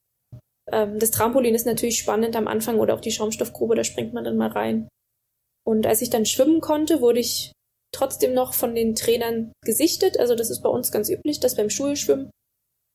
Ähm, 0.72 0.98
das 0.98 1.10
Trampolin 1.10 1.54
ist 1.54 1.66
natürlich 1.66 1.98
spannend 1.98 2.34
am 2.34 2.48
Anfang 2.48 2.78
oder 2.80 2.94
auch 2.94 3.00
die 3.00 3.12
Schaumstoffgrube, 3.12 3.76
da 3.76 3.84
springt 3.84 4.12
man 4.12 4.24
dann 4.24 4.36
mal 4.36 4.50
rein. 4.50 4.88
Und 5.64 5.86
als 5.86 6.02
ich 6.02 6.10
dann 6.10 6.26
schwimmen 6.26 6.60
konnte, 6.60 7.00
wurde 7.00 7.20
ich 7.20 7.52
trotzdem 7.94 8.34
noch 8.34 8.54
von 8.54 8.74
den 8.74 8.94
Trainern 8.94 9.52
gesichtet. 9.64 10.18
Also 10.18 10.34
das 10.34 10.50
ist 10.50 10.62
bei 10.62 10.68
uns 10.68 10.90
ganz 10.90 11.10
üblich, 11.10 11.40
dass 11.40 11.56
beim 11.56 11.70
Schulschwimmen 11.70 12.30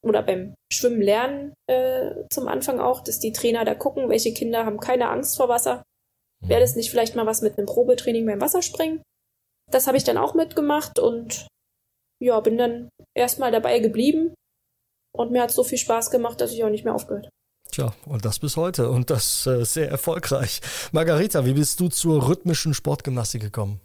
oder 0.03 0.21
beim 0.21 0.53
Schwimmen 0.71 1.01
lernen 1.01 1.53
äh, 1.67 2.11
zum 2.29 2.47
Anfang 2.47 2.79
auch, 2.79 3.01
dass 3.01 3.19
die 3.19 3.31
Trainer 3.31 3.65
da 3.65 3.73
gucken, 3.73 4.09
welche 4.09 4.33
Kinder 4.33 4.65
haben 4.65 4.79
keine 4.79 5.09
Angst 5.09 5.37
vor 5.37 5.49
Wasser. 5.49 5.83
Wäre 6.45 6.61
das 6.61 6.75
nicht 6.75 6.91
vielleicht 6.91 7.15
mal 7.15 7.25
was 7.25 7.41
mit 7.41 7.57
einem 7.57 7.67
Probetraining 7.67 8.25
beim 8.25 8.41
Wasserspringen? 8.41 9.01
Das 9.71 9.87
habe 9.87 9.97
ich 9.97 10.03
dann 10.03 10.17
auch 10.17 10.33
mitgemacht 10.33 10.99
und 10.99 11.47
ja, 12.21 12.39
bin 12.41 12.57
dann 12.57 12.89
erstmal 13.15 13.51
dabei 13.51 13.79
geblieben 13.79 14.33
und 15.15 15.31
mir 15.31 15.41
hat 15.41 15.51
so 15.51 15.63
viel 15.63 15.77
Spaß 15.77 16.11
gemacht, 16.11 16.41
dass 16.41 16.51
ich 16.51 16.63
auch 16.63 16.69
nicht 16.69 16.83
mehr 16.83 16.95
aufgehört. 16.95 17.29
Tja, 17.71 17.93
und 18.05 18.23
das 18.23 18.39
bis 18.39 18.55
heute 18.55 18.89
und 18.89 19.09
das 19.09 19.47
äh, 19.47 19.63
sehr 19.63 19.89
erfolgreich. 19.89 20.61
Margarita, 20.91 21.45
wie 21.45 21.53
bist 21.53 21.79
du 21.79 21.89
zur 21.89 22.27
rhythmischen 22.27 22.73
Sportgymnastik 22.73 23.41
gekommen? 23.41 23.79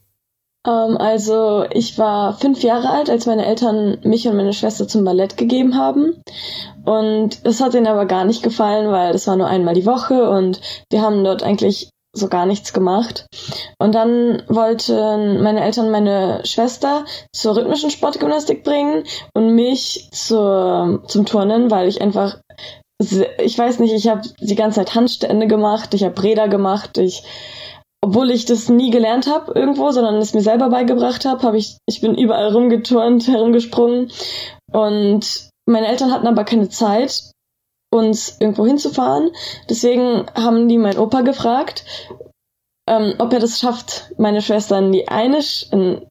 Ähm, 0.68 0.96
also 0.98 1.64
ich 1.70 1.98
war 1.98 2.34
fünf 2.34 2.62
Jahre 2.62 2.90
alt, 2.90 3.08
als 3.08 3.26
meine 3.26 3.46
Eltern 3.46 3.98
mich 4.02 4.28
und 4.28 4.36
meine 4.36 4.52
Schwester 4.52 4.86
zum 4.86 5.04
Ballett 5.04 5.36
gegeben 5.36 5.76
haben. 5.76 6.22
Und 6.84 7.40
es 7.44 7.60
hat 7.60 7.74
ihnen 7.74 7.86
aber 7.86 8.06
gar 8.06 8.24
nicht 8.24 8.42
gefallen, 8.42 8.90
weil 8.92 9.12
das 9.12 9.26
war 9.26 9.36
nur 9.36 9.48
einmal 9.48 9.74
die 9.74 9.86
Woche 9.86 10.28
und 10.30 10.60
wir 10.90 11.02
haben 11.02 11.24
dort 11.24 11.42
eigentlich 11.42 11.90
so 12.14 12.28
gar 12.28 12.46
nichts 12.46 12.72
gemacht. 12.72 13.26
Und 13.78 13.94
dann 13.94 14.42
wollten 14.48 15.42
meine 15.42 15.62
Eltern 15.62 15.90
meine 15.90 16.40
Schwester 16.44 17.04
zur 17.32 17.56
rhythmischen 17.56 17.90
Sportgymnastik 17.90 18.64
bringen 18.64 19.04
und 19.34 19.54
mich 19.54 20.08
zur, 20.12 21.02
zum 21.06 21.26
Turnen, 21.26 21.70
weil 21.70 21.88
ich 21.88 22.00
einfach 22.02 22.38
ich 23.38 23.56
weiß 23.56 23.78
nicht, 23.78 23.94
ich 23.94 24.08
habe 24.08 24.22
die 24.40 24.56
ganze 24.56 24.80
Zeit 24.80 24.96
Handstände 24.96 25.46
gemacht, 25.46 25.94
ich 25.94 26.02
habe 26.02 26.20
Räder 26.20 26.48
gemacht, 26.48 26.98
ich 26.98 27.22
obwohl 28.00 28.30
ich 28.30 28.44
das 28.44 28.68
nie 28.68 28.90
gelernt 28.90 29.26
habe 29.26 29.52
irgendwo, 29.58 29.90
sondern 29.90 30.16
es 30.16 30.34
mir 30.34 30.40
selber 30.40 30.70
beigebracht 30.70 31.24
habe, 31.24 31.42
habe 31.42 31.58
ich 31.58 31.78
ich 31.86 32.00
bin 32.00 32.14
überall 32.14 32.52
rumgeturnt, 32.52 33.26
herumgesprungen 33.28 34.10
und 34.72 35.48
meine 35.66 35.88
Eltern 35.88 36.12
hatten 36.12 36.26
aber 36.26 36.44
keine 36.44 36.68
Zeit 36.68 37.32
uns 37.90 38.36
irgendwo 38.38 38.66
hinzufahren. 38.66 39.30
Deswegen 39.68 40.26
haben 40.34 40.68
die 40.68 40.78
meinen 40.78 40.98
Opa 40.98 41.22
gefragt, 41.22 41.84
ähm, 42.86 43.14
ob 43.18 43.32
er 43.32 43.40
das 43.40 43.60
schafft, 43.60 44.12
meine 44.18 44.42
Schwester 44.42 44.78
in 44.78 44.92
die 44.92 45.08
eine, 45.08 45.40
in 45.70 46.06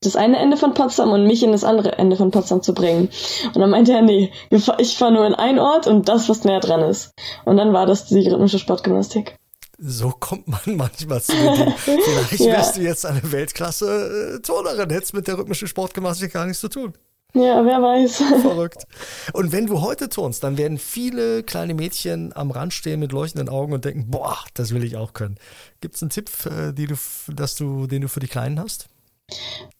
das 0.00 0.16
eine 0.16 0.38
Ende 0.38 0.56
von 0.56 0.74
Potsdam 0.74 1.10
und 1.10 1.26
mich 1.26 1.42
in 1.42 1.52
das 1.52 1.64
andere 1.64 1.98
Ende 1.98 2.16
von 2.16 2.30
Potsdam 2.30 2.62
zu 2.62 2.72
bringen. 2.72 3.08
Und 3.46 3.60
dann 3.60 3.70
meinte 3.70 3.92
er, 3.92 4.02
nee, 4.02 4.32
ich 4.50 4.96
fahre 4.96 5.12
nur 5.12 5.26
in 5.26 5.34
einen 5.34 5.58
Ort 5.58 5.86
und 5.86 6.08
das, 6.08 6.28
was 6.28 6.44
näher 6.44 6.60
dran 6.60 6.82
ist. 6.82 7.12
Und 7.44 7.56
dann 7.56 7.72
war 7.72 7.86
das 7.86 8.06
die 8.06 8.28
rhythmische 8.28 8.60
Sportgymnastik. 8.60 9.37
So 9.80 10.10
kommt 10.10 10.48
man 10.48 10.76
manchmal 10.76 11.22
zu 11.22 11.32
den 11.32 11.72
Vielleicht 11.76 12.40
ja. 12.40 12.52
wärst 12.54 12.76
du 12.76 12.80
jetzt 12.82 13.06
eine 13.06 13.30
Weltklasse-Turnerin, 13.30 14.90
hättest 14.90 15.14
mit 15.14 15.28
der 15.28 15.38
rhythmischen 15.38 15.68
Sportgymnastik 15.68 16.32
gar 16.32 16.46
nichts 16.46 16.60
zu 16.60 16.68
tun. 16.68 16.94
Ja, 17.34 17.64
wer 17.64 17.80
weiß. 17.80 18.16
Verrückt. 18.42 18.86
Und 19.32 19.52
wenn 19.52 19.66
du 19.66 19.80
heute 19.82 20.08
turnst, 20.08 20.42
dann 20.42 20.56
werden 20.56 20.78
viele 20.78 21.42
kleine 21.44 21.74
Mädchen 21.74 22.34
am 22.34 22.50
Rand 22.50 22.72
stehen 22.72 23.00
mit 23.00 23.12
leuchtenden 23.12 23.48
Augen 23.48 23.72
und 23.72 23.84
denken, 23.84 24.10
boah, 24.10 24.38
das 24.54 24.74
will 24.74 24.82
ich 24.82 24.96
auch 24.96 25.12
können. 25.12 25.36
Gibt 25.80 25.94
es 25.94 26.02
einen 26.02 26.10
Tipp, 26.10 26.30
äh, 26.46 26.72
die 26.72 26.86
du, 26.86 26.96
dass 27.28 27.54
du, 27.54 27.86
den 27.86 28.02
du 28.02 28.08
für 28.08 28.20
die 28.20 28.28
Kleinen 28.28 28.58
hast? 28.58 28.88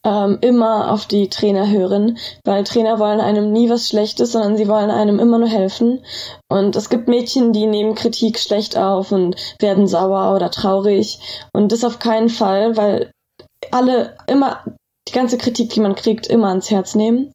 Ähm, 0.04 0.38
immer 0.42 0.92
auf 0.92 1.06
die 1.06 1.28
Trainer 1.28 1.68
hören, 1.68 2.18
weil 2.44 2.64
Trainer 2.64 2.98
wollen 2.98 3.20
einem 3.20 3.52
nie 3.52 3.68
was 3.68 3.88
Schlechtes, 3.88 4.32
sondern 4.32 4.56
sie 4.56 4.68
wollen 4.68 4.90
einem 4.90 5.18
immer 5.18 5.38
nur 5.38 5.48
helfen. 5.48 6.04
Und 6.48 6.76
es 6.76 6.88
gibt 6.88 7.08
Mädchen, 7.08 7.52
die 7.52 7.66
nehmen 7.66 7.94
Kritik 7.94 8.38
schlecht 8.38 8.76
auf 8.76 9.10
und 9.10 9.36
werden 9.58 9.86
sauer 9.86 10.34
oder 10.34 10.50
traurig. 10.50 11.18
Und 11.52 11.72
das 11.72 11.84
auf 11.84 11.98
keinen 11.98 12.28
Fall, 12.28 12.76
weil 12.76 13.10
alle 13.70 14.16
immer 14.26 14.64
die 15.08 15.12
ganze 15.12 15.38
Kritik, 15.38 15.70
die 15.70 15.80
man 15.80 15.94
kriegt, 15.94 16.26
immer 16.26 16.48
ans 16.48 16.70
Herz 16.70 16.94
nehmen 16.94 17.32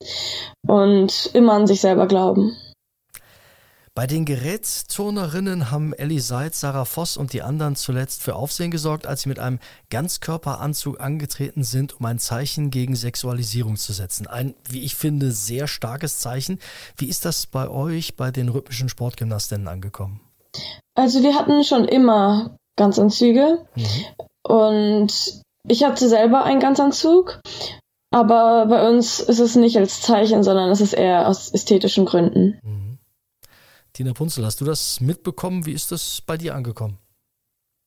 und 0.67 1.31
immer 1.33 1.53
an 1.53 1.67
sich 1.67 1.81
selber 1.81 2.07
glauben. 2.07 2.55
Bei 3.95 4.07
den 4.07 4.25
Gerätsturnerinnen 4.25 5.69
haben 5.69 5.93
Ellie 5.93 6.19
Seitz, 6.19 6.61
Sarah 6.61 6.85
Voss 6.85 7.15
und 7.15 7.31
die 7.31 7.43
anderen 7.43 7.75
zuletzt 7.75 8.23
für 8.23 8.35
Aufsehen 8.35 8.71
gesorgt, 8.71 9.05
als 9.05 9.21
sie 9.21 9.29
mit 9.29 9.37
einem 9.37 9.59
Ganzkörperanzug 9.91 10.99
angetreten 10.99 11.63
sind, 11.63 11.99
um 11.99 12.05
ein 12.07 12.17
Zeichen 12.17 12.71
gegen 12.71 12.95
Sexualisierung 12.95 13.75
zu 13.75 13.93
setzen. 13.93 14.25
Ein, 14.25 14.55
wie 14.67 14.81
ich 14.81 14.95
finde, 14.95 15.31
sehr 15.31 15.67
starkes 15.67 16.17
Zeichen. 16.17 16.57
Wie 16.97 17.05
ist 17.05 17.23
das 17.23 17.45
bei 17.45 17.69
euch, 17.69 18.15
bei 18.15 18.31
den 18.31 18.49
rhythmischen 18.49 18.89
Sportgymnastinnen 18.89 19.67
angekommen? 19.67 20.21
Also 20.95 21.21
wir 21.21 21.35
hatten 21.35 21.63
schon 21.63 21.87
immer 21.87 22.57
Ganzanzüge 22.75 23.59
mhm. 23.75 23.85
und 24.41 25.43
ich 25.67 25.83
hatte 25.83 26.09
selber 26.09 26.43
einen 26.45 26.59
Ganzanzug, 26.59 27.41
aber 28.09 28.65
bei 28.65 28.89
uns 28.89 29.19
ist 29.19 29.39
es 29.39 29.55
nicht 29.55 29.77
als 29.77 30.01
Zeichen, 30.01 30.41
sondern 30.41 30.71
es 30.71 30.81
ist 30.81 30.93
eher 30.93 31.27
aus 31.27 31.53
ästhetischen 31.53 32.05
Gründen. 32.05 32.59
Mhm. 32.63 32.82
Tina 33.95 34.13
Punzel, 34.13 34.43
hast 34.43 34.59
du 34.59 34.65
das 34.65 34.99
mitbekommen? 35.01 35.65
Wie 35.65 35.73
ist 35.73 35.91
das 35.91 36.21
bei 36.25 36.35
dir 36.35 36.55
angekommen? 36.55 36.97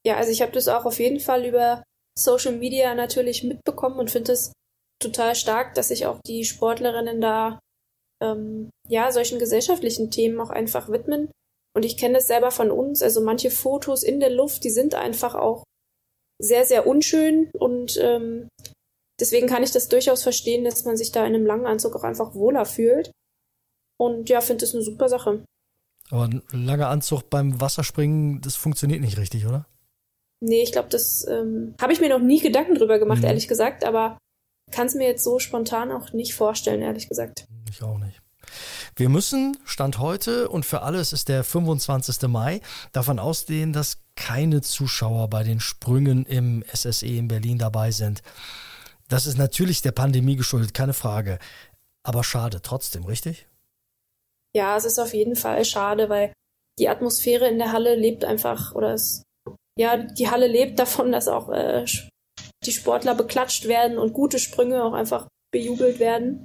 Ja, 0.07 0.17
also 0.17 0.31
ich 0.31 0.41
habe 0.41 0.53
das 0.53 0.69
auch 0.69 0.85
auf 0.85 1.01
jeden 1.01 1.19
Fall 1.19 1.45
über 1.45 1.83
Social 2.17 2.53
Media 2.53 2.95
natürlich 2.95 3.43
mitbekommen 3.43 3.99
und 3.99 4.11
finde 4.11 4.33
es 4.33 4.53
total 5.03 5.35
stark, 5.35 5.75
dass 5.75 5.89
sich 5.89 6.07
auch 6.07 6.21
die 6.25 6.45
Sportlerinnen 6.45 7.21
da 7.21 7.59
ähm, 8.23 8.71
ja 8.89 9.11
solchen 9.11 9.41
gesellschaftlichen 9.41 10.11
Themen 10.13 10.41
auch 10.41 10.51
einfach 10.51 10.89
widmen. 10.89 11.31
Und 11.75 11.85
ich 11.85 11.97
kenne 11.97 12.19
es 12.19 12.29
selber 12.29 12.53
von 12.53 12.71
uns, 12.71 13.03
also 13.03 13.21
manche 13.21 13.51
Fotos 13.51 14.03
in 14.03 14.21
der 14.21 14.31
Luft, 14.31 14.65
die 14.65 14.71
sind 14.71 14.95
einfach 14.95 15.35
auch 15.35 15.65
sehr, 16.41 16.65
sehr 16.65 16.87
unschön 16.87 17.51
und 17.59 17.99
ähm, 18.01 18.49
deswegen 19.21 19.47
kann 19.47 19.63
ich 19.63 19.73
das 19.73 19.89
durchaus 19.89 20.23
verstehen, 20.23 20.65
dass 20.65 20.85
man 20.85 20.97
sich 20.97 21.13
da 21.13 21.27
in 21.27 21.35
einem 21.35 21.47
langen 21.47 21.67
Anzug 21.67 21.97
auch 21.97 22.05
einfach 22.05 22.35
wohler 22.35 22.65
fühlt. 22.65 23.11
Und 23.99 24.29
ja, 24.29 24.41
finde 24.41 24.65
es 24.65 24.75
eine 24.75 24.85
super 24.85 25.09
Sache. 25.09 25.45
Aber 26.11 26.25
ein 26.25 26.43
langer 26.53 26.89
Anzug 26.89 27.31
beim 27.31 27.61
Wasserspringen, 27.61 28.41
das 28.41 28.57
funktioniert 28.57 29.01
nicht 29.01 29.19
richtig, 29.19 29.47
oder? 29.47 29.67
Nee, 30.41 30.63
ich 30.63 30.73
glaube, 30.73 30.89
das 30.89 31.27
ähm, 31.29 31.75
habe 31.81 31.93
ich 31.93 32.01
mir 32.01 32.09
noch 32.09 32.21
nie 32.21 32.41
Gedanken 32.41 32.75
drüber 32.75 32.99
gemacht, 32.99 33.21
mhm. 33.21 33.27
ehrlich 33.27 33.49
gesagt, 33.49 33.85
aber 33.85 34.19
kann 34.71 34.87
es 34.87 34.95
mir 34.95 35.07
jetzt 35.07 35.25
so 35.25 35.39
spontan 35.39 35.91
auch 35.91 36.13
nicht 36.13 36.35
vorstellen, 36.35 36.83
ehrlich 36.83 37.09
gesagt. 37.09 37.47
Ich 37.71 37.83
auch 37.83 37.99
nicht. 37.99 38.21
Wir 38.95 39.09
müssen, 39.09 39.57
Stand 39.65 39.99
heute 39.99 40.49
und 40.49 40.65
für 40.65 40.83
alles 40.83 41.13
ist 41.13 41.29
der 41.29 41.45
25. 41.45 42.29
Mai, 42.29 42.61
davon 42.93 43.19
ausgehen, 43.19 43.73
dass 43.73 43.99
keine 44.15 44.63
Zuschauer 44.63 45.29
bei 45.29 45.43
den 45.43 45.61
Sprüngen 45.61 46.25
im 46.25 46.65
SSE 46.73 47.07
in 47.07 47.29
Berlin 47.29 47.59
dabei 47.59 47.91
sind. 47.91 48.23
Das 49.09 49.27
ist 49.27 49.39
natürlich 49.39 49.83
der 49.83 49.93
Pandemie 49.93 50.37
geschuldet, 50.37 50.75
keine 50.75 50.95
Frage. 50.95 51.39
Aber 52.03 52.25
schade 52.25 52.63
trotzdem, 52.63 53.05
richtig? 53.05 53.47
Ja, 54.57 54.75
es 54.75 54.87
ist 54.87 54.99
auf 54.99 55.13
jeden 55.13 55.37
Fall 55.37 55.63
schade, 55.67 56.09
weil 56.09 56.33
die 56.79 56.89
Atmosphäre 56.89 57.47
in 57.47 57.59
der 57.59 57.73
Halle 57.73 57.95
lebt 57.95 58.25
einfach, 58.25 58.75
oder 58.75 58.95
es, 58.95 59.23
ja, 59.79 59.99
die 59.99 60.31
Halle 60.31 60.47
lebt 60.47 60.79
davon, 60.79 61.13
dass 61.13 61.29
auch 61.29 61.51
äh, 61.51 61.85
die 62.65 62.73
Sportler 62.73 63.15
beklatscht 63.15 63.69
werden 63.69 63.99
und 63.99 64.15
gute 64.15 64.39
Sprünge 64.39 64.83
auch 64.83 64.95
einfach 64.95 65.29
bejubelt 65.53 65.99
werden. 65.99 66.43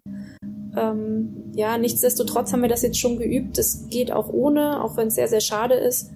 Ähm, 0.75 1.53
ja, 1.55 1.77
nichtsdestotrotz 1.77 2.51
haben 2.51 2.61
wir 2.61 2.67
das 2.67 2.81
jetzt 2.81 2.99
schon 2.99 3.17
geübt. 3.17 3.57
Es 3.57 3.87
geht 3.87 4.11
auch 4.11 4.27
ohne, 4.27 4.83
auch 4.83 4.97
wenn 4.97 5.07
es 5.07 5.15
sehr, 5.15 5.29
sehr 5.29 5.39
schade 5.39 5.75
ist. 5.75 6.11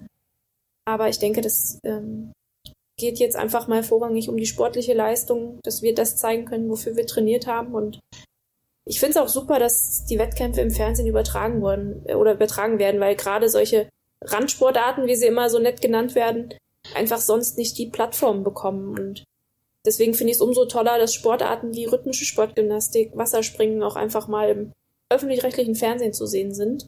Aber 0.86 1.08
ich 1.08 1.18
denke, 1.18 1.40
das 1.40 1.78
ähm, 1.82 2.30
geht 3.00 3.18
jetzt 3.18 3.36
einfach 3.36 3.68
mal 3.68 3.82
vorrangig 3.82 4.28
um 4.28 4.36
die 4.36 4.44
sportliche 4.44 4.92
Leistung, 4.92 5.60
dass 5.62 5.80
wir 5.80 5.94
das 5.94 6.18
zeigen 6.18 6.44
können, 6.44 6.68
wofür 6.68 6.94
wir 6.94 7.06
trainiert 7.06 7.46
haben. 7.46 7.74
Und 7.74 8.00
ich 8.86 9.00
finde 9.00 9.18
es 9.18 9.24
auch 9.24 9.28
super, 9.28 9.58
dass 9.58 10.04
die 10.04 10.18
Wettkämpfe 10.18 10.60
im 10.60 10.70
Fernsehen 10.70 11.08
übertragen 11.08 11.60
wurden 11.60 12.02
äh, 12.06 12.14
oder 12.14 12.32
übertragen 12.32 12.78
werden, 12.78 13.00
weil 13.00 13.16
gerade 13.16 13.48
solche 13.48 13.88
Randsportarten, 14.22 15.06
wie 15.06 15.16
sie 15.16 15.26
immer 15.26 15.50
so 15.50 15.58
nett 15.58 15.82
genannt 15.82 16.14
werden, 16.14 16.54
einfach 16.94 17.18
sonst 17.18 17.58
nicht 17.58 17.76
die 17.78 17.90
Plattform 17.90 18.44
bekommen. 18.44 18.98
Und 18.98 19.24
deswegen 19.84 20.14
finde 20.14 20.30
ich 20.30 20.36
es 20.36 20.42
umso 20.42 20.66
toller, 20.66 20.98
dass 20.98 21.12
Sportarten 21.12 21.74
wie 21.74 21.84
rhythmische 21.84 22.24
Sportgymnastik, 22.24 23.16
Wasserspringen 23.16 23.82
auch 23.82 23.96
einfach 23.96 24.28
mal 24.28 24.48
im 24.50 24.72
öffentlich-rechtlichen 25.10 25.74
Fernsehen 25.74 26.12
zu 26.12 26.26
sehen 26.26 26.54
sind. 26.54 26.86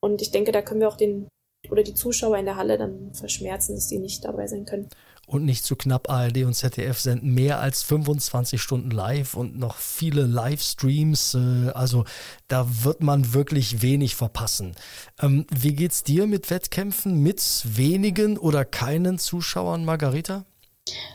Und 0.00 0.20
ich 0.20 0.30
denke, 0.30 0.52
da 0.52 0.62
können 0.62 0.80
wir 0.80 0.88
auch 0.88 0.96
den 0.96 1.28
oder 1.70 1.82
die 1.82 1.94
Zuschauer 1.94 2.36
in 2.38 2.44
der 2.44 2.56
Halle 2.56 2.76
dann 2.76 3.14
verschmerzen, 3.14 3.74
dass 3.74 3.88
die 3.88 3.98
nicht 3.98 4.24
dabei 4.24 4.46
sein 4.48 4.66
können. 4.66 4.88
Und 5.26 5.44
nicht 5.44 5.64
zu 5.64 5.76
knapp 5.76 6.10
ARD 6.10 6.44
und 6.44 6.54
ZDF 6.54 6.98
senden 6.98 7.32
mehr 7.32 7.60
als 7.60 7.82
25 7.82 8.60
Stunden 8.60 8.90
live 8.90 9.34
und 9.34 9.58
noch 9.58 9.76
viele 9.76 10.22
Livestreams. 10.22 11.34
Äh, 11.34 11.70
also 11.70 12.04
da 12.48 12.66
wird 12.82 13.02
man 13.02 13.32
wirklich 13.32 13.82
wenig 13.82 14.16
verpassen. 14.16 14.74
Ähm, 15.20 15.46
wie 15.50 15.74
geht's 15.74 16.02
dir 16.02 16.26
mit 16.26 16.50
Wettkämpfen 16.50 17.22
mit 17.22 17.40
wenigen 17.64 18.36
oder 18.36 18.64
keinen 18.64 19.18
Zuschauern, 19.18 19.84
Margarita? 19.84 20.44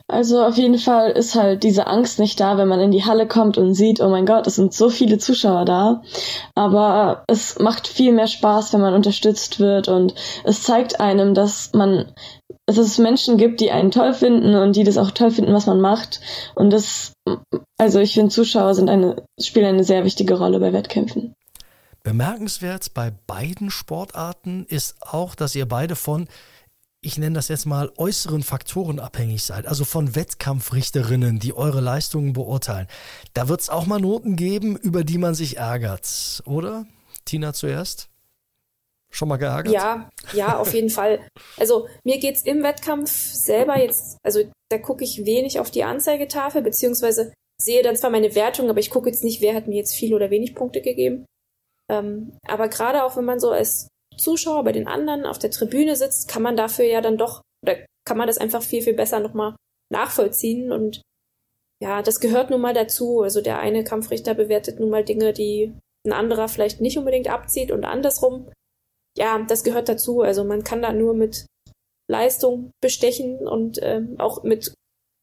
Also 0.07 0.45
auf 0.45 0.55
jeden 0.55 0.77
Fall 0.77 1.11
ist 1.11 1.35
halt 1.35 1.63
diese 1.63 1.87
Angst 1.87 2.19
nicht 2.19 2.39
da, 2.39 2.57
wenn 2.57 2.69
man 2.69 2.79
in 2.79 2.91
die 2.91 3.03
Halle 3.03 3.27
kommt 3.27 3.57
und 3.57 3.73
sieht, 3.73 3.99
oh 3.99 4.07
mein 4.07 4.25
Gott, 4.25 4.47
es 4.47 4.55
sind 4.55 4.73
so 4.73 4.89
viele 4.89 5.17
Zuschauer 5.17 5.65
da. 5.65 6.01
Aber 6.55 7.25
es 7.27 7.59
macht 7.59 7.87
viel 7.87 8.13
mehr 8.13 8.27
Spaß, 8.27 8.71
wenn 8.71 8.79
man 8.79 8.93
unterstützt 8.93 9.59
wird 9.59 9.89
und 9.89 10.15
es 10.45 10.63
zeigt 10.63 11.01
einem, 11.01 11.33
dass 11.33 11.73
man, 11.73 12.13
dass 12.67 12.77
es 12.77 12.97
Menschen 12.97 13.37
gibt, 13.37 13.61
die 13.61 13.71
einen 13.71 13.91
toll 13.91 14.13
finden 14.13 14.53
und 14.55 14.75
die 14.75 14.83
das 14.83 14.97
auch 14.97 15.11
toll 15.11 15.31
finden, 15.31 15.53
was 15.53 15.65
man 15.65 15.79
macht. 15.79 16.19
Und 16.53 16.69
das, 16.69 17.13
also 17.77 17.99
ich 17.99 18.13
finde, 18.13 18.29
Zuschauer 18.29 18.75
sind 18.75 18.89
eine, 18.89 19.23
spielen 19.39 19.65
eine 19.65 19.85
sehr 19.85 20.03
wichtige 20.03 20.37
Rolle 20.37 20.59
bei 20.59 20.73
Wettkämpfen. 20.73 21.33
Bemerkenswert 22.03 22.93
bei 22.93 23.11
beiden 23.25 23.71
Sportarten 23.71 24.65
ist 24.67 24.97
auch, 25.01 25.33
dass 25.33 25.55
ihr 25.55 25.65
beide 25.65 25.95
von 25.95 26.27
ich 26.99 27.17
nenne 27.17 27.35
das 27.35 27.47
jetzt 27.47 27.65
mal, 27.65 27.91
äußeren 27.95 28.43
Faktoren 28.43 28.99
abhängig 28.99 29.43
seid, 29.43 29.67
also 29.67 29.85
von 29.85 30.15
Wettkampfrichterinnen, 30.15 31.39
die 31.39 31.53
eure 31.53 31.79
Leistungen 31.79 32.33
beurteilen. 32.33 32.87
Da 33.33 33.47
wird 33.47 33.61
es 33.61 33.69
auch 33.69 33.85
mal 33.85 33.99
Noten 33.99 34.35
geben, 34.35 34.75
über 34.75 35.03
die 35.03 35.19
man 35.19 35.35
sich 35.35 35.57
ärgert, 35.57 36.41
oder? 36.45 36.85
Tina 37.23 37.53
zuerst? 37.53 38.09
Schon 39.17 39.29
mal 39.29 39.37
geärgert? 39.37 39.73
Ja, 39.73 40.11
ja, 40.33 40.59
auf 40.59 40.75
jeden 40.75 40.91
Fall. 40.91 41.19
Also 41.57 41.87
mir 42.03 42.19
geht 42.19 42.35
es 42.35 42.45
im 42.45 42.61
Wettkampf 42.61 43.09
selber 43.09 43.79
jetzt, 43.79 44.19
also 44.23 44.43
da 44.69 44.77
gucke 44.77 45.03
ich 45.03 45.25
wenig 45.25 45.59
auf 45.59 45.71
die 45.71 45.83
Anzeigetafel, 45.83 46.61
beziehungsweise 46.61 47.33
sehe 47.59 47.81
dann 47.81 47.95
zwar 47.95 48.11
meine 48.11 48.35
Wertung, 48.35 48.69
aber 48.69 48.79
ich 48.79 48.91
gucke 48.91 49.09
jetzt 49.09 49.23
nicht, 49.23 49.41
wer 49.41 49.55
hat 49.55 49.67
mir 49.67 49.77
jetzt 49.77 49.95
viel 49.95 50.13
oder 50.13 50.29
wenig 50.29 50.53
Punkte 50.53 50.81
gegeben. 50.81 51.25
Ähm, 51.89 52.37
aber 52.47 52.67
gerade 52.67 53.03
auch 53.03 53.17
wenn 53.17 53.25
man 53.25 53.39
so 53.39 53.49
als 53.49 53.87
Zuschauer 54.17 54.63
bei 54.63 54.71
den 54.71 54.87
anderen 54.87 55.25
auf 55.25 55.39
der 55.39 55.49
Tribüne 55.49 55.95
sitzt, 55.95 56.27
kann 56.27 56.43
man 56.43 56.55
dafür 56.55 56.85
ja 56.85 57.01
dann 57.01 57.17
doch, 57.17 57.41
oder 57.65 57.77
kann 58.05 58.19
man 58.19 58.27
das 58.27 58.37
einfach 58.37 58.61
viel, 58.61 58.83
viel 58.83 58.93
besser 58.93 59.19
nochmal 59.19 59.55
nachvollziehen 59.91 60.71
und 60.71 61.01
ja, 61.81 62.03
das 62.03 62.19
gehört 62.19 62.51
nun 62.51 62.61
mal 62.61 62.75
dazu. 62.75 63.21
Also 63.21 63.41
der 63.41 63.57
eine 63.57 63.83
Kampfrichter 63.83 64.35
bewertet 64.35 64.79
nun 64.79 64.91
mal 64.91 65.03
Dinge, 65.03 65.33
die 65.33 65.73
ein 66.05 66.13
anderer 66.13 66.49
vielleicht 66.49 66.81
nicht 66.81 66.99
unbedingt 66.99 67.29
abzieht 67.29 67.71
und 67.71 67.83
andersrum. 67.83 68.51
Ja, 69.17 69.39
das 69.47 69.63
gehört 69.63 69.89
dazu. 69.89 70.21
Also 70.21 70.43
man 70.43 70.63
kann 70.63 70.81
da 70.81 70.93
nur 70.93 71.13
mit 71.13 71.45
Leistung 72.09 72.71
bestechen 72.81 73.47
und 73.47 73.79
ähm, 73.81 74.15
auch 74.19 74.43
mit 74.43 74.73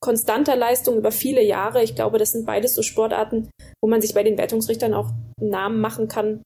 konstanter 0.02 0.56
Leistung 0.56 0.98
über 0.98 1.12
viele 1.12 1.42
Jahre. 1.42 1.82
Ich 1.82 1.94
glaube, 1.94 2.18
das 2.18 2.32
sind 2.32 2.44
beides 2.44 2.74
so 2.74 2.82
Sportarten, 2.82 3.50
wo 3.82 3.88
man 3.88 4.02
sich 4.02 4.12
bei 4.12 4.22
den 4.22 4.36
Wertungsrichtern 4.36 4.92
auch 4.92 5.10
einen 5.40 5.50
Namen 5.50 5.80
machen 5.80 6.08
kann. 6.08 6.42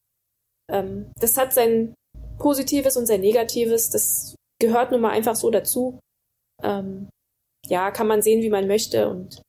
Ähm, 0.71 1.11
das 1.19 1.37
hat 1.37 1.53
sein 1.53 1.95
Positives 2.39 2.97
und 2.97 3.07
sein 3.07 3.21
Negatives. 3.21 3.91
Das 3.91 4.37
gehört 4.61 4.93
nun 4.93 5.01
mal 5.01 5.11
einfach 5.11 5.35
so 5.35 5.51
dazu. 5.51 5.99
Ähm, 6.63 7.09
ja, 7.67 7.91
kann 7.91 8.07
man 8.07 8.23
sehen, 8.23 8.43
wie 8.43 8.51
man 8.51 8.69
möchte. 8.69 9.09
Und 9.09 9.43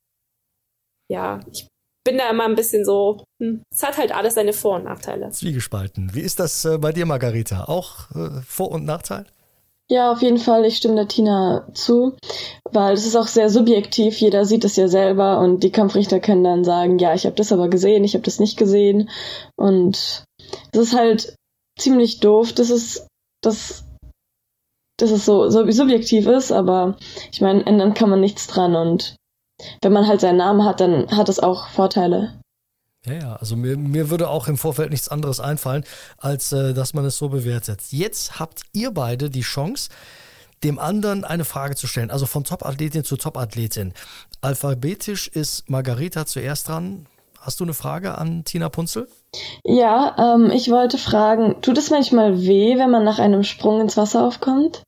ja, 1.08 1.40
ich 1.52 1.68
bin 2.04 2.18
da 2.18 2.30
immer 2.30 2.44
ein 2.44 2.54
bisschen 2.54 2.84
so, 2.84 3.24
hm, 3.40 3.62
es 3.72 3.82
hat 3.82 3.98
halt 3.98 4.14
alles 4.14 4.34
seine 4.34 4.52
Vor- 4.52 4.76
und 4.76 4.84
Nachteile. 4.84 5.30
Zwiegespalten. 5.30 6.14
Wie 6.14 6.20
ist 6.20 6.40
das 6.40 6.64
äh, 6.64 6.78
bei 6.78 6.92
dir, 6.92 7.06
Margarita? 7.06 7.64
Auch 7.64 8.10
äh, 8.14 8.40
Vor- 8.46 8.72
und 8.72 8.84
Nachteil? 8.84 9.26
Ja, 9.90 10.12
auf 10.12 10.22
jeden 10.22 10.38
Fall. 10.38 10.64
Ich 10.64 10.76
stimme 10.76 10.94
der 10.94 11.08
Tina 11.08 11.66
zu, 11.74 12.16
weil 12.70 12.94
es 12.94 13.06
ist 13.06 13.16
auch 13.16 13.26
sehr 13.26 13.50
subjektiv. 13.50 14.18
Jeder 14.20 14.44
sieht 14.44 14.64
es 14.64 14.76
ja 14.76 14.86
selber 14.86 15.40
und 15.40 15.64
die 15.64 15.72
Kampfrichter 15.72 16.20
können 16.20 16.44
dann 16.44 16.62
sagen, 16.62 17.00
ja, 17.00 17.12
ich 17.12 17.26
habe 17.26 17.34
das 17.34 17.50
aber 17.52 17.68
gesehen, 17.68 18.04
ich 18.04 18.14
habe 18.14 18.22
das 18.22 18.38
nicht 18.38 18.56
gesehen. 18.56 19.10
Und 19.56 20.24
es 20.72 20.78
ist 20.78 20.94
halt 20.96 21.34
ziemlich 21.76 22.20
doof, 22.20 22.52
dass 22.52 22.70
es, 22.70 23.08
dass, 23.42 23.84
dass 24.96 25.10
es 25.10 25.24
so, 25.26 25.50
so 25.50 25.68
subjektiv 25.68 26.28
ist, 26.28 26.52
aber 26.52 26.96
ich 27.32 27.40
meine, 27.40 27.66
ändern 27.66 27.92
kann 27.92 28.10
man 28.10 28.20
nichts 28.20 28.46
dran 28.46 28.76
und 28.76 29.16
wenn 29.82 29.92
man 29.92 30.06
halt 30.06 30.20
seinen 30.20 30.38
Namen 30.38 30.64
hat, 30.64 30.80
dann 30.80 31.10
hat 31.16 31.28
es 31.28 31.40
auch 31.40 31.68
Vorteile. 31.68 32.40
Ja, 33.06 33.14
ja, 33.14 33.36
also 33.36 33.56
mir, 33.56 33.76
mir 33.78 34.10
würde 34.10 34.28
auch 34.28 34.46
im 34.46 34.58
Vorfeld 34.58 34.90
nichts 34.90 35.08
anderes 35.08 35.40
einfallen, 35.40 35.84
als 36.18 36.52
äh, 36.52 36.74
dass 36.74 36.92
man 36.92 37.04
es 37.06 37.16
so 37.16 37.30
bewertet. 37.30 37.80
Jetzt 37.90 38.38
habt 38.38 38.62
ihr 38.72 38.90
beide 38.90 39.30
die 39.30 39.40
Chance, 39.40 39.88
dem 40.62 40.78
anderen 40.78 41.24
eine 41.24 41.46
Frage 41.46 41.76
zu 41.76 41.86
stellen. 41.86 42.10
Also 42.10 42.26
von 42.26 42.44
Top-Athletin 42.44 43.04
zu 43.04 43.16
Top-Athletin. 43.16 43.94
Alphabetisch 44.42 45.28
ist 45.28 45.70
Margarita 45.70 46.26
zuerst 46.26 46.68
dran. 46.68 47.06
Hast 47.40 47.60
du 47.60 47.64
eine 47.64 47.72
Frage 47.72 48.18
an 48.18 48.44
Tina 48.44 48.68
Punzel? 48.68 49.08
Ja, 49.64 50.34
ähm, 50.34 50.50
ich 50.50 50.70
wollte 50.70 50.98
fragen, 50.98 51.62
tut 51.62 51.78
es 51.78 51.88
manchmal 51.88 52.42
weh, 52.42 52.76
wenn 52.76 52.90
man 52.90 53.04
nach 53.04 53.18
einem 53.18 53.44
Sprung 53.44 53.80
ins 53.80 53.96
Wasser 53.96 54.26
aufkommt? 54.26 54.82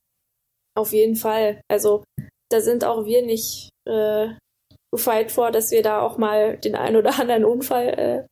Auf 0.75 0.93
jeden 0.93 1.17
Fall. 1.17 1.63
Also 1.69 2.05
da 2.51 2.61
sind 2.61 2.85
auch 2.85 3.07
wir 3.07 3.25
nicht 3.25 3.71
äh, 3.89 4.29
gefeit 4.93 5.33
vor, 5.33 5.51
dass 5.51 5.71
wir 5.71 5.83
da 5.83 6.01
auch 6.01 6.19
mal 6.19 6.57
den 6.59 6.75
einen 6.75 6.97
oder 6.97 7.19
anderen 7.19 7.45
Unfall 7.45 7.89
äh, 7.89 8.27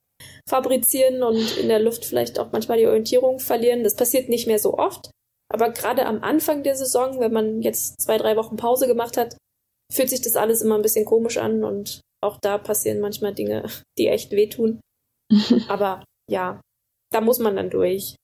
fabrizieren 0.49 1.23
und 1.23 1.57
in 1.57 1.69
der 1.69 1.81
Luft 1.81 2.05
vielleicht 2.05 2.39
auch 2.39 2.53
manchmal 2.53 2.79
die 2.79 2.87
Orientierung 2.87 3.41
verlieren. 3.41 3.83
Das 3.83 3.97
passiert 3.97 4.29
nicht 4.29 4.47
mehr 4.47 4.59
so 4.59 4.77
oft. 4.79 5.11
Aber 5.53 5.71
gerade 5.71 6.07
am 6.07 6.23
Anfang 6.23 6.63
der 6.63 6.77
Saison, 6.77 7.19
wenn 7.19 7.33
man 7.33 7.63
jetzt 7.63 8.01
zwei, 8.01 8.19
drei 8.19 8.37
Wochen 8.37 8.57
Pause 8.57 8.87
gemacht 8.87 9.17
hat, 9.17 9.37
fühlt 9.93 10.11
sich 10.11 10.21
das 10.21 10.37
alles 10.37 10.63
immer 10.63 10.77
ein 10.77 10.83
bisschen 10.83 11.05
komisch 11.05 11.39
an 11.39 11.65
und 11.65 12.01
auch 12.23 12.39
da 12.41 12.59
passieren 12.59 13.01
manchmal 13.01 13.35
Dinge, 13.35 13.69
die 13.99 14.07
echt 14.07 14.31
wehtun. 14.31 14.81
Aber 15.69 16.05
ja, 16.31 16.61
da 17.13 17.21
muss 17.21 17.39
man 17.39 17.57
dann 17.57 17.71
durch. 17.71 18.15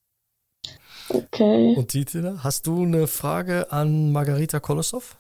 Okay. 1.09 1.75
Und 1.77 1.89
Titina, 1.89 2.43
hast 2.45 2.67
du 2.67 2.83
eine 2.83 3.07
Frage 3.07 3.73
an 3.73 4.13
Margarita 4.13 4.61
Kolosov? 4.61 5.17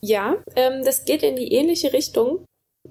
Ja, 0.00 0.36
ähm, 0.54 0.84
das 0.84 1.04
geht 1.04 1.22
in 1.22 1.36
die 1.36 1.52
ähnliche 1.52 1.92
Richtung. 1.92 2.44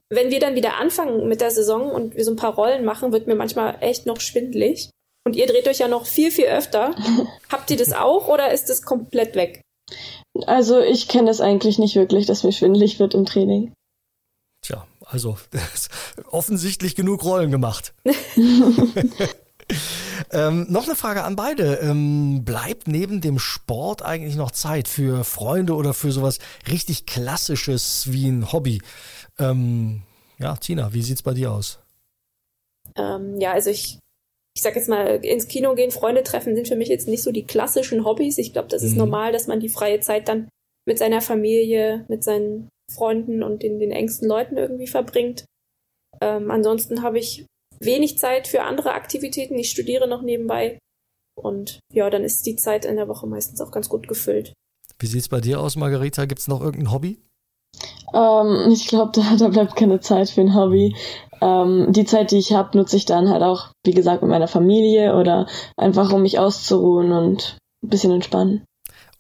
Wenn 0.10 0.30
wir 0.30 0.40
dann 0.40 0.56
wieder 0.56 0.78
anfangen 0.78 1.28
mit 1.28 1.42
der 1.42 1.52
Saison 1.52 1.92
und 1.92 2.16
wir 2.16 2.26
so 2.26 2.32
ein 2.32 2.38
paar 2.38 2.56
Rollen 2.56 2.86
machen, 2.86 3.12
wird 3.12 3.28
mir 3.28 3.36
manchmal 3.36 3.78
echt 3.82 4.06
noch 4.06 4.20
schwindlig. 4.20 4.90
Und 5.26 5.36
ihr 5.36 5.48
dreht 5.48 5.68
euch 5.68 5.80
ja 5.80 5.88
noch 5.88 6.06
viel, 6.06 6.32
viel 6.32 6.46
öfter. 6.46 6.96
Habt 7.50 7.72
ihr 7.72 7.78
das 7.78 7.94
auch 7.94 8.28
oder 8.28 8.52
ist 8.52 8.70
das 8.70 8.84
komplett 8.84 9.36
weg? 9.36 9.62
Also 10.46 10.80
ich 10.80 11.08
kenne 11.08 11.30
es 11.30 11.42
eigentlich 11.42 11.80
nicht 11.80 11.96
wirklich, 11.96 12.26
dass 12.26 12.44
mir 12.44 12.52
schwindelig 12.52 13.00
wird 13.00 13.14
im 13.14 13.26
Training. 13.26 13.72
Tja, 14.62 14.86
also 15.06 15.38
offensichtlich 16.32 16.96
genug 16.96 17.24
Rollen 17.24 17.52
gemacht. 17.52 17.94
ähm, 20.36 20.68
noch 20.70 20.86
eine 20.86 20.96
Frage 20.96 21.24
an 21.24 21.36
beide. 21.36 21.76
Ähm, 21.76 22.44
bleibt 22.44 22.88
neben 22.88 23.22
dem 23.22 23.40
Sport 23.40 24.02
eigentlich 24.02 24.36
noch 24.36 24.52
Zeit 24.52 24.88
für 24.88 25.24
Freunde 25.24 25.74
oder 25.76 25.94
für 25.94 26.12
sowas 26.12 26.40
richtig 26.70 27.06
Klassisches 27.06 28.12
wie 28.12 28.28
ein 28.28 28.52
Hobby? 28.52 28.82
Ähm, 29.40 30.02
ja, 30.38 30.56
Tina, 30.58 30.94
wie 30.94 31.02
sieht's 31.02 31.24
bei 31.24 31.34
dir 31.34 31.52
aus? 31.52 31.80
Ähm, 32.98 33.40
ja, 33.40 33.54
also 33.54 33.70
ich, 33.70 34.00
ich 34.56 34.62
sag 34.62 34.76
jetzt 34.76 34.90
mal, 34.90 35.24
ins 35.24 35.48
Kino 35.48 35.74
gehen, 35.74 35.92
Freunde 35.92 36.24
treffen 36.24 36.56
sind 36.56 36.68
für 36.68 36.76
mich 36.76 36.90
jetzt 36.90 37.08
nicht 37.08 37.24
so 37.24 37.32
die 37.32 37.46
klassischen 37.46 38.04
Hobbys. 38.04 38.38
Ich 38.38 38.52
glaube, 38.52 38.68
das 38.68 38.84
ist 38.84 38.92
mhm. 38.92 39.00
normal, 39.00 39.32
dass 39.32 39.48
man 39.48 39.62
die 39.62 39.70
freie 39.70 40.02
Zeit 40.02 40.28
dann 40.28 40.50
mit 40.86 41.00
seiner 41.00 41.22
Familie, 41.22 42.06
mit 42.10 42.24
seinen 42.24 42.70
Freunden 42.94 43.42
und 43.42 43.64
den, 43.64 43.80
den 43.80 43.92
engsten 43.92 44.28
Leuten 44.28 44.58
irgendwie 44.58 44.88
verbringt. 44.88 45.46
Ähm, 46.22 46.52
ansonsten 46.52 47.02
habe 47.02 47.20
ich 47.20 47.46
wenig 47.80 48.18
Zeit 48.18 48.48
für 48.48 48.64
andere 48.64 48.94
Aktivitäten. 48.94 49.58
Ich 49.58 49.70
studiere 49.70 50.08
noch 50.08 50.22
nebenbei. 50.22 50.80
Und 51.38 51.80
ja, 51.92 52.10
dann 52.10 52.24
ist 52.24 52.46
die 52.46 52.56
Zeit 52.56 52.86
in 52.86 52.96
der 52.96 53.08
Woche 53.08 53.28
meistens 53.28 53.60
auch 53.62 53.72
ganz 53.72 53.90
gut 53.90 54.08
gefüllt. 54.08 54.54
Wie 55.00 55.08
sieht 55.08 55.22
es 55.22 55.30
bei 55.30 55.42
dir 55.42 55.60
aus, 55.60 55.76
Margarita? 55.76 56.26
Gibt 56.26 56.40
es 56.40 56.48
noch 56.48 56.62
irgendein 56.62 56.92
Hobby? 56.92 57.20
Ähm, 58.14 58.72
ich 58.72 58.88
glaube, 58.88 59.12
da, 59.14 59.36
da, 59.36 59.50
bleibt 59.50 59.76
keine 59.76 60.00
Zeit 60.00 60.30
für 60.30 60.42
ein 60.42 60.56
Hobby. 60.56 60.96
Ähm, 61.42 61.88
die 61.92 62.06
Zeit, 62.06 62.32
die 62.32 62.38
ich 62.38 62.54
habe, 62.54 62.78
nutze 62.78 62.96
ich 62.96 63.06
dann 63.06 63.30
halt 63.30 63.44
auch, 63.44 63.72
wie 63.86 63.94
gesagt, 63.94 64.22
mit 64.22 64.32
meiner 64.32 64.48
Familie 64.48 65.16
oder 65.18 65.48
einfach, 65.76 66.14
um 66.14 66.22
mich 66.22 66.40
auszuruhen 66.40 67.12
und 67.12 67.58
ein 67.84 67.90
bisschen 67.90 68.12
entspannen 68.12 68.64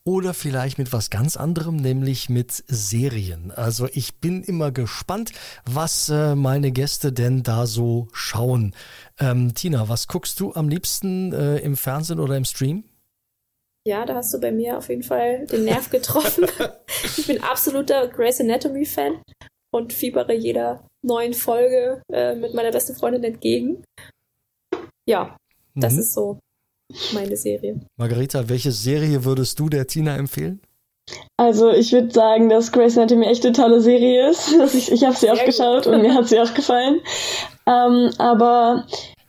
oder 0.06 0.36
vielleicht 0.36 0.78
mit 0.78 0.94
was 0.94 1.10
ganz 1.10 1.36
anderem, 1.36 1.78
nämlich 1.78 2.30
mit 2.30 2.63
Serien. 2.68 3.52
Also 3.52 3.88
ich 3.91 4.15
bin 4.22 4.44
immer 4.44 4.72
gespannt, 4.72 5.32
was 5.65 6.10
äh, 6.10 6.36
meine 6.36 6.72
Gäste 6.72 7.12
denn 7.12 7.41
da 7.41 7.65
so 7.65 8.08
schauen. 8.13 8.76
Ähm, 9.20 9.56
Tina, 9.56 9.89
was 9.89 10.08
guckst 10.08 10.39
du 10.39 10.54
am 10.54 10.70
liebsten 10.70 11.34
äh, 11.34 11.58
im 11.58 11.76
Fernsehen 11.76 12.20
oder 12.20 12.38
im 12.38 12.46
Stream? 12.46 12.84
Ja, 13.88 14.06
da 14.06 14.15
hast 14.15 14.34
du 14.34 14.39
bei 14.39 14.52
mir 14.52 14.78
auf 14.78 14.89
jeden 14.89 15.04
Fall 15.04 15.48
den 15.48 15.65
Nerv 15.65 15.89
getroffen. 15.89 16.48
ich 17.18 17.28
bin 17.28 17.44
absoluter 17.44 18.08
Grey's 18.08 18.39
Anatomy 18.39 18.86
Fan 18.86 19.22
und 19.72 19.91
fiebere 19.91 20.34
jeder 20.34 20.88
neuen 21.04 21.34
Folge 21.34 22.02
äh, 22.12 22.36
mit 22.36 22.54
meiner 22.54 22.72
besten 22.72 22.96
Freundin 22.96 23.24
entgegen. 23.24 23.84
Ja, 25.08 25.38
das 25.76 25.94
mhm. 25.94 26.00
ist 26.00 26.13
so 26.13 26.39
meine 27.13 27.36
Serie. 27.38 27.80
Margarita, 27.98 28.48
welche 28.50 28.71
Serie 28.71 29.24
würdest 29.26 29.60
du 29.60 29.69
der 29.69 29.88
Tina 29.88 30.15
empfehlen? 30.17 30.62
Also 31.38 31.71
ich 31.71 31.91
würde 31.91 32.12
sagen, 32.12 32.50
dass 32.50 32.71
Grace 32.71 32.98
Anatomy 32.98 33.28
echt 33.28 33.45
eine 33.45 33.54
tolle 33.54 33.82
Serie 33.82 34.30
ist. 34.30 34.54
Ich, 34.74 34.91
ich 34.91 35.04
habe 35.04 35.15
sie 35.15 35.30
auch 35.30 35.45
geschaut 35.45 35.88
und 35.88 36.02
mir 36.02 36.13
hat 36.13 36.28
sie 36.28 36.39
auch 36.39 36.54
gefallen. 36.54 37.02
Ähm, 37.67 38.12
aber 38.17 38.86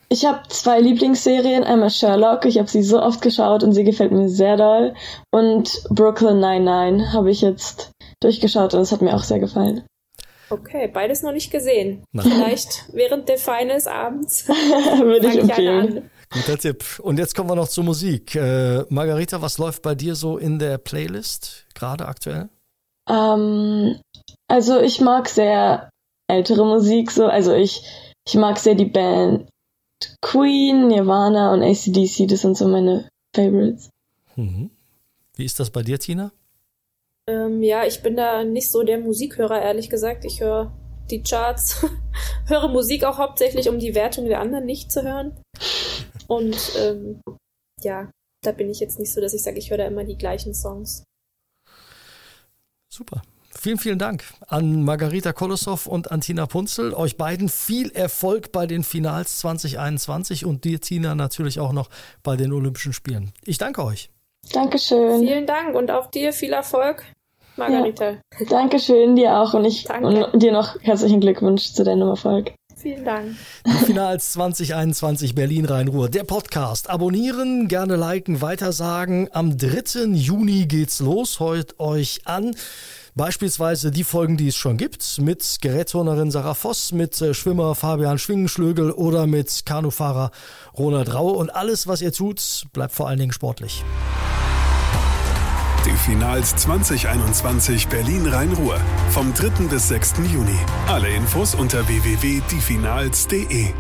ich 0.09 0.25
habe 0.25 0.43
zwei 0.49 0.81
Lieblingsserien. 0.81 1.65
Einmal 1.65 1.91
Sherlock, 1.91 2.45
ich 2.45 2.59
habe 2.59 2.69
sie 2.69 2.83
so 2.83 3.03
oft 3.03 3.21
geschaut 3.23 3.63
und 3.63 3.73
sie 3.73 3.85
gefällt 3.85 4.13
mir 4.13 4.29
sehr 4.29 4.57
doll. 4.57 4.95
Und 5.31 5.83
Brooklyn 5.91 6.41
99 6.41 7.13
habe 7.13 7.31
ich 7.31 7.41
jetzt 7.43 7.91
durchgeschaut 8.21 8.75
und 8.75 8.81
es 8.81 8.93
hat 8.93 9.03
mir 9.03 9.15
auch 9.15 9.25
sehr 9.25 9.41
gefallen. 9.41 9.85
Okay, 10.49 10.89
beides 10.93 11.23
noch 11.23 11.33
nicht 11.33 11.51
gesehen. 11.51 12.05
Nein. 12.13 12.31
Vielleicht 12.31 12.85
während 12.93 13.29
der 13.29 13.39
Feines 13.39 13.87
abends. 13.87 14.49
Würde 14.49 15.27
ich 15.27 15.39
empfehlen. 15.39 16.09
Guter 16.31 16.59
Tipp. 16.59 16.99
Und 17.01 17.19
jetzt 17.19 17.35
kommen 17.35 17.49
wir 17.49 17.57
noch 17.57 17.69
zur 17.69 17.85
Musik. 17.85 18.35
Äh, 18.35 18.85
Margarita, 18.89 19.41
was 19.43 19.59
läuft 19.59 19.83
bei 19.83 19.95
dir 19.95 20.15
so 20.15 20.39
in 20.39 20.59
der 20.59 20.79
Playlist 20.79 21.67
gerade 21.75 22.07
aktuell? 22.07 22.49
Ähm, 23.09 24.01
also 24.49 24.81
ich 24.81 25.01
mag 25.01 25.29
sehr 25.29 25.91
ältere 26.29 26.65
Musik 26.65 27.11
so. 27.11 27.27
Also 27.27 27.55
ich, 27.55 27.83
ich 28.27 28.35
mag 28.35 28.59
sehr 28.59 28.75
die 28.75 28.87
Band 28.87 29.49
Queen, 30.21 30.89
Nirvana 30.89 31.53
und 31.53 31.63
ACDC. 31.63 32.29
Das 32.29 32.43
sind 32.43 32.57
so 32.57 32.69
meine 32.69 33.09
Favorites. 33.35 33.91
Mhm. 34.35 34.71
Wie 35.35 35.45
ist 35.45 35.61
das 35.61 35.71
bei 35.71 35.83
dir, 35.83 35.99
Tina? 35.99 36.33
Ähm, 37.29 37.63
ja, 37.63 37.85
ich 37.85 38.03
bin 38.03 38.17
da 38.17 38.45
nicht 38.45 38.71
so 38.71 38.83
der 38.83 38.99
Musikhörer, 38.99 39.61
ehrlich 39.61 39.91
gesagt. 39.91 40.25
Ich 40.25 40.41
höre 40.41 40.73
die 41.11 41.23
Charts, 41.23 41.85
höre 42.47 42.69
Musik 42.69 43.05
auch 43.05 43.19
hauptsächlich, 43.19 43.69
um 43.69 43.79
die 43.79 43.95
Wertung 43.95 44.27
der 44.27 44.41
anderen 44.41 44.65
nicht 44.65 44.93
zu 44.93 45.03
hören. 45.03 45.37
Und 46.27 46.73
ähm, 46.79 47.21
ja, 47.83 48.11
da 48.43 48.53
bin 48.53 48.71
ich 48.71 48.81
jetzt 48.81 48.99
nicht 48.99 49.13
so, 49.13 49.21
dass 49.21 49.35
ich 49.35 49.43
sage, 49.43 49.59
ich 49.59 49.71
höre 49.71 49.79
da 49.79 49.87
immer 49.87 50.05
die 50.05 50.19
gleichen 50.19 50.55
Songs. 50.55 51.05
Super. 52.93 53.23
Vielen, 53.59 53.79
vielen 53.79 53.99
Dank 53.99 54.23
an 54.49 54.85
Margarita 54.85 55.33
Kolosov 55.33 55.87
und 55.87 56.13
an 56.13 56.21
Tina 56.21 56.47
Punzel. 56.47 56.95
Euch 56.95 57.17
beiden 57.17 57.49
viel 57.49 57.91
Erfolg 57.91 58.53
bei 58.53 58.67
den 58.67 58.85
Finals 58.85 59.39
2021 59.39 60.45
und 60.45 60.65
dir, 60.65 60.81
Tina, 60.81 61.15
natürlich 61.15 61.59
auch 61.59 61.73
noch 61.73 61.89
bei 62.23 62.37
den 62.37 62.53
Olympischen 62.53 62.93
Spielen. 62.93 63.33
Ich 63.45 63.59
danke 63.59 63.83
euch. 63.83 64.11
Dankeschön. 64.53 65.21
Vielen 65.21 65.47
Dank 65.47 65.75
und 65.75 65.91
auch 65.91 66.11
dir 66.11 66.33
viel 66.33 66.53
Erfolg, 66.53 67.03
Margarita. 67.57 68.11
Ja, 68.13 68.19
Dankeschön, 68.49 69.17
dir 69.17 69.37
auch 69.37 69.55
und 69.55 69.65
ich 69.65 69.91
und 69.91 70.41
dir 70.41 70.53
noch 70.53 70.81
herzlichen 70.83 71.21
Glückwunsch 71.21 71.73
zu 71.73 71.83
deinem 71.83 72.09
Erfolg. 72.09 72.53
Vielen 72.87 73.05
Dank. 73.05 73.37
Die 73.67 73.85
Finals 73.85 74.31
2021 74.35 75.35
Berlin-Rhein-Ruhr. 75.35 76.09
Der 76.09 76.23
Podcast. 76.23 76.89
Abonnieren, 76.89 77.67
gerne 77.67 77.97
liken, 77.97 78.43
weitersagen. 78.43 79.29
Am 79.33 79.59
3. 79.59 80.05
Juni 80.13 80.67
geht's 80.67 81.01
los. 81.01 81.41
Heut 81.41 81.81
euch 81.81 82.21
an. 82.27 82.55
Beispielsweise 83.17 83.91
die 83.91 84.05
Folgen, 84.05 84.37
die 84.37 84.47
es 84.47 84.55
schon 84.55 84.77
gibt, 84.77 85.21
mit 85.21 85.59
Gerätturnerin 85.63 86.31
Sarah 86.31 86.55
Voss, 86.55 86.93
mit 86.93 87.21
äh, 87.21 87.35
Schwimmer 87.35 87.75
Fabian 87.75 88.21
Schwingenschlögel 88.21 88.93
oder 88.93 89.27
mit 89.27 89.67
Kanufahrer 89.67 90.31
Ronald 90.79 91.13
Raue. 91.13 91.33
Und 91.33 91.51
alles, 91.51 91.89
was 91.89 92.03
ihr 92.03 92.13
tut, 92.13 92.67
bleibt 92.73 92.95
vor 92.95 93.09
allen 93.09 93.19
Dingen 93.19 93.33
sportlich. 93.33 93.83
Die 95.87 95.93
Finals 95.93 96.57
2021 96.57 97.87
Berlin-Rhein-Ruhr. 97.87 98.81
Vom 99.11 99.33
3. 99.33 99.69
bis 99.71 99.87
6. 99.87 100.15
Juni. 100.33 100.59
Alle 100.89 101.09
Infos 101.11 101.55
unter 101.55 101.87
www.diefinals.de. 101.87 103.73